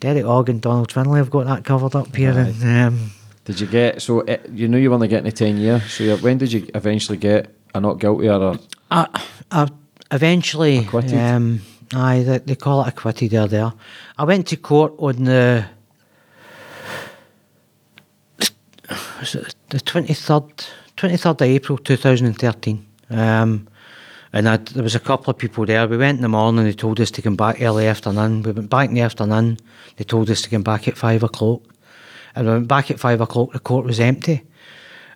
Derek 0.01 0.25
Ogg 0.25 0.49
and 0.49 0.61
Donald 0.61 0.91
Finlay 0.91 1.19
have 1.19 1.29
got 1.29 1.45
that 1.45 1.63
covered 1.63 1.95
up 1.95 2.13
here, 2.13 2.31
and 2.31 2.61
um, 2.63 3.11
Did 3.45 3.61
you 3.61 3.67
get 3.67 4.01
so 4.01 4.19
eh, 4.21 4.37
you 4.51 4.67
knew 4.67 4.77
you 4.77 4.89
were 4.89 4.95
only 4.95 5.07
getting 5.07 5.27
a 5.27 5.31
ten 5.31 5.55
year? 5.57 5.79
So 5.87 6.17
when 6.17 6.37
did 6.37 6.51
you 6.51 6.67
eventually 6.75 7.17
get 7.17 7.55
a 7.73 7.79
not 7.79 7.99
guilty 7.99 8.27
or 8.27 8.41
a, 8.41 8.59
I, 8.91 9.23
I 9.51 9.69
eventually, 10.11 10.79
Acquitted? 10.79 11.17
um, 11.17 11.61
aye, 11.93 12.23
they, 12.23 12.37
they 12.39 12.55
call 12.55 12.81
it 12.83 12.87
acquitted 12.87 13.31
there. 13.31 13.47
There, 13.47 13.73
I 14.17 14.23
went 14.23 14.47
to 14.47 14.57
court 14.57 14.93
on 14.99 15.23
the 15.23 15.65
the 19.69 19.79
twenty 19.79 20.13
third, 20.13 20.43
twenty 20.95 21.17
third 21.17 21.41
of 21.41 21.47
April, 21.47 21.77
two 21.77 21.97
thousand 21.97 22.27
and 22.27 22.37
thirteen. 22.37 22.85
Um, 23.09 23.67
and 24.31 24.45
there 24.45 24.83
was 24.83 24.95
a 24.95 24.99
couple 24.99 25.31
of 25.31 25.37
people 25.37 25.65
there. 25.65 25.87
We 25.87 25.97
went 25.97 26.17
in 26.17 26.21
the 26.21 26.29
morning. 26.29 26.63
They 26.63 26.73
told 26.73 26.99
us 26.99 27.09
to 27.11 27.21
come 27.21 27.35
back 27.35 27.61
early 27.61 27.87
afternoon. 27.87 28.43
We 28.43 28.51
went 28.51 28.69
back 28.69 28.89
in 28.89 28.95
the 28.95 29.01
afternoon. 29.01 29.57
They 29.97 30.03
told 30.03 30.29
us 30.29 30.41
to 30.43 30.49
come 30.49 30.61
back 30.61 30.87
at 30.87 30.97
five 30.97 31.23
o'clock. 31.23 31.63
And 32.35 32.45
we 32.45 32.53
went 32.53 32.67
back 32.67 32.91
at 32.91 32.99
five 32.99 33.21
o'clock. 33.21 33.53
The 33.53 33.59
court 33.59 33.85
was 33.85 33.99
empty. 33.99 34.43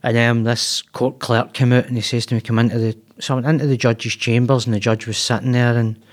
And 0.01 0.17
um, 0.17 0.43
this 0.43 0.82
court 0.82 1.19
clerk 1.19 1.53
came 1.53 1.71
out 1.71 1.86
and 1.86 1.95
he 1.95 2.01
says 2.01 2.26
to 2.26 2.36
me, 2.36 2.41
"Come 2.41 2.57
into 2.57 2.80
the." 2.80 2.97
So 3.19 3.34
I 3.34 3.36
went 3.36 3.47
into 3.47 3.67
the 3.67 3.78
judge's 3.78 4.15
chambers, 4.15 4.65
and 4.65 4.74
the 4.74 4.80
judge 4.80 5.05
was 5.05 5.17
sitting 5.17 5.51
there, 5.51 5.78
and 5.78 6.03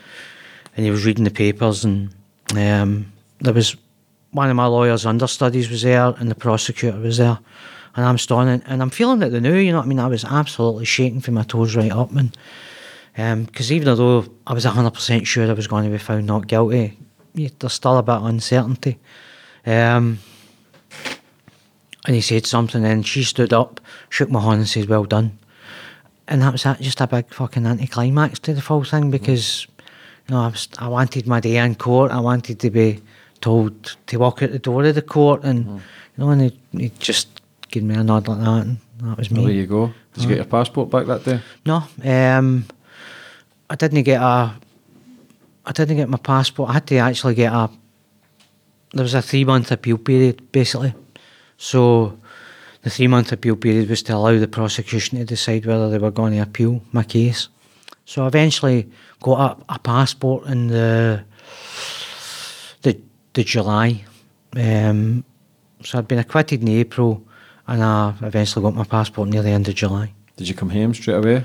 and 0.81 0.87
he 0.87 0.91
was 0.91 1.05
reading 1.05 1.25
the 1.25 1.31
papers, 1.31 1.85
and 1.85 2.11
um, 2.57 3.13
there 3.41 3.53
was 3.53 3.77
one 4.31 4.49
of 4.49 4.57
my 4.57 4.65
lawyer's 4.65 5.05
understudies 5.05 5.69
was 5.69 5.83
there, 5.83 6.15
and 6.19 6.31
the 6.31 6.35
prosecutor 6.35 6.99
was 6.99 7.19
there, 7.19 7.39
and 7.95 8.07
I'm 8.07 8.17
standing, 8.17 8.67
and 8.67 8.81
I'm 8.81 8.89
feeling 8.89 9.19
that 9.19 9.29
they 9.29 9.41
knew, 9.41 9.57
you 9.57 9.73
know 9.73 9.81
what 9.81 9.85
I 9.85 9.89
mean? 9.89 9.99
I 9.99 10.07
was 10.07 10.25
absolutely 10.25 10.87
shaking 10.87 11.21
from 11.21 11.35
my 11.35 11.43
toes 11.43 11.77
right 11.77 11.93
up, 11.93 12.13
and 13.15 13.47
because 13.47 13.71
even 13.71 13.95
though 13.95 14.25
I 14.47 14.55
was 14.55 14.65
hundred 14.65 14.95
percent 14.95 15.27
sure 15.27 15.47
I 15.47 15.53
was 15.53 15.67
going 15.67 15.85
to 15.85 15.91
be 15.91 15.99
found 15.99 16.27
not 16.27 16.47
guilty, 16.47 16.97
there's 17.35 17.75
still 17.75 17.99
a 17.99 18.03
bit 18.03 18.15
of 18.15 18.25
uncertainty. 18.25 18.99
Um, 19.67 20.21
and 22.07 22.15
he 22.15 22.23
said 22.23 22.47
something, 22.47 22.87
and 22.87 23.07
she 23.07 23.23
stood 23.23 23.53
up, 23.53 23.83
shook 24.09 24.31
my 24.31 24.41
hand, 24.41 24.61
and 24.61 24.69
said, 24.69 24.89
"Well 24.89 25.05
done." 25.05 25.39
And 26.27 26.41
that 26.41 26.53
was 26.53 26.63
that, 26.63 26.81
just 26.81 27.03
a 27.03 27.07
big 27.07 27.35
fucking 27.35 27.67
anticlimax 27.67 28.39
to 28.39 28.55
the 28.55 28.61
whole 28.63 28.85
thing 28.85 29.11
because, 29.11 29.67
know, 30.31 30.43
I 30.43 30.49
was, 30.49 30.69
I 30.79 30.89
wanted 30.89 31.27
my 31.27 31.41
day 31.41 31.57
in 31.57 31.75
court. 31.75 32.11
I 32.11 32.21
wanted 32.21 32.61
to 32.61 32.71
be 32.71 33.01
told 33.41 33.97
to 34.07 34.19
walk 34.19 34.43
out 34.43 34.53
the 34.53 34.59
door 34.59 34.85
of 34.85 34.95
the 34.95 35.03
court, 35.03 35.45
and 35.45 35.67
you 35.67 35.81
know, 36.19 36.31
and 36.31 36.43
he, 36.43 36.59
he 36.73 36.93
just 36.99 37.29
gave 37.71 37.83
me 37.83 37.95
a 37.95 38.05
nod 38.05 38.29
like 38.29 38.39
that, 38.39 38.67
and 38.67 38.79
that 39.03 39.19
was 39.19 39.31
me. 39.31 39.45
there 39.45 39.55
you 39.55 39.67
go. 39.67 39.93
Did 40.15 40.23
you 40.23 40.29
get 40.29 40.37
your 40.37 40.47
passport 40.47 40.91
back 40.91 41.07
that 41.07 41.25
day? 41.25 41.41
No, 41.65 41.85
um, 42.05 42.65
I 43.69 43.77
didn't 43.77 44.03
get 44.03 44.21
a. 44.21 44.55
I 45.67 45.73
didn't 45.73 45.97
get 45.97 46.09
my 46.09 46.19
passport. 46.19 46.71
I 46.71 46.75
had 46.75 46.87
to 46.89 46.97
actually 46.97 47.35
get 47.35 47.53
a. 47.53 47.71
There 48.93 49.05
was 49.05 49.15
a 49.15 49.23
three 49.23 49.45
month 49.45 49.71
appeal 49.71 49.99
period, 49.99 50.51
basically. 50.53 50.95
So, 51.57 52.19
the 52.83 52.91
three 52.91 53.07
month 53.07 53.33
appeal 53.33 53.57
period 53.57 53.89
was 53.89 54.03
to 54.05 54.15
allow 54.17 54.39
the 54.39 54.49
prosecution 54.49 55.19
to 55.19 55.25
decide 55.25 55.65
whether 55.67 55.89
they 55.91 55.99
were 55.99 56.11
going 56.11 56.33
to 56.33 56.41
appeal 56.41 56.83
my 56.93 57.05
case. 57.05 57.49
So, 58.11 58.25
I 58.25 58.27
eventually 58.27 58.91
got 59.23 59.39
a, 59.69 59.75
a 59.75 59.79
passport 59.79 60.49
in 60.49 60.67
the 60.67 61.23
the, 62.83 63.01
the 63.35 63.45
July. 63.45 64.05
Um, 64.57 65.23
so, 65.85 65.97
I'd 65.97 66.09
been 66.09 66.19
acquitted 66.19 66.61
in 66.61 66.69
April, 66.71 67.23
and 67.69 67.85
I 67.85 68.13
eventually 68.23 68.65
got 68.65 68.75
my 68.75 68.83
passport 68.83 69.29
near 69.29 69.43
the 69.43 69.51
end 69.51 69.69
of 69.69 69.77
July. 69.77 70.13
Did 70.37 70.49
you 70.49 70.57
come 70.57 70.71
home 70.71 70.93
straight 70.93 71.25
away? 71.25 71.45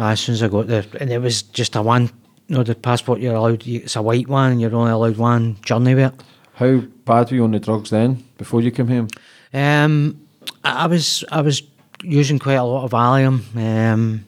Uh, 0.00 0.06
as 0.06 0.18
soon 0.18 0.32
as 0.32 0.42
I 0.42 0.48
got 0.48 0.66
there, 0.66 0.84
and 0.98 1.12
it 1.12 1.18
was 1.18 1.42
just 1.42 1.76
a 1.76 1.82
one. 1.82 2.10
You 2.48 2.56
know, 2.56 2.64
the 2.64 2.74
passport 2.74 3.20
you're 3.20 3.36
allowed. 3.36 3.64
It's 3.64 3.94
a 3.94 4.02
white 4.02 4.26
one, 4.26 4.50
and 4.50 4.60
you're 4.60 4.74
only 4.74 4.90
allowed 4.90 5.16
one 5.16 5.58
journey 5.62 5.94
with 5.94 6.12
it. 6.12 6.20
How 6.54 6.78
bad 7.04 7.30
were 7.30 7.36
you 7.36 7.44
on 7.44 7.52
the 7.52 7.60
drugs 7.60 7.90
then? 7.90 8.24
Before 8.36 8.60
you 8.60 8.72
came 8.72 8.88
home? 8.88 9.08
Um, 9.54 10.26
I 10.64 10.82
I 10.82 10.86
was 10.88 11.22
I 11.30 11.40
was 11.40 11.62
using 12.02 12.40
quite 12.40 12.54
a 12.54 12.64
lot 12.64 12.84
of 12.84 12.90
Valium. 12.90 13.44
Um, 13.54 14.24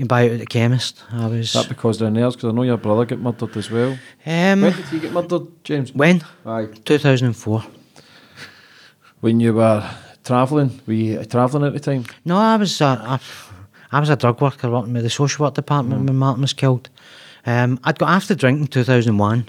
you 0.00 0.06
buy 0.06 0.22
it 0.22 0.32
at 0.32 0.38
the 0.40 0.46
chemist. 0.46 1.02
I 1.12 1.26
was. 1.26 1.48
Is 1.48 1.52
that 1.52 1.68
because 1.68 1.98
they're 1.98 2.10
nerves? 2.10 2.34
Because 2.34 2.48
I 2.48 2.52
know 2.52 2.62
your 2.62 2.78
brother 2.78 3.04
got 3.04 3.18
murdered 3.18 3.54
as 3.54 3.70
well. 3.70 3.98
Um, 4.24 4.62
When 4.62 4.72
did 4.72 4.86
he 4.86 4.98
get 4.98 5.12
murdered, 5.12 5.62
James? 5.62 5.94
when 5.94 6.24
Aye. 6.46 6.68
2004. 6.86 7.62
When 9.20 9.40
you 9.40 9.52
were 9.52 9.88
travelling, 10.24 10.80
were 10.86 10.94
you 10.94 11.22
travelling 11.26 11.66
at 11.66 11.74
the 11.74 11.80
time? 11.80 12.06
No, 12.24 12.38
I 12.38 12.56
was 12.56 12.80
uh, 12.80 12.96
I, 12.98 13.20
I 13.92 14.00
was 14.00 14.08
a 14.08 14.16
drug 14.16 14.40
worker 14.40 14.70
working 14.70 14.94
with 14.94 15.02
the 15.02 15.10
social 15.10 15.44
work 15.44 15.54
department 15.54 16.06
when 16.06 16.16
Martin 16.16 16.40
was 16.40 16.54
killed. 16.54 16.88
Um, 17.44 17.78
I'd 17.84 17.98
got 17.98 18.08
after 18.08 18.34
drink 18.34 18.58
in 18.60 18.66
2001. 18.68 19.48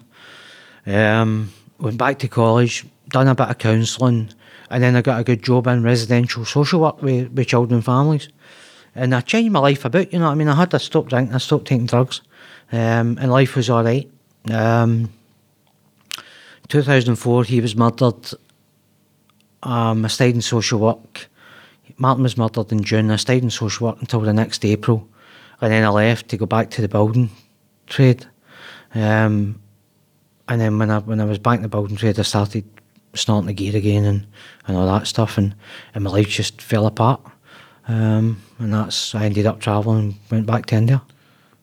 Um, 0.85 1.53
went 1.79 1.97
back 1.97 2.19
to 2.19 2.27
college, 2.27 2.85
done 3.07 3.29
a 3.29 3.35
bit 3.35 3.47
of 3.47 3.57
counselling, 3.57 4.29
and 4.69 4.83
then 4.83 4.97
I 4.97 5.01
got 5.01 5.21
a 5.21 5.23
good 5.23 5.43
job 5.43 5.67
in 5.67 5.81
residential 5.83 6.43
social 6.43 6.81
work 6.81 7.01
with, 7.01 7.31
with 7.31 7.47
children 7.47 7.75
and 7.75 7.85
families. 7.85 8.27
And 8.95 9.15
I 9.15 9.21
changed 9.21 9.51
my 9.51 9.59
life 9.59 9.85
a 9.85 9.89
bit, 9.89 10.11
you 10.11 10.19
know 10.19 10.25
what 10.25 10.31
I 10.31 10.35
mean? 10.35 10.49
I 10.49 10.55
had 10.55 10.71
to 10.71 10.79
stop 10.79 11.07
drinking, 11.07 11.33
I 11.33 11.37
stopped 11.37 11.65
taking 11.65 11.85
drugs, 11.85 12.21
um, 12.71 13.17
and 13.19 13.31
life 13.31 13.55
was 13.55 13.69
all 13.69 13.83
right. 13.83 14.09
Um, 14.49 15.09
2004, 16.67 17.43
he 17.45 17.61
was 17.61 17.75
murdered. 17.75 18.33
Um, 19.63 20.05
I 20.05 20.07
stayed 20.07 20.35
in 20.35 20.41
social 20.41 20.79
work. 20.79 21.29
Martin 21.97 22.23
was 22.23 22.37
murdered 22.37 22.71
in 22.71 22.83
June. 22.83 23.11
I 23.11 23.17
stayed 23.17 23.43
in 23.43 23.49
social 23.49 23.87
work 23.87 23.97
until 23.99 24.21
the 24.21 24.33
next 24.33 24.65
April, 24.65 25.07
and 25.59 25.71
then 25.71 25.83
I 25.83 25.89
left 25.89 26.29
to 26.29 26.37
go 26.37 26.45
back 26.45 26.69
to 26.71 26.81
the 26.81 26.87
building 26.87 27.29
trade. 27.87 28.25
Um, 28.95 29.61
and 30.47 30.59
then 30.59 30.79
when 30.79 30.89
I 30.89 30.99
when 30.99 31.21
I 31.21 31.25
was 31.25 31.39
back 31.39 31.57
in 31.57 31.63
the 31.63 31.69
building 31.69 31.97
trade, 31.97 32.19
I 32.19 32.23
started 32.23 32.65
snorting 33.13 33.47
the 33.47 33.53
gear 33.53 33.75
again 33.75 34.05
and, 34.05 34.27
and 34.67 34.77
all 34.77 34.87
that 34.87 35.07
stuff, 35.07 35.37
and, 35.37 35.53
and 35.93 36.03
my 36.03 36.09
life 36.09 36.29
just 36.29 36.61
fell 36.61 36.87
apart. 36.87 37.21
Um, 37.87 38.41
and 38.59 38.73
that's 38.73 39.15
I 39.15 39.25
ended 39.25 39.45
up 39.45 39.59
travelling 39.59 39.99
and 39.99 40.15
went 40.29 40.45
back 40.45 40.67
to 40.67 40.75
India. 40.75 41.01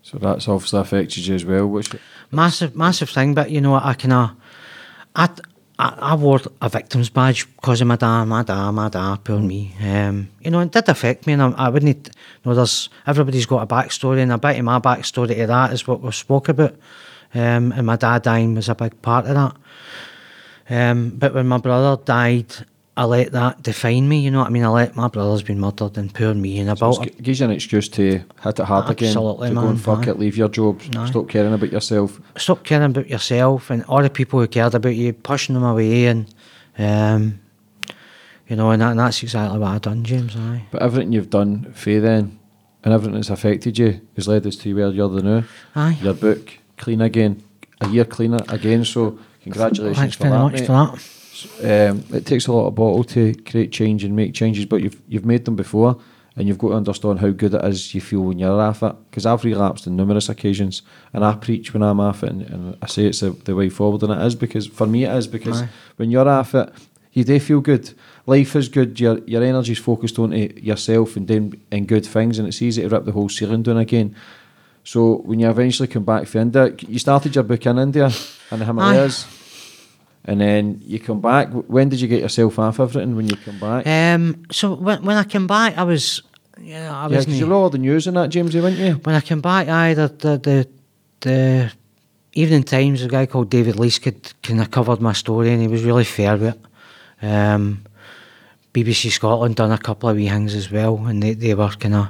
So 0.02 0.18
that's 0.18 0.48
obviously 0.48 0.80
affected 0.80 1.26
you 1.26 1.34
as 1.34 1.44
well. 1.44 1.66
Which 1.66 1.94
Massive, 2.30 2.76
massive 2.76 3.10
thing, 3.10 3.34
but 3.34 3.50
you 3.50 3.60
know, 3.60 3.74
I 3.74 3.94
kind 3.94 4.12
of, 4.12 4.30
I, 5.14 5.28
I, 5.78 5.98
I 5.98 6.14
wore 6.14 6.40
a 6.60 6.68
victim's 6.68 7.08
badge 7.08 7.46
because 7.56 7.80
of 7.80 7.86
my 7.86 7.96
dad, 7.96 8.24
my 8.24 8.42
dad, 8.42 8.70
my 8.72 8.88
dad, 8.88 9.24
poor 9.24 9.38
me. 9.38 9.74
Um, 9.82 10.28
you 10.40 10.50
know, 10.50 10.60
it 10.60 10.72
did 10.72 10.88
affect 10.88 11.26
me, 11.26 11.34
and 11.34 11.42
I, 11.42 11.50
I 11.52 11.68
wouldn't. 11.68 12.08
You 12.08 12.12
know, 12.44 12.54
there's 12.54 12.88
everybody's 13.06 13.46
got 13.46 13.62
a 13.62 13.66
backstory, 13.66 14.20
and 14.20 14.32
a 14.32 14.38
bit 14.38 14.58
of 14.58 14.64
my 14.64 14.78
backstory 14.78 15.28
to 15.28 15.46
that 15.46 15.72
is 15.72 15.86
what 15.86 16.00
we 16.00 16.10
spoke 16.12 16.48
about. 16.48 16.74
Um, 17.34 17.72
and 17.72 17.86
my 17.86 17.96
dad 17.96 18.22
dying 18.22 18.54
was 18.54 18.68
a 18.68 18.74
big 18.74 19.00
part 19.02 19.26
of 19.26 19.34
that. 19.34 19.56
Um, 20.70 21.10
but 21.10 21.34
when 21.34 21.46
my 21.48 21.58
brother 21.58 22.02
died, 22.02 22.54
I 22.98 23.04
let 23.04 23.30
that 23.30 23.62
define 23.62 24.08
me. 24.08 24.18
You 24.18 24.32
know 24.32 24.40
what 24.40 24.48
I 24.48 24.50
mean? 24.50 24.64
I 24.64 24.70
let 24.70 24.96
my 24.96 25.06
brother's 25.06 25.44
been 25.44 25.60
murdered, 25.60 25.96
and 25.96 26.12
poor 26.12 26.34
me, 26.34 26.58
and 26.58 26.68
about. 26.68 27.06
It 27.06 27.22
gives 27.22 27.38
you 27.38 27.46
an 27.46 27.52
excuse 27.52 27.88
to 27.90 28.02
hit 28.02 28.24
it 28.44 28.58
hard 28.58 28.90
again. 28.90 29.10
Absolutely. 29.10 29.50
To 29.50 29.54
go 29.54 29.68
and 29.68 29.80
fuck 29.80 30.08
aye. 30.08 30.10
it, 30.10 30.18
leave 30.18 30.36
your 30.36 30.48
job, 30.48 30.82
Aye. 30.96 31.06
stop 31.06 31.28
caring 31.28 31.54
about 31.54 31.70
yourself. 31.70 32.20
stop 32.36 32.64
caring 32.64 32.90
about 32.90 33.08
yourself 33.08 33.70
and 33.70 33.84
all 33.84 34.02
the 34.02 34.10
people 34.10 34.40
who 34.40 34.48
cared 34.48 34.74
about 34.74 34.96
you, 34.96 35.12
pushing 35.12 35.54
them 35.54 35.62
away, 35.62 36.06
and 36.06 36.34
um, 36.76 37.38
you 38.48 38.56
know, 38.56 38.72
and, 38.72 38.82
that, 38.82 38.90
and 38.90 38.98
that's 38.98 39.22
exactly 39.22 39.60
what 39.60 39.68
I've 39.68 39.82
done, 39.82 40.02
James. 40.02 40.34
Aye. 40.34 40.64
But 40.72 40.82
everything 40.82 41.12
you've 41.12 41.30
done 41.30 41.72
for 41.74 42.00
then, 42.00 42.36
and 42.82 42.92
everything 42.92 43.14
that's 43.14 43.30
affected 43.30 43.78
you, 43.78 44.00
has 44.16 44.26
led 44.26 44.44
us 44.44 44.56
to 44.56 44.74
where 44.74 44.88
you're 44.88 45.08
the 45.08 45.22
now. 45.22 45.44
Aye. 45.76 45.98
Your 46.02 46.14
book, 46.14 46.52
clean 46.76 47.00
again, 47.00 47.44
a 47.80 47.88
year 47.88 48.04
cleaner 48.04 48.40
again. 48.48 48.84
So 48.84 49.20
congratulations 49.44 49.98
Thanks 49.98 50.16
for 50.16 50.24
very 50.24 50.34
that, 50.34 50.42
much 50.42 50.52
mate. 50.54 50.66
for 50.66 50.72
that. 50.72 51.17
Um, 51.62 52.04
it 52.12 52.26
takes 52.26 52.46
a 52.46 52.52
lot 52.52 52.66
of 52.66 52.74
bottle 52.74 53.04
to 53.04 53.34
create 53.34 53.72
change 53.72 54.04
and 54.04 54.16
make 54.16 54.34
changes, 54.34 54.66
but 54.66 54.82
you've 54.82 55.00
you've 55.08 55.24
made 55.24 55.44
them 55.44 55.56
before, 55.56 55.98
and 56.36 56.48
you've 56.48 56.58
got 56.58 56.68
to 56.68 56.74
understand 56.74 57.20
how 57.20 57.30
good 57.30 57.54
it 57.54 57.64
is 57.64 57.94
you 57.94 58.00
feel 58.00 58.20
when 58.20 58.38
you're 58.38 58.60
off 58.60 58.82
it. 58.82 58.94
Because 59.10 59.26
I've 59.26 59.44
relapsed 59.44 59.86
on 59.86 59.96
numerous 59.96 60.28
occasions, 60.28 60.82
and 61.12 61.24
I 61.24 61.34
preach 61.34 61.72
when 61.72 61.82
I'm 61.82 62.00
off 62.00 62.22
it, 62.22 62.30
and, 62.30 62.42
and 62.42 62.76
I 62.80 62.86
say 62.86 63.06
it's 63.06 63.20
the, 63.20 63.30
the 63.30 63.54
way 63.54 63.68
forward, 63.68 64.02
and 64.02 64.12
it 64.12 64.26
is 64.26 64.34
because 64.34 64.66
for 64.66 64.86
me 64.86 65.04
it 65.04 65.16
is 65.16 65.26
because 65.26 65.62
Aye. 65.62 65.68
when 65.96 66.10
you're 66.10 66.28
off 66.28 66.54
it, 66.54 66.72
you 67.12 67.24
do 67.24 67.38
feel 67.40 67.60
good. 67.60 67.92
Life 68.26 68.56
is 68.56 68.68
good. 68.68 68.98
Your 68.98 69.18
your 69.20 69.42
energy's 69.42 69.78
focused 69.78 70.18
on 70.18 70.32
yourself 70.32 71.16
and 71.16 71.26
doing 71.26 71.60
and 71.70 71.86
good 71.86 72.06
things, 72.06 72.38
and 72.38 72.48
it's 72.48 72.62
easy 72.62 72.82
to 72.82 72.88
rip 72.88 73.04
the 73.04 73.12
whole 73.12 73.28
ceiling 73.28 73.62
down 73.62 73.78
again. 73.78 74.14
So 74.84 75.16
when 75.18 75.38
you 75.38 75.50
eventually 75.50 75.88
come 75.88 76.04
back 76.04 76.26
from 76.26 76.40
India, 76.40 76.74
you 76.88 76.98
started 76.98 77.34
your 77.34 77.44
book 77.44 77.66
in 77.66 77.78
India 77.78 78.10
in 78.50 78.58
the 78.58 78.64
Himalayas. 78.64 79.37
And 80.24 80.40
then 80.40 80.80
you 80.84 81.00
come 81.00 81.20
back. 81.20 81.48
When 81.50 81.88
did 81.88 82.00
you 82.00 82.08
get 82.08 82.20
yourself 82.20 82.58
off 82.58 82.80
everything? 82.80 83.16
When 83.16 83.28
you 83.28 83.36
come 83.36 83.58
back? 83.58 83.86
Um, 83.86 84.44
so 84.50 84.74
when 84.74 85.04
when 85.04 85.16
I 85.16 85.24
came 85.24 85.46
back, 85.46 85.78
I 85.78 85.84
was, 85.84 86.22
yeah, 86.60 86.94
I 86.94 87.08
yeah, 87.08 87.20
because 87.20 87.40
you 87.40 87.46
were 87.46 87.54
all 87.54 87.70
the 87.70 87.78
news 87.78 88.06
and 88.06 88.16
that, 88.16 88.30
Jamesy, 88.30 88.60
weren't 88.60 88.76
you? 88.76 88.94
when 89.04 89.14
I 89.14 89.20
came 89.20 89.40
back, 89.40 89.68
I 89.68 89.94
the 89.94 90.08
the 90.08 90.38
the, 90.38 90.68
the 91.20 91.72
Evening 92.34 92.62
Times, 92.62 93.02
a 93.02 93.08
guy 93.08 93.26
called 93.26 93.48
David 93.50 93.76
Leask 93.76 94.04
had 94.04 94.32
kind 94.42 94.60
of 94.60 94.70
covered 94.70 95.00
my 95.00 95.12
story, 95.12 95.50
and 95.50 95.62
he 95.62 95.68
was 95.68 95.82
really 95.82 96.04
fair 96.04 96.36
with 96.36 96.54
it. 96.54 97.26
Um, 97.26 97.84
BBC 98.74 99.10
Scotland 99.10 99.56
done 99.56 99.72
a 99.72 99.78
couple 99.78 100.08
of 100.08 100.16
wee 100.16 100.28
things 100.28 100.54
as 100.54 100.70
well, 100.70 101.04
and 101.06 101.22
they, 101.22 101.34
they 101.34 101.54
were 101.54 101.70
kind 101.70 101.94
of 101.94 102.08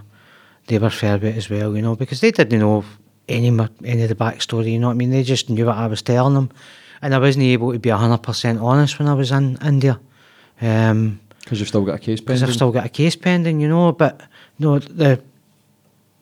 they 0.66 0.78
were 0.78 0.90
fair 0.90 1.14
with 1.14 1.24
it 1.24 1.36
as 1.36 1.48
well, 1.48 1.74
you 1.74 1.82
know, 1.82 1.96
because 1.96 2.20
they 2.20 2.30
didn't 2.30 2.58
know 2.58 2.84
any 3.28 3.48
any 3.84 4.02
of 4.02 4.08
the 4.08 4.14
backstory. 4.14 4.72
You 4.72 4.78
know 4.78 4.88
what 4.88 4.94
I 4.94 4.96
mean? 4.96 5.10
They 5.10 5.22
just 5.22 5.48
knew 5.50 5.66
what 5.66 5.76
I 5.76 5.86
was 5.86 6.02
telling 6.02 6.34
them, 6.34 6.50
and 7.02 7.14
I 7.14 7.18
wasn't 7.18 7.44
able 7.44 7.72
to 7.72 7.78
be 7.78 7.90
hundred 7.90 8.22
percent 8.22 8.60
honest 8.60 8.98
when 8.98 9.08
I 9.08 9.14
was 9.14 9.30
in 9.30 9.58
India. 9.64 9.98
Um, 10.60 11.20
Because 11.40 11.60
you've 11.60 11.68
still 11.68 11.84
got 11.84 11.94
a 11.96 11.98
case 11.98 12.20
because 12.20 12.40
pending. 12.40 12.48
I've 12.48 12.54
still 12.54 12.72
got 12.72 12.86
a 12.86 12.88
case 12.88 13.16
pending, 13.16 13.60
you 13.60 13.68
know. 13.68 13.92
But 13.92 14.20
no, 14.58 14.78
the 14.78 15.20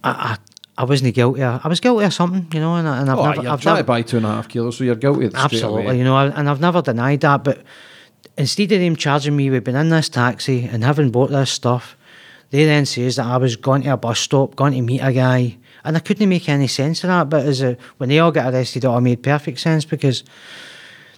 I 0.05 0.11
I, 0.11 0.37
I 0.79 0.85
wasn't 0.85 1.15
guilty. 1.15 1.43
I 1.43 1.67
was 1.69 1.81
guilty 1.81 2.05
of 2.05 2.13
something, 2.13 2.47
you 2.53 2.61
know, 2.61 2.75
and, 2.77 2.87
I- 2.87 3.01
and 3.01 3.11
I've 3.11 3.19
oh, 3.19 3.31
never, 3.31 3.49
I've 3.49 3.65
never 3.65 3.79
to 3.79 3.85
buy 3.85 4.03
two 4.03 4.19
and 4.19 4.27
a 4.27 4.29
half 4.29 4.49
kilos, 4.49 4.77
so 4.77 4.85
you're 4.85 4.95
guilty 4.95 5.27
of 5.27 5.35
absolutely, 5.35 5.99
you 5.99 6.05
know, 6.05 6.17
and 6.19 6.49
I've 6.51 6.61
never 6.61 6.83
denied 6.83 7.21
that. 7.23 7.43
But 7.45 7.63
instead 8.37 8.71
of 8.73 8.81
them 8.81 8.95
charging 8.97 9.35
me 9.37 9.49
with 9.51 9.65
being 9.65 9.77
in 9.77 9.89
this 9.89 10.09
taxi 10.11 10.65
and 10.71 10.85
having 10.85 11.11
bought 11.11 11.31
this 11.31 11.51
stuff, 11.51 11.97
they 12.51 12.65
then 12.67 12.85
says 12.87 13.17
that 13.17 13.27
I 13.27 13.39
was 13.39 13.57
going 13.57 13.83
to 13.83 13.95
a 13.95 13.97
bus 13.97 14.21
stop, 14.21 14.55
going 14.55 14.75
to 14.75 14.83
meet 14.83 15.01
a 15.01 15.13
guy, 15.13 15.57
and 15.87 15.97
I 15.97 16.01
couldn't 16.01 16.29
make 16.29 16.49
any 16.49 16.67
sense 16.67 17.05
of 17.05 17.09
that. 17.09 17.31
But 17.31 17.47
as 17.47 17.63
a, 17.63 17.77
when 17.97 18.09
they 18.09 18.19
all 18.19 18.33
got 18.33 18.53
arrested, 18.53 18.85
it 18.85 18.87
all 18.87 19.01
made 19.01 19.23
perfect 19.23 19.61
sense 19.61 19.85
because 19.85 20.25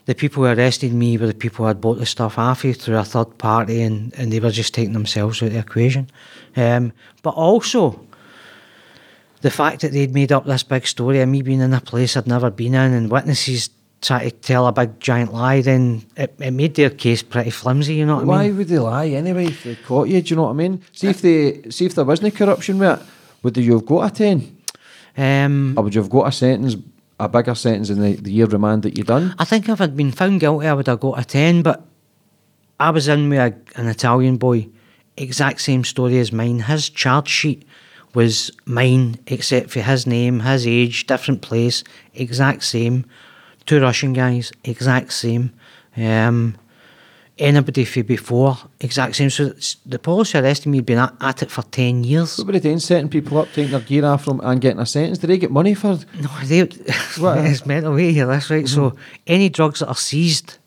the 0.05 0.15
people 0.15 0.45
who 0.45 0.51
arrested 0.51 0.93
me 0.93 1.19
were 1.19 1.27
the 1.27 1.35
people 1.35 1.65
who 1.65 1.69
had 1.69 1.81
bought 1.81 1.99
the 1.99 2.07
stuff 2.07 2.39
off 2.39 2.65
you 2.65 2.75
through 2.75 2.97
a 2.97 3.05
third 3.05 3.39
party 3.39 3.83
and, 3.83 4.15
and 4.15 4.33
they 4.33 4.41
were 4.41 4.51
just 4.51 4.75
taking 4.75 4.93
themselves 4.93 5.43
out 5.43 5.47
of 5.47 5.53
the 5.53 5.59
equation. 5.59 6.11
Um, 6.57 6.93
but 7.23 7.35
also, 7.35 8.07
the 9.41 9.51
fact 9.51 9.81
that 9.81 9.93
they'd 9.93 10.15
made 10.15 10.33
up 10.33 10.45
this 10.45 10.63
big 10.63 10.87
story 10.87 11.21
of 11.21 11.29
me 11.29 11.43
being 11.43 11.61
in 11.61 11.75
a 11.75 11.81
place 11.81 12.17
I'd 12.17 12.27
never 12.27 12.51
been 12.51 12.75
in 12.75 12.93
and 12.93 13.11
witnesses 13.11 13.71
try 14.01 14.25
to 14.25 14.31
tell 14.31 14.67
a 14.67 14.73
big 14.73 15.01
giant 15.01 15.33
lie, 15.33 15.61
then 15.61 16.05
it, 16.17 16.35
it 16.39 16.53
made 16.53 16.75
their 16.75 16.91
case 16.91 17.23
pretty 17.23 17.51
flimsy, 17.51 17.95
you 17.95 18.07
know 18.07 18.17
what 18.17 18.21
I 18.21 18.25
mean? 18.25 18.53
Why 18.53 18.59
would 18.59 18.69
they 18.69 18.79
lie 18.79 19.09
anyway 19.09 19.47
if 19.47 19.65
they 19.65 19.75
caught 19.77 20.09
you? 20.09 20.23
Do 20.23 20.31
you 20.31 20.37
know 20.37 20.45
what 20.45 20.51
I 20.51 20.55
mean? 20.55 20.83
See 20.93 21.09
if 21.09 21.21
they 21.21 21.71
see 21.71 21.87
if 21.87 21.95
there 21.95 22.05
wasn't 22.05 22.35
corruption 22.35 22.79
with 22.79 23.01
it, 23.01 23.07
would 23.43 23.57
you 23.57 23.75
have 23.75 23.87
got 23.87 24.13
a 24.13 24.15
ten? 24.15 24.58
Um, 25.19 25.75
Or 25.77 25.85
would 25.85 25.95
you 25.95 26.01
have 26.01 26.11
got 26.11 26.29
a 26.29 26.33
sentence, 26.33 26.77
a 27.19 27.29
bigger 27.29 27.55
sentence 27.55 27.89
than 27.89 28.01
the, 28.01 28.15
the 28.15 28.31
year 28.31 28.47
remand 28.47 28.85
that 28.85 28.97
you 28.97 29.05
done? 29.05 29.35
I 29.39 29.45
think 29.45 29.69
if 29.69 29.81
I'd 29.81 29.97
been 29.97 30.13
found 30.13 30.41
guilty, 30.41 30.69
I 30.69 30.73
would 30.73 30.87
have 30.87 31.01
got 31.01 31.19
a 31.19 31.25
10, 31.25 31.63
but 31.63 31.85
I 32.79 32.91
was 32.91 33.09
in 33.09 33.29
with 33.29 33.39
a, 33.41 33.79
an 33.81 33.89
Italian 33.89 34.37
boy, 34.37 34.69
exact 35.17 35.61
same 35.61 35.83
story 35.83 36.19
as 36.21 36.33
mine. 36.33 36.61
His 36.61 36.89
charge 36.89 37.29
sheet 37.29 37.67
was 38.15 38.53
mine, 38.65 39.19
except 39.27 39.71
for 39.71 39.81
his 39.81 40.07
name, 40.07 40.41
his 40.41 40.67
age, 40.67 41.07
different 41.07 41.43
place, 41.43 41.83
exact 42.15 42.63
same. 42.63 43.05
Two 43.67 43.81
Russian 43.81 44.13
guys, 44.13 44.53
exact 44.65 45.13
same. 45.13 45.53
Um, 45.97 46.57
anybody 47.39 47.85
for 47.85 48.03
before, 48.03 48.59
exact 48.81 49.17
same. 49.17 49.31
So 49.31 49.53
the 49.87 49.99
police 49.99 50.35
arrested 50.35 50.69
me 50.69 50.79
had 50.79 50.87
been 50.87 50.99
at, 50.99 51.15
at 51.21 51.43
it 51.43 51.51
for 51.51 51.63
10 51.63 52.05
years. 52.05 52.39
What 52.39 52.47
were 52.47 52.53
they 52.55 52.61
doing? 52.61 52.79
Setting 52.79 53.09
people 53.09 53.39
up, 53.39 53.49
taking 53.53 53.71
their 53.73 53.81
gear 53.81 54.05
off 54.05 54.25
them, 54.25 54.41
and 54.43 54.61
getting 54.61 54.81
a 54.81 54.87
sentence? 54.87 55.19
Did 55.19 55.29
they 55.29 55.39
get 55.39 55.51
money 55.51 55.75
for? 55.75 55.99
No, 56.21 56.29
they, 56.45 56.63
What? 57.19 57.39
it's 57.39 57.67
mental 57.67 57.95
way 57.95 58.13
here, 58.13 58.27
that's 58.27 58.51
right. 58.51 58.69
So 58.69 58.91
mm-hmm. 58.91 58.99
any 59.27 59.49
drugs 59.49 59.81
that 59.81 59.89
are 59.89 59.95
seized, 59.95 60.59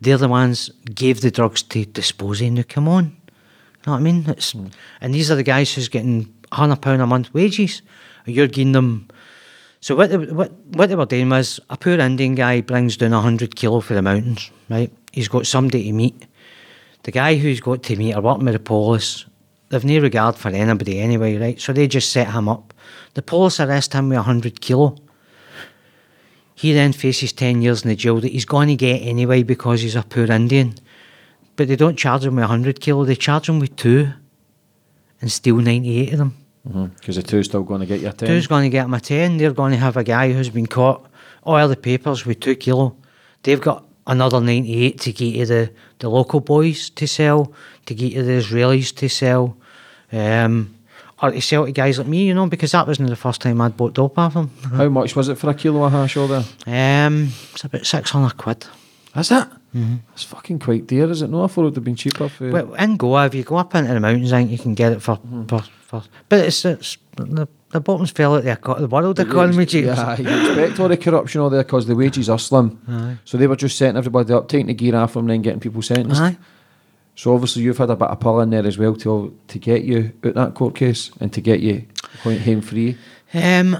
they're 0.00 0.18
the 0.18 0.28
ones 0.28 0.70
gave 0.94 1.20
the 1.20 1.30
drugs 1.30 1.62
to 1.64 1.84
dispose 1.84 2.40
of. 2.40 2.50
Now, 2.50 2.64
come 2.68 2.88
on. 2.88 3.04
You 3.04 3.12
know 3.86 3.92
what 3.92 3.98
I 3.98 4.00
mean? 4.00 4.24
It's, 4.28 4.52
mm. 4.52 4.72
And 5.00 5.14
these 5.14 5.30
are 5.30 5.36
the 5.36 5.42
guys 5.42 5.74
who's 5.74 5.88
getting 5.88 6.26
£100 6.52 7.02
a 7.02 7.06
month 7.06 7.32
wages. 7.34 7.82
You're 8.26 8.46
giving 8.46 8.72
them... 8.72 9.08
So 9.80 9.96
what 9.96 10.10
they, 10.10 10.18
what, 10.18 10.52
what 10.72 10.88
they 10.88 10.94
were 10.94 11.06
doing 11.06 11.30
was, 11.30 11.58
a 11.70 11.76
poor 11.76 11.98
Indian 11.98 12.34
guy 12.34 12.60
brings 12.60 12.98
down 12.98 13.12
100 13.12 13.56
kilo 13.56 13.80
for 13.80 13.94
the 13.94 14.02
mountains, 14.02 14.50
right? 14.68 14.92
He's 15.12 15.28
got 15.28 15.46
somebody 15.46 15.84
to 15.84 15.92
meet. 15.92 16.26
The 17.04 17.12
guy 17.12 17.36
who's 17.36 17.60
got 17.60 17.82
to 17.84 17.96
meet 17.96 18.14
are 18.14 18.20
working 18.20 18.44
with 18.44 18.54
the 18.54 18.60
police. 18.60 19.24
They've 19.70 19.84
no 19.84 20.00
regard 20.00 20.36
for 20.36 20.48
anybody 20.48 21.00
anyway, 21.00 21.38
right? 21.38 21.58
So 21.58 21.72
they 21.72 21.88
just 21.88 22.10
set 22.10 22.30
him 22.30 22.48
up. 22.48 22.74
The 23.14 23.22
police 23.22 23.58
arrest 23.58 23.94
him 23.94 24.10
with 24.10 24.18
100 24.18 24.60
kilo. 24.60 24.96
He 26.54 26.74
then 26.74 26.92
faces 26.92 27.32
10 27.32 27.62
years 27.62 27.82
in 27.82 27.88
the 27.88 27.96
jail 27.96 28.20
that 28.20 28.32
he's 28.32 28.44
going 28.44 28.68
to 28.68 28.76
get 28.76 28.98
anyway 28.98 29.42
because 29.42 29.80
he's 29.80 29.96
a 29.96 30.02
poor 30.02 30.30
Indian. 30.30 30.74
But 31.56 31.68
they 31.68 31.76
don't 31.76 31.98
charge 31.98 32.24
him 32.24 32.36
with 32.36 32.42
100 32.42 32.80
kilo, 32.80 33.06
they 33.06 33.16
charge 33.16 33.48
him 33.48 33.60
with 33.60 33.76
two 33.76 34.12
and 35.22 35.32
steal 35.32 35.56
98 35.56 36.12
of 36.12 36.18
them. 36.18 36.39
Because 36.64 37.16
the 37.16 37.22
two's 37.22 37.46
still 37.46 37.62
going 37.62 37.80
to 37.80 37.86
get 37.86 38.00
your 38.00 38.10
a 38.10 38.12
ten. 38.12 38.28
Two's 38.28 38.46
going 38.46 38.64
to 38.64 38.70
get 38.70 38.88
my 38.88 38.98
10. 38.98 39.38
They're 39.38 39.52
going 39.52 39.72
to 39.72 39.78
have 39.78 39.96
a 39.96 40.04
guy 40.04 40.32
who's 40.32 40.50
been 40.50 40.66
caught, 40.66 41.06
all 41.42 41.66
the 41.68 41.76
papers 41.76 42.26
with 42.26 42.40
two 42.40 42.54
kilo. 42.54 42.96
They've 43.42 43.60
got 43.60 43.86
another 44.06 44.40
98 44.40 45.00
to 45.00 45.12
get 45.12 45.32
to 45.32 45.46
the, 45.46 45.72
the 46.00 46.08
local 46.10 46.40
boys 46.40 46.90
to 46.90 47.06
sell, 47.06 47.52
to 47.86 47.94
get 47.94 48.12
to 48.12 48.22
the 48.22 48.32
Israelis 48.32 48.94
to 48.96 49.08
sell, 49.08 49.56
um, 50.12 50.74
or 51.22 51.30
to 51.30 51.40
sell 51.40 51.64
to 51.64 51.72
guys 51.72 51.98
like 51.98 52.06
me, 52.06 52.26
you 52.26 52.34
know, 52.34 52.46
because 52.46 52.72
that 52.72 52.86
wasn't 52.86 53.08
the 53.08 53.16
first 53.16 53.40
time 53.40 53.60
I'd 53.60 53.76
bought 53.76 53.94
dope 53.94 54.18
off 54.18 54.34
them. 54.34 54.50
How 54.72 54.88
much 54.88 55.16
was 55.16 55.28
it 55.28 55.36
for 55.38 55.50
a 55.50 55.54
kilo 55.54 55.84
of 55.84 55.92
hash 55.92 56.16
over 56.16 56.42
there? 56.66 57.06
Um, 57.06 57.30
it's 57.52 57.64
about 57.64 57.86
600 57.86 58.36
quid. 58.36 58.66
Is 59.16 59.30
it? 59.30 59.48
It's 59.72 60.24
fucking 60.24 60.58
quite 60.58 60.86
dear, 60.86 61.10
is 61.10 61.22
it? 61.22 61.30
No, 61.30 61.44
I 61.44 61.46
thought 61.46 61.62
it 61.62 61.64
would 61.64 61.76
have 61.76 61.84
been 61.84 61.96
cheaper. 61.96 62.28
For... 62.28 62.50
Well, 62.50 62.74
in 62.74 62.96
Goa, 62.96 63.26
if 63.26 63.34
you 63.34 63.44
go 63.44 63.56
up 63.56 63.74
into 63.74 63.94
the 63.94 64.00
mountains, 64.00 64.32
I 64.32 64.38
think 64.40 64.50
you 64.50 64.58
can 64.58 64.74
get 64.74 64.92
it 64.92 65.02
for, 65.02 65.18
for, 65.46 65.62
for 65.62 66.02
but 66.28 66.40
it's, 66.40 66.64
it's 66.64 66.98
the, 67.16 67.48
the 67.70 67.80
bottoms 67.80 68.10
fell 68.10 68.36
out 68.36 68.44
the, 68.44 68.50
eco- 68.50 68.80
the 68.80 68.88
world 68.88 69.20
economy, 69.20 69.66
James. 69.66 69.96
Yeah, 69.96 70.18
you 70.18 70.28
expect 70.28 70.80
all 70.80 70.88
the 70.88 70.96
corruption 70.96 71.40
all 71.40 71.50
there 71.50 71.62
because 71.62 71.86
the 71.86 71.94
wages 71.94 72.28
are 72.28 72.38
slim. 72.38 72.80
Aye. 72.88 73.18
So 73.24 73.38
they 73.38 73.46
were 73.46 73.56
just 73.56 73.78
setting 73.78 73.96
everybody 73.96 74.32
up, 74.32 74.48
taking 74.48 74.66
the 74.66 74.74
gear 74.74 74.96
off 74.96 75.14
them, 75.14 75.26
then 75.26 75.42
getting 75.42 75.60
people 75.60 75.82
sentenced. 75.82 76.20
Aye. 76.20 76.36
So 77.14 77.34
obviously 77.34 77.62
you've 77.62 77.78
had 77.78 77.90
a 77.90 77.96
bit 77.96 78.08
of 78.08 78.18
pull 78.18 78.40
in 78.40 78.50
there 78.50 78.66
as 78.66 78.78
well 78.78 78.96
to 78.96 79.36
to 79.48 79.58
get 79.58 79.84
you 79.84 80.12
out 80.24 80.34
that 80.34 80.54
court 80.54 80.74
case 80.74 81.10
and 81.20 81.32
to 81.32 81.40
get 81.40 81.60
you 81.60 81.84
home 82.22 82.60
free. 82.62 82.96
Um, 83.34 83.78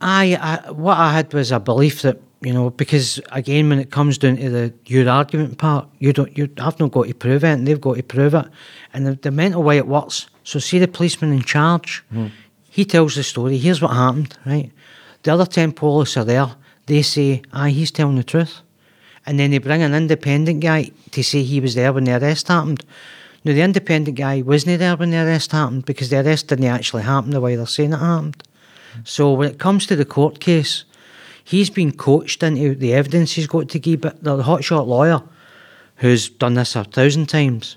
I, 0.00 0.36
I 0.36 0.70
what 0.72 0.98
I 0.98 1.12
had 1.12 1.32
was 1.32 1.52
a 1.52 1.58
belief 1.58 2.02
that 2.02 2.20
you 2.46 2.52
know 2.52 2.70
because 2.70 3.20
again 3.32 3.68
when 3.70 3.80
it 3.80 3.90
comes 3.90 4.18
down 4.18 4.36
to 4.36 4.48
the 4.48 4.72
your 4.86 5.08
argument 5.10 5.58
part, 5.58 5.88
you 5.98 6.12
don't 6.12 6.38
you 6.38 6.48
I've 6.58 6.78
not 6.78 6.92
got 6.92 7.08
to 7.08 7.14
prove 7.14 7.42
it, 7.42 7.48
and 7.48 7.66
they've 7.66 7.80
got 7.80 7.96
to 7.96 8.04
prove 8.04 8.34
it, 8.34 8.46
and 8.92 9.04
the, 9.04 9.14
the 9.16 9.32
mental 9.32 9.64
way 9.64 9.78
it 9.78 9.88
works. 9.88 10.28
So 10.44 10.60
see 10.60 10.78
the 10.78 10.86
policeman 10.86 11.32
in 11.32 11.42
charge, 11.42 12.04
hmm. 12.12 12.28
he 12.70 12.84
tells 12.84 13.16
the 13.16 13.24
story. 13.24 13.58
Here's 13.58 13.82
what 13.82 13.94
happened, 13.94 14.38
right? 14.46 14.70
The 15.24 15.32
other 15.32 15.44
ten 15.44 15.72
police 15.72 16.16
are 16.16 16.24
there. 16.24 16.54
They 16.86 17.02
say, 17.02 17.42
"Aye, 17.52 17.70
he's 17.70 17.90
telling 17.90 18.14
the 18.14 18.22
truth," 18.22 18.60
and 19.26 19.40
then 19.40 19.50
they 19.50 19.58
bring 19.58 19.82
an 19.82 19.92
independent 19.92 20.60
guy 20.60 20.92
to 21.10 21.24
say 21.24 21.42
he 21.42 21.60
was 21.60 21.74
there 21.74 21.92
when 21.92 22.04
the 22.04 22.16
arrest 22.16 22.46
happened. 22.46 22.84
Now, 23.42 23.54
the 23.54 23.62
independent 23.62 24.16
guy 24.16 24.42
wasn't 24.42 24.78
there 24.78 24.96
when 24.96 25.10
the 25.10 25.24
arrest 25.24 25.50
happened 25.50 25.84
because 25.84 26.10
the 26.10 26.20
arrest 26.20 26.46
didn't 26.46 26.66
actually 26.66 27.02
happen 27.02 27.30
the 27.30 27.40
way 27.40 27.56
they're 27.56 27.66
saying 27.66 27.92
it 27.92 27.98
happened. 27.98 28.40
Hmm. 28.94 29.00
So, 29.02 29.32
when 29.32 29.50
it 29.50 29.58
comes 29.58 29.84
to 29.86 29.96
the 29.96 30.04
court 30.04 30.38
case, 30.38 30.84
he's 31.52 31.70
been 31.70 31.92
coached 31.92 32.42
into 32.42 32.74
the 32.74 32.92
evidence 32.92 33.32
he's 33.32 33.46
got 33.46 33.68
to 33.70 33.78
give, 33.78 34.00
but 34.00 34.22
the 34.22 34.42
hotshot 34.42 34.86
lawyer 34.86 35.22
who's 35.96 36.28
done 36.28 36.54
this 36.54 36.74
a 36.76 36.84
thousand 36.84 37.26
times, 37.28 37.76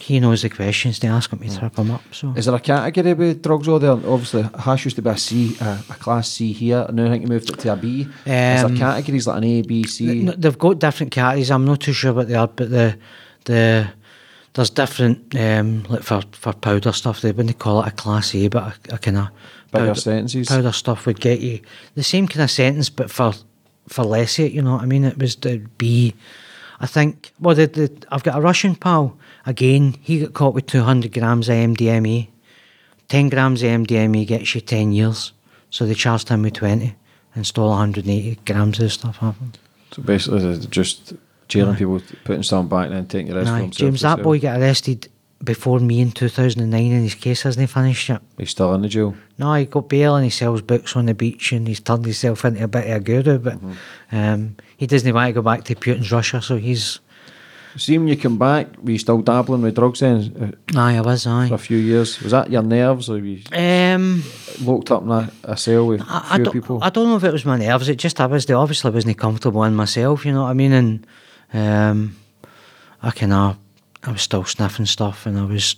he 0.00 0.18
knows 0.20 0.42
the 0.42 0.48
questions 0.50 0.98
to 0.98 1.06
ask 1.06 1.30
him 1.32 1.38
to 1.38 1.58
trip 1.58 1.76
him 1.78 1.90
up. 1.90 2.02
So, 2.12 2.32
Is 2.36 2.46
there 2.46 2.54
a 2.54 2.60
category 2.60 3.14
with 3.14 3.42
drugs 3.42 3.68
over 3.68 3.78
there? 3.78 3.92
Obviously, 4.12 4.42
hash 4.58 4.84
used 4.84 4.96
to 4.96 5.02
be 5.02 5.10
a 5.10 5.16
C, 5.16 5.56
a, 5.60 5.78
a 5.90 5.94
class 6.04 6.28
C 6.30 6.52
here, 6.52 6.84
and 6.88 6.96
now 6.96 7.06
I 7.06 7.10
think 7.10 7.22
you 7.22 7.28
moved 7.28 7.48
it 7.50 7.58
to 7.60 7.72
a 7.72 7.76
B. 7.76 8.02
Is 8.02 8.06
there 8.26 8.66
Um, 8.66 8.76
categories 8.76 9.26
like 9.26 9.38
an 9.38 9.44
A, 9.44 9.62
B, 9.62 9.84
C? 9.84 10.24
They've 10.36 10.58
got 10.58 10.78
different 10.78 11.12
categories. 11.12 11.50
I'm 11.50 11.64
not 11.64 11.80
too 11.80 11.92
sure 11.92 12.12
what 12.12 12.28
they 12.28 12.34
are, 12.34 12.48
but 12.48 12.70
the 12.70 12.96
the 13.44 13.88
there's 14.54 14.70
different 14.70 15.34
um, 15.36 15.84
like 15.84 16.02
for 16.02 16.22
for 16.32 16.52
powder 16.52 16.92
stuff. 16.92 17.20
They 17.20 17.32
wouldn't 17.32 17.58
call 17.58 17.82
it 17.82 17.88
a 17.88 17.90
class 17.92 18.34
A, 18.34 18.48
but 18.48 18.78
a, 18.90 18.94
a 18.94 18.98
kind 18.98 19.18
of 19.18 19.28
Bigger 19.72 19.94
sentences. 19.94 20.48
Powder 20.48 20.72
stuff 20.72 21.04
would 21.06 21.20
get 21.20 21.40
you 21.40 21.60
the 21.94 22.02
same 22.02 22.26
kind 22.26 22.42
of 22.42 22.50
sentence, 22.50 22.88
but 22.88 23.10
for 23.10 23.34
for 23.86 24.04
less 24.04 24.38
it. 24.38 24.52
You 24.52 24.62
know 24.62 24.72
what 24.72 24.82
I 24.82 24.86
mean? 24.86 25.04
It 25.04 25.18
was 25.18 25.36
the 25.36 25.58
B. 25.76 26.14
I 26.80 26.86
think. 26.86 27.32
Well, 27.38 27.54
the, 27.54 27.66
the 27.66 28.06
I've 28.10 28.22
got 28.22 28.38
a 28.38 28.40
Russian 28.40 28.76
pal. 28.76 29.18
Again, 29.44 29.96
he 30.00 30.20
got 30.20 30.34
caught 30.34 30.54
with 30.54 30.66
200 30.66 31.12
grams 31.12 31.48
of 31.48 31.54
MDMA. 31.54 32.28
10 33.08 33.28
grams 33.30 33.62
of 33.62 33.70
MDMA 33.70 34.26
gets 34.26 34.54
you 34.54 34.60
10 34.60 34.92
years. 34.92 35.32
So 35.70 35.86
they 35.86 35.94
charged 35.94 36.28
him 36.28 36.42
with 36.42 36.54
20 36.54 36.94
and 37.34 37.46
stole 37.46 37.70
180 37.70 38.38
grams 38.46 38.80
of 38.80 38.92
stuff 38.92 39.18
him. 39.18 39.52
So 39.92 40.02
basically, 40.02 40.58
just 40.66 41.14
jailing 41.48 41.76
people, 41.76 42.00
putting 42.24 42.42
someone 42.42 42.68
back, 42.68 42.86
and 42.86 42.96
then 42.96 43.06
taking 43.06 43.32
the 43.34 43.42
rest 43.42 43.78
James, 43.78 44.02
that 44.02 44.22
boy 44.22 44.38
got 44.38 44.60
arrested 44.60 45.08
before 45.42 45.78
me 45.78 46.00
in 46.00 46.10
2009 46.10 46.92
and 46.92 47.02
his 47.02 47.14
case 47.14 47.42
hasn't 47.42 47.70
finished 47.70 48.08
yet. 48.08 48.20
He's 48.36 48.50
still 48.50 48.74
in 48.74 48.82
the 48.82 48.88
jail. 48.88 49.14
No, 49.38 49.54
he 49.54 49.66
got 49.66 49.88
bail 49.88 50.16
and 50.16 50.24
he 50.24 50.30
sells 50.30 50.62
books 50.62 50.96
on 50.96 51.06
the 51.06 51.14
beach 51.14 51.52
and 51.52 51.68
he's 51.68 51.80
turned 51.80 52.04
himself 52.04 52.44
into 52.44 52.64
a 52.64 52.68
bit 52.68 52.90
of 52.90 52.96
a 52.96 53.00
guru, 53.00 53.38
but 53.38 53.58
um, 54.10 54.56
he 54.76 54.86
doesn't 54.86 55.14
want 55.14 55.28
to 55.28 55.32
go 55.32 55.42
back 55.42 55.64
to 55.64 55.74
Putin's 55.74 56.10
Russia, 56.10 56.42
so 56.42 56.56
he's. 56.56 57.00
See, 57.76 57.96
when 57.96 58.08
you 58.08 58.16
come 58.16 58.38
back, 58.38 58.66
were 58.82 58.90
you 58.90 58.98
still 58.98 59.20
dabbling 59.20 59.62
with 59.62 59.76
drugs 59.76 60.00
then 60.00 60.56
uh, 60.74 60.78
Aye, 60.78 60.96
I 60.96 61.00
was, 61.02 61.26
I 61.26 61.48
for 61.48 61.54
a 61.54 61.58
few 61.58 61.76
years? 61.76 62.20
Was 62.20 62.32
that 62.32 62.50
your 62.50 62.62
nerves, 62.62 63.08
or 63.08 63.12
were 63.12 63.18
you 63.18 63.42
Um, 63.52 64.24
locked 64.62 64.90
up 64.90 65.02
in 65.02 65.10
a, 65.10 65.30
a 65.44 65.56
cell 65.56 65.86
with 65.86 66.00
I, 66.00 66.04
a 66.04 66.08
I, 66.08 66.34
few 66.36 66.44
don't, 66.44 66.52
people? 66.52 66.78
I 66.82 66.90
don't 66.90 67.06
know 67.06 67.16
if 67.16 67.22
it 67.22 67.32
was 67.32 67.44
my 67.44 67.58
nerves, 67.58 67.88
it 67.88 67.96
just 67.98 68.20
I 68.20 68.26
was 68.26 68.50
obviously 68.50 68.90
wasn't 68.90 69.18
comfortable 69.18 69.62
in 69.62 69.76
myself, 69.76 70.26
you 70.26 70.32
know 70.32 70.42
what 70.42 70.50
I 70.50 70.54
mean? 70.54 70.72
And 70.72 71.06
um, 71.52 72.16
I 73.02 73.10
kind 73.10 73.32
of, 73.32 73.56
I 74.04 74.12
was 74.12 74.22
still 74.22 74.44
sniffing 74.44 74.86
stuff 74.86 75.26
and 75.26 75.38
I 75.38 75.44
was, 75.44 75.76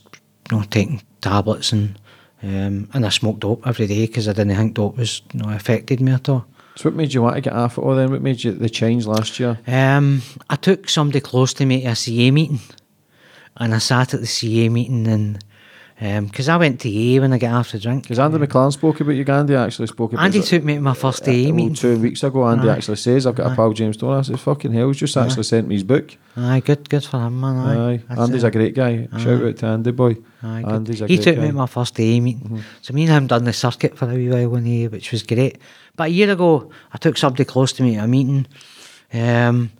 you 0.50 0.58
know, 0.58 0.64
taking 0.64 1.02
tablets 1.20 1.72
and 1.72 1.98
um, 2.42 2.88
and 2.94 3.04
I 3.04 3.10
smoked 3.10 3.40
dope 3.40 3.66
every 3.66 3.86
day 3.86 4.06
because 4.06 4.26
I 4.26 4.32
didn't 4.32 4.56
think 4.56 4.74
dope 4.74 4.96
was, 4.96 5.22
you 5.32 5.40
know, 5.40 5.50
affected 5.50 6.00
me 6.00 6.12
at 6.12 6.28
all. 6.28 6.46
so 6.74 6.88
what 6.88 6.96
made 6.96 7.12
you 7.12 7.20
want 7.22 7.34
to 7.34 7.42
get 7.42 7.52
off 7.52 7.76
it 7.76 7.82
all 7.82 7.94
then? 7.94 8.10
What 8.10 8.22
made 8.22 8.42
you 8.42 8.52
the 8.52 8.70
change 8.70 9.06
last 9.06 9.38
year? 9.38 9.58
Um, 9.66 10.22
I 10.48 10.56
took 10.56 10.88
somebody 10.88 11.20
close 11.20 11.52
to 11.54 11.66
me 11.66 11.82
to 11.82 11.88
a 11.88 11.96
CA 11.96 12.30
meeting, 12.30 12.60
and 13.58 13.74
I 13.74 13.78
sat 13.78 14.14
at 14.14 14.20
the 14.20 14.26
CA 14.26 14.70
meeting, 14.70 15.06
and 15.06 15.44
because 16.00 16.48
I 16.48 16.56
went 16.56 16.80
to 16.80 16.88
AA 16.88 17.20
when 17.20 17.30
I 17.34 17.38
got 17.38 17.52
after 17.52 17.76
a 17.76 17.80
drink. 17.80 18.04
Because 18.04 18.18
Andy 18.18 18.38
McLaren 18.38 18.72
spoke 18.72 19.00
about 19.00 19.12
you, 19.12 19.22
Gandhi 19.24 19.54
actually 19.54 19.86
spoke 19.88 20.14
about 20.14 20.24
Andy 20.24 20.38
it. 20.38 20.46
took 20.46 20.64
me 20.64 20.76
to 20.76 20.80
my 20.80 20.94
first 20.94 21.28
Uh, 21.28 21.30
AA 21.30 21.44
well, 21.44 21.52
meeting. 21.52 21.74
two 21.74 21.98
weeks 21.98 22.22
ago, 22.22 22.46
Andy 22.48 22.70
Aye. 22.70 22.74
actually 22.76 22.96
says, 22.96 23.26
I've 23.26 23.34
got 23.34 23.52
a 23.52 23.54
pal, 23.54 23.72
James 23.74 23.98
Toner. 23.98 24.18
I 24.18 24.22
said, 24.22 24.40
fucking 24.40 24.72
hell, 24.72 24.88
he's 24.88 24.96
just 24.96 25.16
actually 25.18 25.42
sent 25.42 25.68
me 25.68 25.74
his 25.74 25.84
book. 25.84 26.16
Aye, 26.38 26.60
good, 26.64 26.88
good 26.88 27.04
for 27.04 27.20
him, 27.20 27.38
man. 27.40 27.56
Aye, 27.56 28.00
Aye. 28.08 28.22
Andy's 28.22 28.44
it. 28.44 28.46
a 28.46 28.50
great 28.50 28.74
guy. 28.74 29.08
Shout 29.18 29.42
out 29.42 29.56
to 29.58 29.66
Andy, 29.66 29.90
boy. 29.90 30.16
Aye, 30.42 30.62
good. 30.62 30.72
Andy's 30.72 31.00
a 31.02 31.06
he 31.06 31.16
great 31.16 31.24
took 31.24 31.36
guy. 31.36 31.42
me 31.42 31.48
to 31.48 31.54
my 31.54 31.66
first 31.66 32.00
AA 32.00 32.18
meeting. 32.20 32.62
So 32.80 32.94
me 32.94 33.02
and 33.02 33.10
him 33.12 33.26
done 33.26 33.44
the 33.44 33.52
circuit 33.52 33.98
for 33.98 34.10
a 34.10 34.14
wee 34.14 34.30
while 34.30 34.48
one 34.48 34.64
day, 34.64 34.88
which 34.88 35.12
was 35.12 35.22
great. 35.22 35.58
But 35.96 36.04
a 36.04 36.10
year 36.12 36.30
ago, 36.30 36.70
I 36.94 36.96
took 36.98 37.18
somebody 37.18 37.44
close 37.44 37.72
to 37.74 37.82
me 37.82 37.96
to 37.96 38.04
a 38.04 38.08
meeting. 38.08 38.46
Um, 39.12 39.70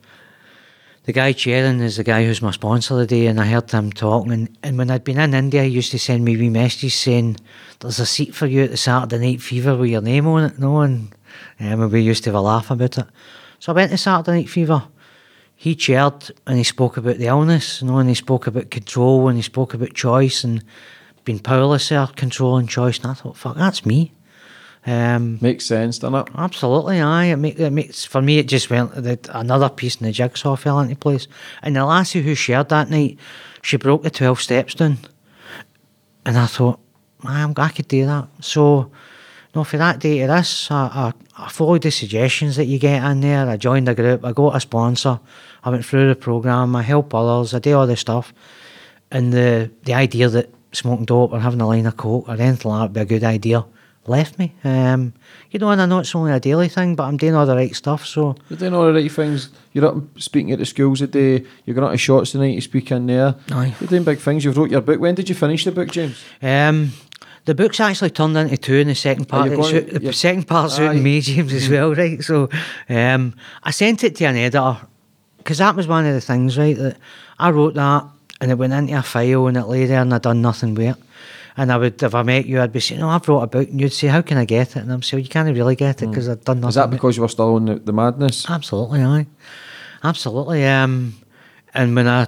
the 1.11 1.15
guy 1.15 1.33
chairing 1.33 1.81
is 1.81 1.97
the 1.97 2.05
guy 2.05 2.25
who's 2.25 2.41
my 2.41 2.53
sponsor 2.53 2.97
today, 3.01 3.27
and 3.27 3.41
I 3.41 3.47
heard 3.47 3.69
him 3.69 3.91
talking. 3.91 4.31
And, 4.31 4.59
and 4.63 4.79
when 4.79 4.93
I'd 4.93 5.03
been 5.03 5.19
in 5.19 5.35
India, 5.35 5.65
he 5.65 5.71
used 5.71 5.91
to 5.91 5.99
send 5.99 6.25
me 6.25 6.37
wee 6.37 6.51
messages 6.51 6.95
saying, 6.95 7.39
"There's 7.81 7.99
a 7.99 8.07
seat 8.07 8.33
for 8.33 8.47
you 8.47 8.63
at 8.63 8.71
the 8.71 8.77
Saturday 8.77 9.19
Night 9.19 9.43
Fever 9.43 9.77
with 9.77 9.91
your 9.91 10.03
name 10.03 10.29
on 10.29 10.45
it." 10.45 10.61
No, 10.61 10.83
and 10.83 11.13
um, 11.59 11.91
we 11.91 12.01
used 12.01 12.23
to 12.25 12.31
have 12.31 12.37
a 12.37 12.41
laugh 12.41 12.71
about 12.71 12.97
it. 12.97 13.07
So 13.59 13.73
I 13.73 13.75
went 13.75 13.91
to 13.91 13.99
Saturday 13.99 14.39
Night 14.39 14.49
Fever. 14.49 14.85
He 15.57 15.75
chaired 15.75 16.31
and 16.47 16.57
he 16.57 16.63
spoke 16.63 16.97
about 16.97 17.17
the 17.17 17.27
illness, 17.27 17.83
you 17.83 17.89
know, 17.89 17.99
and 17.99 18.09
he 18.09 18.15
spoke 18.15 18.47
about 18.47 18.71
control 18.71 19.27
and 19.27 19.37
he 19.37 19.43
spoke 19.43 19.75
about 19.75 19.93
choice 19.93 20.45
and 20.45 20.63
being 21.25 21.41
powerless 21.41 21.89
there, 21.89 22.07
control 22.07 22.57
and 22.57 22.69
choice. 22.69 22.99
And 22.99 23.09
I 23.09 23.15
thought, 23.15 23.37
fuck, 23.37 23.57
that's 23.57 23.85
me. 23.85 24.13
Um, 24.87 25.39
Makes 25.43 25.67
sense, 25.67 25.99
doesn't 25.99 26.29
it? 26.29 26.33
Absolutely, 26.35 27.01
aye. 27.01 27.27
It, 27.27 27.37
make, 27.37 27.59
it 27.59 27.71
makes 27.71 28.05
for 28.05 28.23
me. 28.23 28.39
It 28.39 28.49
just 28.49 28.71
went 28.71 28.93
another 29.29 29.69
piece 29.69 29.97
in 29.97 30.07
the 30.07 30.13
jigsaw 30.13 30.57
fell 30.57 30.81
into 30.81 30.97
place. 30.97 31.29
And 31.63 31.77
the 31.77 31.85
lassie 31.85 32.23
who 32.23 32.35
shared 32.35 32.71
that 32.71 32.89
night, 32.89 33.19
she 33.63 33.77
broke 33.77 34.03
the 34.03 34.11
twelve 34.11 34.41
steps 34.41 34.75
down, 34.75 34.99
and 36.25 36.39
I 36.39 36.47
thought, 36.47 36.81
man, 37.23 37.53
I 37.57 37.69
could 37.69 37.89
do 37.89 38.07
that. 38.07 38.29
So, 38.41 38.91
no, 39.55 39.65
for 39.65 39.77
that 39.77 39.99
day 39.99 40.21
to 40.21 40.29
this, 40.29 40.71
I, 40.71 41.13
I, 41.37 41.45
I 41.45 41.49
followed 41.51 41.83
the 41.83 41.91
suggestions 41.91 42.57
that 42.57 42.65
you 42.65 42.79
get 42.79 43.05
in 43.05 43.21
there. 43.21 43.47
I 43.49 43.59
joined 43.59 43.87
the 43.87 43.95
group. 43.95 44.25
I 44.25 44.33
got 44.33 44.57
a 44.57 44.61
sponsor. 44.61 45.21
I 45.63 45.69
went 45.69 45.85
through 45.85 46.09
the 46.09 46.15
program. 46.17 46.75
I 46.75 46.83
help 46.83 47.15
others. 47.15 47.53
I 47.53 47.59
do 47.59 47.77
all 47.77 47.87
this 47.87 48.01
stuff, 48.01 48.33
and 49.11 49.31
the 49.31 49.71
the 49.83 49.93
idea 49.93 50.31
that 50.31 50.49
smoking 50.73 51.05
dope 51.05 51.33
or 51.33 51.41
having 51.41 51.61
a 51.61 51.67
line 51.67 51.85
of 51.85 51.99
coke 51.99 52.29
or 52.29 52.33
anything 52.33 52.71
like 52.71 52.79
that 52.79 52.83
would 52.85 52.93
be 52.95 53.01
a 53.01 53.19
good 53.19 53.25
idea 53.25 53.67
left 54.07 54.39
me. 54.39 54.53
Um, 54.65 55.13
you 55.51 55.59
know, 55.59 55.71
and 55.71 55.81
I 55.81 55.87
know 55.87 55.99
it's 55.99 56.15
only 56.15 56.33
a 56.33 56.41
daily 56.41 56.69
thing, 56.69 56.97
but 56.97 57.05
I'm 57.05 57.17
doing 57.17 57.35
all 57.35 57.47
the 57.47 57.55
right 57.55 57.75
stuff. 57.75 58.07
So 58.07 58.35
You're 58.49 58.59
doing 58.59 58.75
all 58.75 58.87
the 58.87 58.93
right 58.95 59.11
things. 59.13 59.51
You're 59.73 59.87
up 59.87 59.97
speaking 60.19 60.53
at 60.53 60.59
the 60.59 60.67
schools 60.67 60.99
today. 61.01 61.45
You're 61.65 61.75
going 61.75 61.87
out 61.87 61.93
to 61.93 61.97
Shotts 61.99 62.33
tonight 62.33 62.55
to 62.57 62.61
speak 62.61 62.91
in 62.91 63.07
there. 63.07 63.35
Aye. 63.53 63.75
You're 63.81 63.89
doing 63.89 64.05
big 64.05 64.19
things. 64.19 64.45
You've 64.45 64.57
wrote 64.57 64.71
your 64.71 64.81
book. 64.81 65.01
When 65.01 65.15
did 65.15 65.29
you 65.29 65.35
finish 65.35 65.65
the 65.65 65.73
book, 65.73 65.91
James? 65.91 66.21
um, 66.43 66.93
the 67.47 67.55
book's 67.55 67.81
actually 67.81 68.11
turned 68.11 68.37
into 68.37 68.57
two 68.59 68.75
in 68.77 68.89
the 68.89 68.95
second 68.95 69.27
part. 69.27 69.51
going- 69.51 69.61
out- 69.77 69.87
the 69.89 70.01
you're- 70.01 70.13
second 70.13 70.47
part's 70.47 70.79
out 70.79 70.91
Aye. 70.91 70.95
in 70.95 71.03
May, 71.03 71.21
James, 71.21 71.53
as 71.53 71.69
well, 71.69 71.95
right? 71.95 72.23
So 72.23 72.49
um, 72.89 73.35
I 73.63 73.71
sent 73.71 74.05
it 74.05 74.15
to 74.17 74.25
an 74.27 74.37
editor 74.37 74.77
because 75.39 75.59
that 75.59 75.75
was 75.75 75.87
one 75.87 76.05
of 76.07 76.15
the 76.15 76.21
things, 76.21 76.59
right? 76.59 76.77
That 76.77 76.97
I 77.39 77.51
wrote 77.51 77.75
that 77.75 78.05
and 78.43 78.51
it 78.51 78.57
went 78.59 78.73
into 78.75 78.99
a 78.99 79.03
file 79.03 79.47
and 79.47 79.57
it 79.57 79.67
lay 79.67 79.87
there 79.87 80.03
and 80.03 80.13
I'd 80.15 80.23
done 80.23 80.43
nothing 80.43 80.75
with 80.75 80.97
it. 80.97 81.03
And 81.57 81.73
I 81.73 81.77
would, 81.77 82.03
if 82.03 82.15
I 82.15 82.23
met 82.23 82.47
you, 82.47 82.61
I'd 82.61 82.73
be 82.73 82.81
saying, 82.81 83.01
"No, 83.01 83.09
I've 83.09 83.27
wrote 83.29 83.43
a 83.43 83.47
book," 83.47 83.69
and 83.69 83.81
you'd 83.81 83.93
say, 83.93 84.07
"How 84.09 84.23
can 84.23 84.39
I 84.39 84.45
get 84.45 84.77
it?" 84.77 84.83
And 84.83 84.93
I'm 84.93 85.03
saying, 85.03 85.23
"You 85.23 85.29
can't 85.29 85.49
really 85.55 85.77
get 85.77 86.03
it 86.03 86.09
because 86.09 86.29
I've 86.29 86.45
done 86.45 86.61
nothing." 86.61 86.69
Is 86.71 86.75
that 86.77 86.91
because 86.91 87.17
you 87.17 87.23
were 87.23 87.29
still 87.29 87.55
on 87.57 87.65
the, 87.67 87.75
the 87.77 87.93
madness? 87.93 88.49
Absolutely, 88.49 89.03
aye. 89.03 89.27
Absolutely. 90.05 90.67
Um, 90.67 91.15
and 91.75 91.95
when 91.97 92.07
I. 92.09 92.27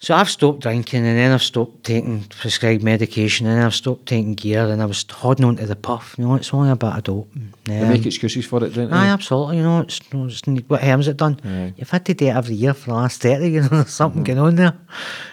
So 0.00 0.14
I've 0.14 0.28
stopped 0.28 0.60
drinking 0.60 1.06
and 1.06 1.16
then 1.16 1.32
I've 1.32 1.42
stopped 1.42 1.82
taking 1.84 2.24
prescribed 2.24 2.82
medication 2.82 3.46
and 3.46 3.64
I've 3.64 3.74
stopped 3.74 4.04
taking 4.04 4.34
gear 4.34 4.66
and 4.68 4.82
I 4.82 4.84
was 4.84 5.06
holding 5.10 5.46
on 5.46 5.56
to 5.56 5.64
the 5.66 5.76
puff. 5.76 6.14
You 6.18 6.26
know, 6.26 6.34
it's 6.34 6.52
only 6.52 6.68
about 6.68 6.92
a 6.92 6.96
bit 6.96 6.98
of 6.98 7.04
dope. 7.04 7.30
They 7.64 7.80
Um, 7.80 7.88
make 7.88 8.04
excuses 8.04 8.44
for 8.44 8.62
it, 8.64 8.74
don't 8.74 8.90
they? 8.90 8.96
Aye, 8.96 9.06
absolutely. 9.08 9.56
You 9.58 9.62
know, 9.62 9.80
it's, 9.80 10.00
it's 10.12 10.42
what 10.68 10.82
harm's 10.82 11.08
it 11.08 11.16
done? 11.16 11.40
Aye. 11.42 11.72
You've 11.78 11.88
had 11.88 12.04
to 12.04 12.12
do 12.12 12.26
it 12.26 12.36
every 12.36 12.54
year 12.54 12.74
for 12.74 12.90
the 12.90 12.96
last 12.96 13.22
30, 13.22 13.48
you 13.50 13.62
know, 13.62 13.68
there's 13.72 13.88
something 13.94 14.24
going 14.24 14.38
on 14.38 14.56
there. 14.56 14.74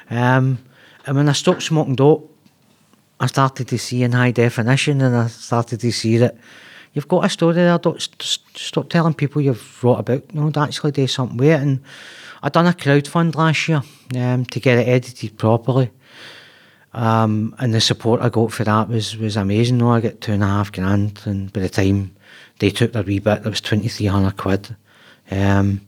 Um, 0.10 0.60
and 1.06 1.18
when 1.18 1.28
I 1.28 1.34
stopped 1.34 1.64
smoking 1.64 1.96
dope, 1.96 2.31
I 3.22 3.28
started 3.28 3.68
to 3.68 3.78
see 3.78 4.02
in 4.02 4.14
high 4.14 4.32
definition 4.32 5.00
and 5.02 5.16
I 5.16 5.28
started 5.28 5.80
to 5.82 5.92
see 5.92 6.18
that 6.18 6.36
you've 6.94 7.08
got 7.08 7.24
a 7.24 7.30
story 7.30 7.54
there. 7.54 7.78
Don't 7.78 8.02
st- 8.02 8.22
st- 8.22 8.58
stop 8.58 8.90
telling 8.90 9.14
people 9.14 9.42
you've 9.42 9.84
wrote 9.84 10.00
a 10.00 10.04
book. 10.04 10.26
You 10.34 10.42
know, 10.42 10.50
to 10.50 10.60
actually 10.60 10.92
do 10.92 11.06
something 11.06 11.38
with 11.38 11.50
it. 11.50 11.62
And 11.62 11.84
I 12.42 12.50
done 12.50 12.66
a 12.66 12.74
crowdfund 12.74 13.36
last 13.36 13.70
year 13.70 13.84
um, 14.16 14.46
to 14.46 14.60
get 14.60 14.80
it 14.80 14.88
edited 14.88 15.38
properly. 15.38 15.92
Um, 16.94 17.56
and 17.60 17.74
the 17.74 17.80
support 17.80 18.22
I 18.22 18.30
got 18.30 18.52
for 18.52 18.64
that 18.64 18.90
was 18.90 19.16
was 19.18 19.38
amazing. 19.38 19.78
No, 19.78 19.92
I 19.92 20.02
got 20.02 20.20
two 20.20 20.34
and 20.34 20.44
a 20.44 20.48
half 20.48 20.72
grand, 20.72 21.22
and 21.26 21.54
by 21.54 21.62
the 21.62 21.70
time 21.70 22.16
they 22.60 22.70
took 22.70 22.92
their 22.92 23.04
wee 23.04 23.20
bit, 23.20 23.44
there 23.44 23.52
was 23.52 23.62
twenty 23.62 23.88
three 23.88 24.08
hundred 24.08 24.36
quid. 24.36 24.76
Um, 25.30 25.82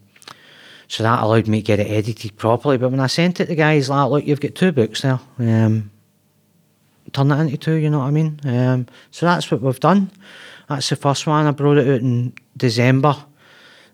so 0.88 1.04
that 1.04 1.24
allowed 1.24 1.48
me 1.48 1.62
to 1.62 1.66
get 1.66 1.80
it 1.80 1.92
edited 1.92 2.38
properly. 2.38 2.78
But 2.78 2.92
when 2.92 3.00
I 3.00 3.08
sent 3.08 3.40
it 3.40 3.46
to 3.46 3.50
the 3.50 3.56
guys, 3.56 3.90
like, 3.90 4.12
look, 4.12 4.26
you've 4.26 4.40
got 4.40 4.56
two 4.56 4.72
books 4.72 5.04
now. 5.04 5.20
Um, 5.40 5.92
turn 7.14 7.32
it 7.32 7.40
into 7.40 7.58
two. 7.58 7.76
You 7.76 7.90
know 7.90 8.00
what 8.00 8.08
I 8.08 8.12
mean? 8.12 8.40
Um, 8.44 8.88
so 9.12 9.26
that's 9.26 9.50
what 9.52 9.62
we've 9.62 9.80
done. 9.80 10.10
That's 10.70 10.90
the 10.90 10.96
first 10.96 11.28
one. 11.28 11.46
I 11.46 11.52
brought 11.52 11.78
it 11.78 11.88
out 11.88 12.02
in 12.02 12.34
December. 12.58 13.16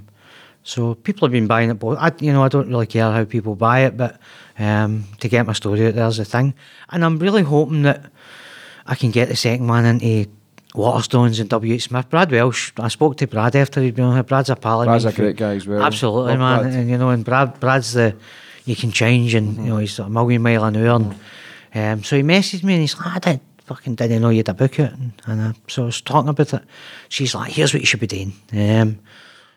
So 0.62 0.94
people 0.94 1.26
have 1.28 1.32
been 1.32 1.46
buying 1.46 1.70
it, 1.70 1.78
but 1.78 1.96
I, 1.98 2.10
you 2.18 2.32
know, 2.32 2.42
I 2.42 2.48
don't 2.48 2.68
really 2.68 2.86
care 2.88 3.10
how 3.12 3.24
people 3.24 3.54
buy 3.54 3.84
it, 3.86 3.96
but 3.96 4.18
um, 4.58 5.04
to 5.20 5.28
get 5.28 5.46
my 5.46 5.52
story 5.52 5.86
out 5.86 5.94
there's 5.94 6.16
the 6.16 6.24
thing. 6.24 6.54
And 6.90 7.04
I'm 7.04 7.18
really 7.20 7.42
hoping 7.42 7.82
that 7.82 8.10
I 8.86 8.94
can 8.94 9.10
get 9.10 9.28
the 9.28 9.36
second 9.36 9.66
one 9.66 9.84
into 9.84 10.30
Waterstones 10.74 11.40
and 11.40 11.48
W. 11.48 11.74
H. 11.74 11.84
Smith. 11.84 12.08
Brad 12.10 12.30
Welsh, 12.30 12.72
I 12.78 12.88
spoke 12.88 13.16
to 13.18 13.26
Brad 13.26 13.56
after 13.56 13.82
he'd 13.82 13.94
been 13.94 14.04
on 14.04 14.14
here. 14.14 14.22
Brad's 14.22 14.50
a 14.50 14.56
pal 14.56 14.82
of 14.82 14.86
Brad's 14.86 15.04
a 15.04 15.12
great 15.12 15.36
guy 15.36 15.54
as 15.54 15.66
well. 15.66 15.82
Absolutely, 15.82 16.32
Love 16.32 16.38
man. 16.38 16.62
Brad. 16.62 16.74
And 16.74 16.90
you 16.90 16.98
know, 16.98 17.10
and 17.10 17.24
Brad, 17.24 17.58
Brad's 17.60 17.94
the 17.94 18.14
you 18.64 18.76
can 18.76 18.92
change, 18.92 19.34
and 19.34 19.56
you 19.56 19.70
know, 19.70 19.78
he's 19.78 19.98
a 19.98 20.08
million 20.08 20.42
mile 20.42 20.64
an 20.64 20.76
hour. 20.76 20.96
And 21.72 21.98
um, 21.98 22.04
so 22.04 22.16
he 22.16 22.22
messaged 22.22 22.62
me, 22.62 22.74
and 22.74 22.82
he's 22.82 22.96
like, 22.96 23.16
"I 23.16 23.18
did 23.18 23.40
fucking 23.64 23.94
didn't 23.94 24.22
know 24.22 24.30
you'd 24.30 24.48
a 24.48 24.54
book 24.54 24.78
it," 24.78 24.92
and, 24.92 25.12
and 25.26 25.40
uh, 25.40 25.52
so 25.68 25.84
I 25.84 25.86
was 25.86 26.00
talking 26.00 26.28
about 26.28 26.52
it. 26.52 26.62
She's 27.08 27.34
like, 27.34 27.52
"Here's 27.52 27.72
what 27.72 27.80
you 27.80 27.86
should 27.86 28.00
be 28.00 28.06
doing." 28.06 28.32
Um, 28.52 28.98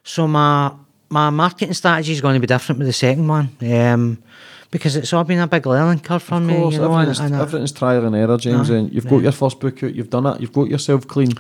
so 0.03 0.27
my 0.27 0.71
my 1.09 1.29
marketing 1.29 1.73
strategy 1.73 2.13
is 2.13 2.21
going 2.21 2.35
to 2.35 2.39
be 2.39 2.47
different 2.47 2.79
with 2.79 2.87
the 2.87 2.93
second 2.93 3.27
one. 3.27 3.49
Um, 3.61 4.23
because 4.71 4.95
it's 4.95 5.11
all 5.13 5.23
been 5.23 5.39
a 5.39 5.47
big 5.47 5.65
learning 5.65 5.99
curve 6.01 6.21
for 6.23 6.35
Of 6.35 6.43
me, 6.43 6.53
course, 6.55 6.73
you 6.75 6.79
know, 6.81 6.93
everything's, 6.93 7.19
and 7.19 7.35
I- 7.35 7.41
everything's 7.41 7.71
trial 7.71 8.05
and 8.05 8.15
error, 8.15 8.37
James. 8.37 8.69
Aye, 8.69 8.75
and 8.75 8.93
you've 8.93 9.07
got 9.07 9.21
your 9.23 9.31
first 9.31 9.59
book 9.59 9.83
out, 9.83 9.95
you've 9.95 10.09
done 10.09 10.25
it, 10.27 10.41
you've 10.41 10.53
got 10.53 10.69
yourself 10.69 11.07
clean, 11.07 11.31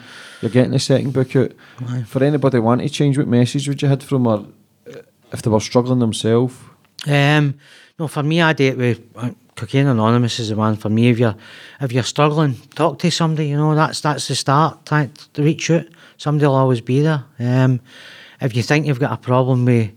you're 0.41 0.51
getting 0.51 0.71
the 0.71 0.79
second 0.79 1.13
book 1.13 1.35
out. 1.35 1.51
For 2.07 2.23
anybody 2.23 2.59
wanting 2.59 2.87
to 2.87 2.93
change, 2.93 3.17
what 3.17 3.27
message 3.27 3.67
would 3.67 3.81
you 3.81 3.87
had 3.87 4.01
from 4.03 4.25
her 4.25 4.45
uh, 4.89 5.01
if 5.31 5.41
they 5.41 5.49
were 5.49 5.59
struggling 5.59 5.99
themselves? 5.99 6.55
Um, 7.07 7.55
no, 7.97 8.07
for 8.07 8.23
me, 8.23 8.41
I 8.41 8.51
it 8.57 8.77
with 8.77 8.99
uh, 9.15 9.31
Cocaine 9.55 9.87
Anonymous 9.87 10.39
is 10.39 10.49
the 10.49 10.55
one 10.55 10.75
for 10.77 10.89
me. 10.89 11.09
If 11.09 11.19
you're 11.19 11.35
if 11.81 11.91
you're 11.91 12.03
struggling, 12.03 12.55
talk 12.75 12.99
to 12.99 13.11
somebody. 13.11 13.49
You 13.49 13.57
know, 13.57 13.75
that's 13.75 14.01
that's 14.01 14.27
the 14.27 14.35
start. 14.35 14.85
Try 14.85 15.09
to 15.33 15.43
reach 15.43 15.69
out. 15.69 15.85
Somebody 16.17 16.47
will 16.47 16.55
always 16.55 16.81
be 16.81 17.01
there. 17.01 17.23
Um, 17.39 17.79
if 18.41 18.55
you 18.55 18.63
think 18.63 18.85
you've 18.87 18.99
got 19.01 19.11
a 19.11 19.17
problem 19.17 19.65
with 19.65 19.91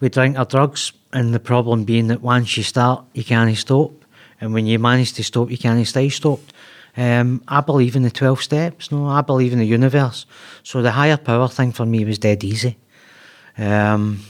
with 0.00 0.12
drink 0.12 0.38
or 0.38 0.44
drugs, 0.44 0.92
and 1.12 1.32
the 1.32 1.40
problem 1.40 1.84
being 1.84 2.08
that 2.08 2.22
once 2.22 2.56
you 2.56 2.62
start, 2.62 3.04
you 3.14 3.24
can't 3.24 3.56
stop, 3.56 3.92
and 4.40 4.52
when 4.52 4.66
you 4.66 4.78
manage 4.78 5.12
to 5.14 5.24
stop, 5.24 5.50
you 5.50 5.58
can't 5.58 5.86
stay 5.86 6.08
stopped. 6.08 6.52
Um, 6.96 7.42
I 7.46 7.60
believe 7.60 7.96
in 7.96 8.02
the 8.02 8.10
twelve 8.10 8.42
steps. 8.42 8.90
No, 8.90 9.06
I 9.06 9.20
believe 9.20 9.52
in 9.52 9.58
the 9.58 9.66
universe. 9.66 10.26
So 10.62 10.82
the 10.82 10.92
higher 10.92 11.16
power 11.16 11.48
thing 11.48 11.72
for 11.72 11.86
me 11.86 12.04
was 12.04 12.18
dead 12.18 12.42
easy. 12.42 12.76
Um, 13.56 14.24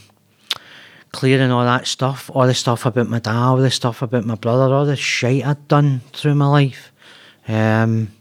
clearing 1.11 1.51
all 1.51 1.65
that 1.65 1.87
stuff, 1.87 2.29
all 2.33 2.45
the 2.45 2.53
stuff 2.53 2.85
about 2.85 3.09
my 3.09 3.19
dad, 3.19 3.35
all 3.35 3.57
the 3.57 3.71
stuff 3.71 4.01
about 4.01 4.25
my 4.25 4.35
brother, 4.35 4.73
all 4.73 4.85
the 4.85 4.95
shit 4.95 5.45
I'd 5.45 5.67
done 5.67 6.01
through 6.13 6.35
my 6.35 6.47
life. 6.47 6.91
Um, 7.47 8.11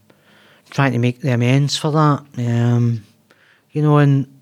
trying 0.71 0.93
to 0.93 0.99
make 0.99 1.21
the 1.21 1.33
amends 1.33 1.77
for 1.77 1.91
that. 1.93 2.25
Um, 2.39 3.05
you 3.73 3.83
know, 3.83 3.99
and 3.99 4.38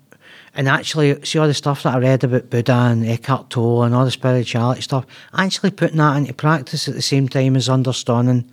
and 0.57 0.67
actually 0.67 1.23
see 1.23 1.37
all 1.39 1.47
the 1.47 1.53
stuff 1.53 1.83
that 1.83 1.93
I 1.95 1.99
read 1.99 2.23
about 2.23 2.49
Buddha 2.49 2.73
and 2.73 3.05
Eckhart 3.07 3.49
Tolle 3.51 3.83
and 3.83 3.93
all 3.95 4.03
the 4.05 4.11
spirituality 4.11 4.81
stuff, 4.81 5.05
actually 5.33 5.71
putting 5.71 5.97
that 5.97 6.17
into 6.17 6.33
practice 6.33 6.87
at 6.87 6.95
the 6.95 7.01
same 7.01 7.29
time 7.29 7.55
as 7.55 7.69
understanding 7.69 8.51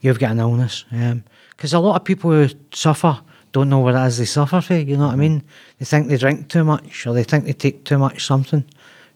you've 0.00 0.18
got 0.18 0.30
an 0.32 0.40
illness. 0.40 0.84
Because 1.50 1.74
a 1.74 1.78
lot 1.78 1.96
of 1.96 2.04
people 2.04 2.30
who 2.30 2.48
suffer 2.72 3.20
don't 3.52 3.68
know 3.68 3.80
what 3.80 3.94
it 3.94 4.06
is 4.06 4.16
they 4.18 4.24
suffer 4.24 4.62
for, 4.62 4.74
you 4.74 4.96
know 4.96 5.06
what 5.06 5.12
I 5.12 5.16
mean? 5.16 5.42
They 5.78 5.84
think 5.84 6.08
they 6.08 6.16
drink 6.16 6.48
too 6.48 6.64
much 6.64 7.06
or 7.06 7.12
they 7.12 7.22
think 7.22 7.44
they 7.44 7.52
take 7.52 7.84
too 7.84 7.98
much 7.98 8.24
something. 8.24 8.64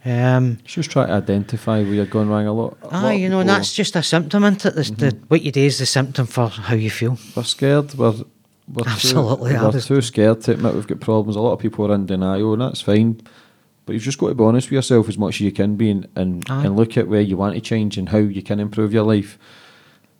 Um, 0.04 0.58
Just 0.64 0.90
try 0.90 1.06
to 1.06 1.12
identify 1.14 1.82
where 1.82 1.94
you're 1.94 2.06
going 2.06 2.28
wrong 2.28 2.46
a 2.46 2.52
lot. 2.52 2.76
a 2.82 2.88
Ah, 2.92 3.10
of 3.10 3.18
you 3.18 3.28
know, 3.28 3.40
and 3.40 3.48
that's 3.48 3.72
just 3.72 3.96
a 3.96 4.02
symptom, 4.02 4.44
isn't 4.44 4.64
it? 4.64 4.74
The, 4.76 5.10
the, 5.10 5.16
what 5.28 5.42
you 5.42 5.50
do 5.50 5.62
is 5.62 5.78
the 5.78 5.86
symptom 5.86 6.26
for 6.26 6.48
how 6.48 6.74
you 6.76 6.90
feel. 6.90 7.18
We're 7.34 7.42
scared. 7.42 7.94
We're, 7.94 8.14
we're 8.72 8.88
Absolutely, 8.88 9.52
Too, 9.52 9.60
we're 9.62 9.80
too 9.80 10.00
scared 10.02 10.40
to 10.42 10.52
admit 10.52 10.74
we've 10.74 10.86
got 10.86 11.00
problems. 11.00 11.36
A 11.36 11.40
lot 11.40 11.52
of 11.52 11.58
people 11.60 11.90
are 11.90 11.94
in 11.94 12.06
denial, 12.06 12.52
and 12.52 12.62
that's 12.62 12.80
fine. 12.80 13.20
But 13.84 13.92
you've 13.92 14.02
just 14.02 14.18
got 14.18 14.28
to 14.28 14.34
be 14.34 14.42
honest 14.42 14.66
with 14.68 14.72
yourself 14.72 15.08
as 15.08 15.16
much 15.16 15.36
as 15.36 15.40
you 15.42 15.52
can 15.52 15.76
be, 15.76 15.90
and 15.90 16.08
and, 16.16 16.44
and 16.48 16.76
look 16.76 16.96
at 16.96 17.06
where 17.08 17.20
you 17.20 17.36
want 17.36 17.54
to 17.54 17.60
change 17.60 17.96
and 17.96 18.08
how 18.08 18.18
you 18.18 18.42
can 18.42 18.58
improve 18.58 18.92
your 18.92 19.04
life. 19.04 19.38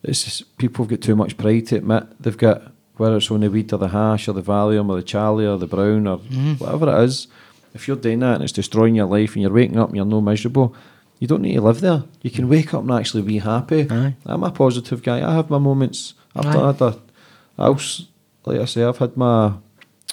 It's 0.05 0.23
just, 0.25 0.57
people 0.59 0.85
have 0.85 0.91
got 0.91 1.01
too 1.01 1.17
much 1.17 1.37
pride 1.37 1.67
to 1.69 1.77
admit 1.77 2.05
they've 2.23 2.37
got 2.37 2.71
whether 2.97 3.17
it's 3.17 3.31
on 3.31 3.41
the 3.41 3.51
weed 3.51 3.73
or 3.73 3.79
the 3.79 3.89
hash 3.89 4.29
or 4.29 4.33
the 4.33 4.43
Valium 4.43 4.89
or 4.89 4.97
the 4.97 5.03
Charlie 5.03 5.47
or 5.47 5.59
the 5.59 5.67
Brown 5.67 6.07
or 6.07 6.19
Mm-hmm. 6.19 6.53
whatever 6.55 6.97
it 6.97 7.05
is. 7.05 7.27
If 7.75 7.87
you're 7.89 7.97
doing 7.97 8.21
that 8.21 8.37
and 8.37 8.45
it's 8.45 8.53
destroying 8.53 8.95
your 8.95 9.07
life 9.07 9.35
and 9.35 9.43
you're 9.43 9.53
waking 9.53 9.79
up 9.79 9.89
and 9.89 9.97
you're 9.97 10.07
no 10.07 10.21
miserable, 10.23 10.75
you 11.19 11.27
don't 11.27 11.43
need 11.43 11.55
to 11.57 11.61
live 11.61 11.81
there. 11.81 12.05
You 12.23 12.31
can 12.31 12.49
wake 12.49 12.73
up 12.73 12.83
and 12.83 12.91
actually 12.93 13.23
be 13.23 13.39
happy. 13.39 13.87
Aye. 13.91 14.15
I'm 14.25 14.45
a 14.45 14.51
positive 14.51 15.03
guy. 15.03 15.29
I 15.29 15.35
have 15.35 15.51
my 15.51 15.59
moments. 15.59 16.15
I've 16.35 16.47
Aye. 16.47 16.67
had 16.69 16.81
a, 16.81 17.73
was, 17.73 18.07
like 18.47 18.61
I 18.61 18.65
say, 18.65 18.85
I've 18.85 18.99
had 18.99 19.17
my 19.17 19.53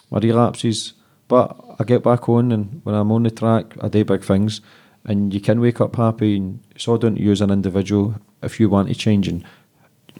my 0.09 0.19
relapses, 0.19 0.93
but 1.27 1.55
I 1.79 1.83
get 1.83 2.03
back 2.03 2.27
on, 2.27 2.51
and 2.51 2.81
when 2.83 2.95
I'm 2.95 3.11
on 3.11 3.23
the 3.23 3.31
track, 3.31 3.75
I 3.81 3.87
do 3.87 4.03
big 4.03 4.23
things, 4.23 4.61
and 5.05 5.33
you 5.33 5.39
can 5.39 5.61
wake 5.61 5.79
up 5.79 5.95
happy. 5.95 6.35
And 6.37 6.59
it's 6.75 6.87
all 6.87 6.97
down 6.97 7.15
to 7.15 7.21
you 7.21 7.31
as 7.31 7.41
an 7.41 7.51
individual 7.51 8.15
if 8.41 8.59
you 8.59 8.69
want 8.69 8.89
to 8.89 8.95
change, 8.95 9.27
and 9.27 9.43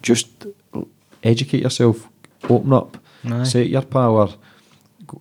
just 0.02 0.46
educate 1.24 1.62
yourself, 1.64 2.08
open 2.50 2.74
up, 2.74 2.98
Aye. 3.26 3.44
set 3.44 3.68
your 3.70 3.82
power. 3.82 4.30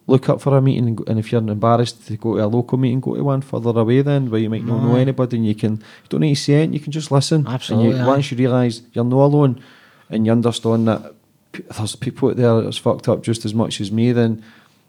Look 0.07 0.29
up 0.31 0.41
for 0.41 0.57
a 0.57 0.63
meeting, 0.63 0.99
and 1.07 1.19
if 1.19 1.33
you're 1.33 1.41
embarrassed 1.43 2.07
to 2.07 2.17
go 2.17 2.37
to 2.37 2.45
a 2.45 2.47
local 2.47 2.79
meeting, 2.79 3.01
go 3.01 3.15
to 3.15 3.25
one 3.25 3.43
further 3.43 3.79
away. 3.79 4.01
Then 4.01 4.31
where 4.31 4.41
you 4.41 4.49
might 4.49 4.65
not 4.65 4.83
know 4.83 4.97
anybody, 4.97 5.37
and 5.37 5.47
you 5.47 5.55
can 5.55 5.73
you 5.73 6.09
don't 6.09 6.21
need 6.21 6.35
to 6.35 6.41
say 6.41 6.63
it. 6.63 6.73
You 6.73 6.81
can 6.81 6.93
just 6.93 7.11
listen. 7.11 7.47
Absolutely, 7.47 7.91
And 7.91 8.01
you, 8.01 8.07
once 8.07 8.31
you 8.31 8.39
realise 8.39 8.81
you're 8.95 9.05
not 9.05 9.25
alone, 9.25 9.63
and 10.09 10.25
you 10.25 10.33
understand 10.33 10.89
that 10.89 11.15
there's 11.77 11.97
people 11.97 12.31
out 12.31 12.37
there 12.37 12.61
that's 12.63 12.79
fucked 12.79 13.09
up 13.09 13.23
just 13.23 13.45
as 13.45 13.55
much 13.55 13.81
as 13.81 13.91
me, 13.93 14.13
then 14.13 14.43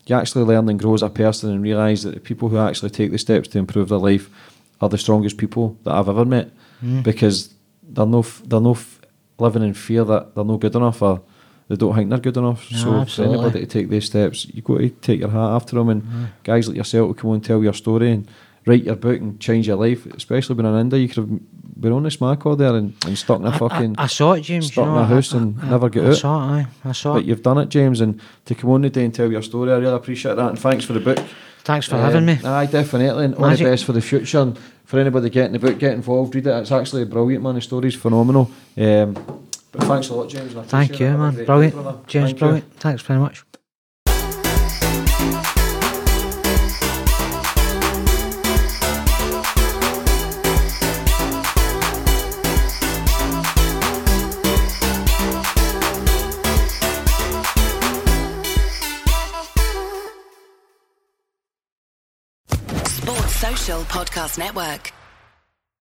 you 0.06 0.16
actually 0.16 0.44
learn 0.46 0.68
and 0.70 0.80
grow 0.80 0.94
as 0.94 1.02
a 1.04 1.10
person 1.10 1.50
and 1.52 1.62
realise 1.64 2.04
that 2.04 2.14
the 2.14 2.20
people 2.20 2.50
who 2.50 2.58
actually 2.58 2.90
take 2.90 3.12
the 3.12 3.18
steps 3.18 3.48
to 3.50 3.58
improve 3.60 3.90
their 3.90 3.98
life 4.00 4.30
are 4.82 4.90
the 4.90 4.98
strongest 4.98 5.38
people 5.38 5.78
that 5.84 5.94
I've 5.94 6.10
ever 6.10 6.26
met 6.26 6.52
Mm. 6.84 7.02
because 7.04 7.54
they're 7.82 8.06
no 8.06 8.24
they're 8.46 8.60
no 8.60 8.72
f- 8.74 9.00
living 9.40 9.64
in 9.64 9.74
fear 9.74 10.04
that 10.04 10.36
they're 10.36 10.44
not 10.44 10.60
good 10.60 10.76
enough 10.76 11.02
or 11.02 11.22
they 11.70 11.78
don't 11.78 11.96
think 11.96 12.10
they're 12.10 12.20
good 12.20 12.36
enough. 12.36 12.70
No, 12.72 12.78
so 12.78 13.06
for 13.06 13.24
anybody 13.24 13.60
to 13.62 13.66
take 13.66 13.88
these 13.90 14.04
steps, 14.06 14.46
you 14.54 14.62
got 14.62 14.80
to 14.80 14.90
take 14.90 15.22
your 15.22 15.30
hat 15.30 15.56
after 15.56 15.78
them. 15.78 15.88
And 15.88 16.04
guys 16.44 16.68
like 16.68 16.76
yourself 16.76 17.08
will 17.08 17.14
come 17.14 17.30
on 17.30 17.36
and 17.36 17.46
tell 17.46 17.64
your 17.64 17.74
story 17.74 18.12
and 18.12 18.28
write 18.66 18.84
your 18.84 18.98
book 18.98 19.18
and 19.22 19.40
change 19.40 19.66
your 19.68 19.78
life. 19.78 20.06
Especially 20.08 20.56
when 20.58 20.66
in 20.66 20.76
India, 20.78 21.00
you 21.00 21.08
could 21.08 21.18
have 21.30 21.40
been 21.80 21.92
on 21.92 22.04
the 22.04 22.12
smack 22.12 22.46
all 22.46 22.56
there 22.56 22.76
and, 22.76 22.94
and 23.06 23.18
stuck 23.18 23.40
in 23.40 23.46
a 23.46 23.50
I- 23.50 23.58
fucking. 23.58 23.96
I, 23.98 24.04
I 24.04 24.08
saw 24.08 24.34
it, 24.34 24.42
James. 24.42 24.68
stuck 24.68 24.86
you 24.86 24.90
in 24.92 24.96
know, 24.96 25.02
a 25.02 25.06
house 25.06 25.34
I- 25.34 25.38
and 25.38 25.58
never 25.70 25.90
get 25.90 26.04
out. 26.06 26.12
I 26.12 26.14
saw 26.16 26.38
it, 26.38 26.52
aye. 26.62 26.68
I 26.86 26.92
saw 26.92 27.14
But 27.14 27.24
it. 27.24 27.26
you've 27.28 27.44
done 27.44 27.58
it, 27.58 27.70
James, 27.70 28.02
and 28.02 28.20
to 28.46 28.56
come 28.56 28.70
on 28.72 28.82
today 28.84 29.06
and 29.06 29.14
tell 29.14 29.32
your 29.32 29.42
story, 29.42 29.72
I 29.72 29.78
really 29.78 29.94
appreciate 29.96 30.36
that. 30.36 30.50
And 30.50 30.60
thanks 30.60 30.86
for 30.86 30.94
the 30.94 31.00
book. 31.00 31.20
Thanks 31.64 31.88
for 31.88 31.96
Um, 31.96 32.02
having 32.02 32.26
me. 32.26 32.40
Aye, 32.44 32.66
definitely. 32.66 33.26
And 33.26 33.36
all 33.36 33.48
Magic. 33.48 33.66
the 33.66 33.72
best 33.72 33.86
for 33.86 33.94
the 33.94 34.02
future. 34.02 34.40
And 34.42 34.58
for 34.86 35.00
anybody 35.00 35.30
getting 35.30 35.54
the 35.54 35.60
book, 35.60 35.80
get 35.80 35.94
involved, 35.94 36.36
read 36.36 36.46
it. 36.46 36.50
It's 36.52 36.72
actually 36.72 37.06
brilliant, 37.06 37.44
man. 37.44 37.56
The 37.56 37.62
story's 37.62 37.96
phenomenal. 37.96 38.52
Um, 38.78 39.14
but 39.72 39.84
thanks 39.86 40.10
a 40.10 40.14
lot, 40.14 40.28
James. 40.30 40.54
Thank 40.68 41.00
you, 41.00 41.06
it. 41.08 41.10
Have 41.12 41.20
a 41.20 41.32
man. 41.32 41.46
Brilliant. 41.46 41.74
brother. 41.76 41.98
James, 42.08 42.26
Thank 42.32 42.36
you. 42.36 42.40
brilliant. 42.40 42.74
Thanks 42.80 43.02
very 43.02 43.20
much. 43.20 43.44
Podcast 63.86 64.38
Network. 64.38 65.03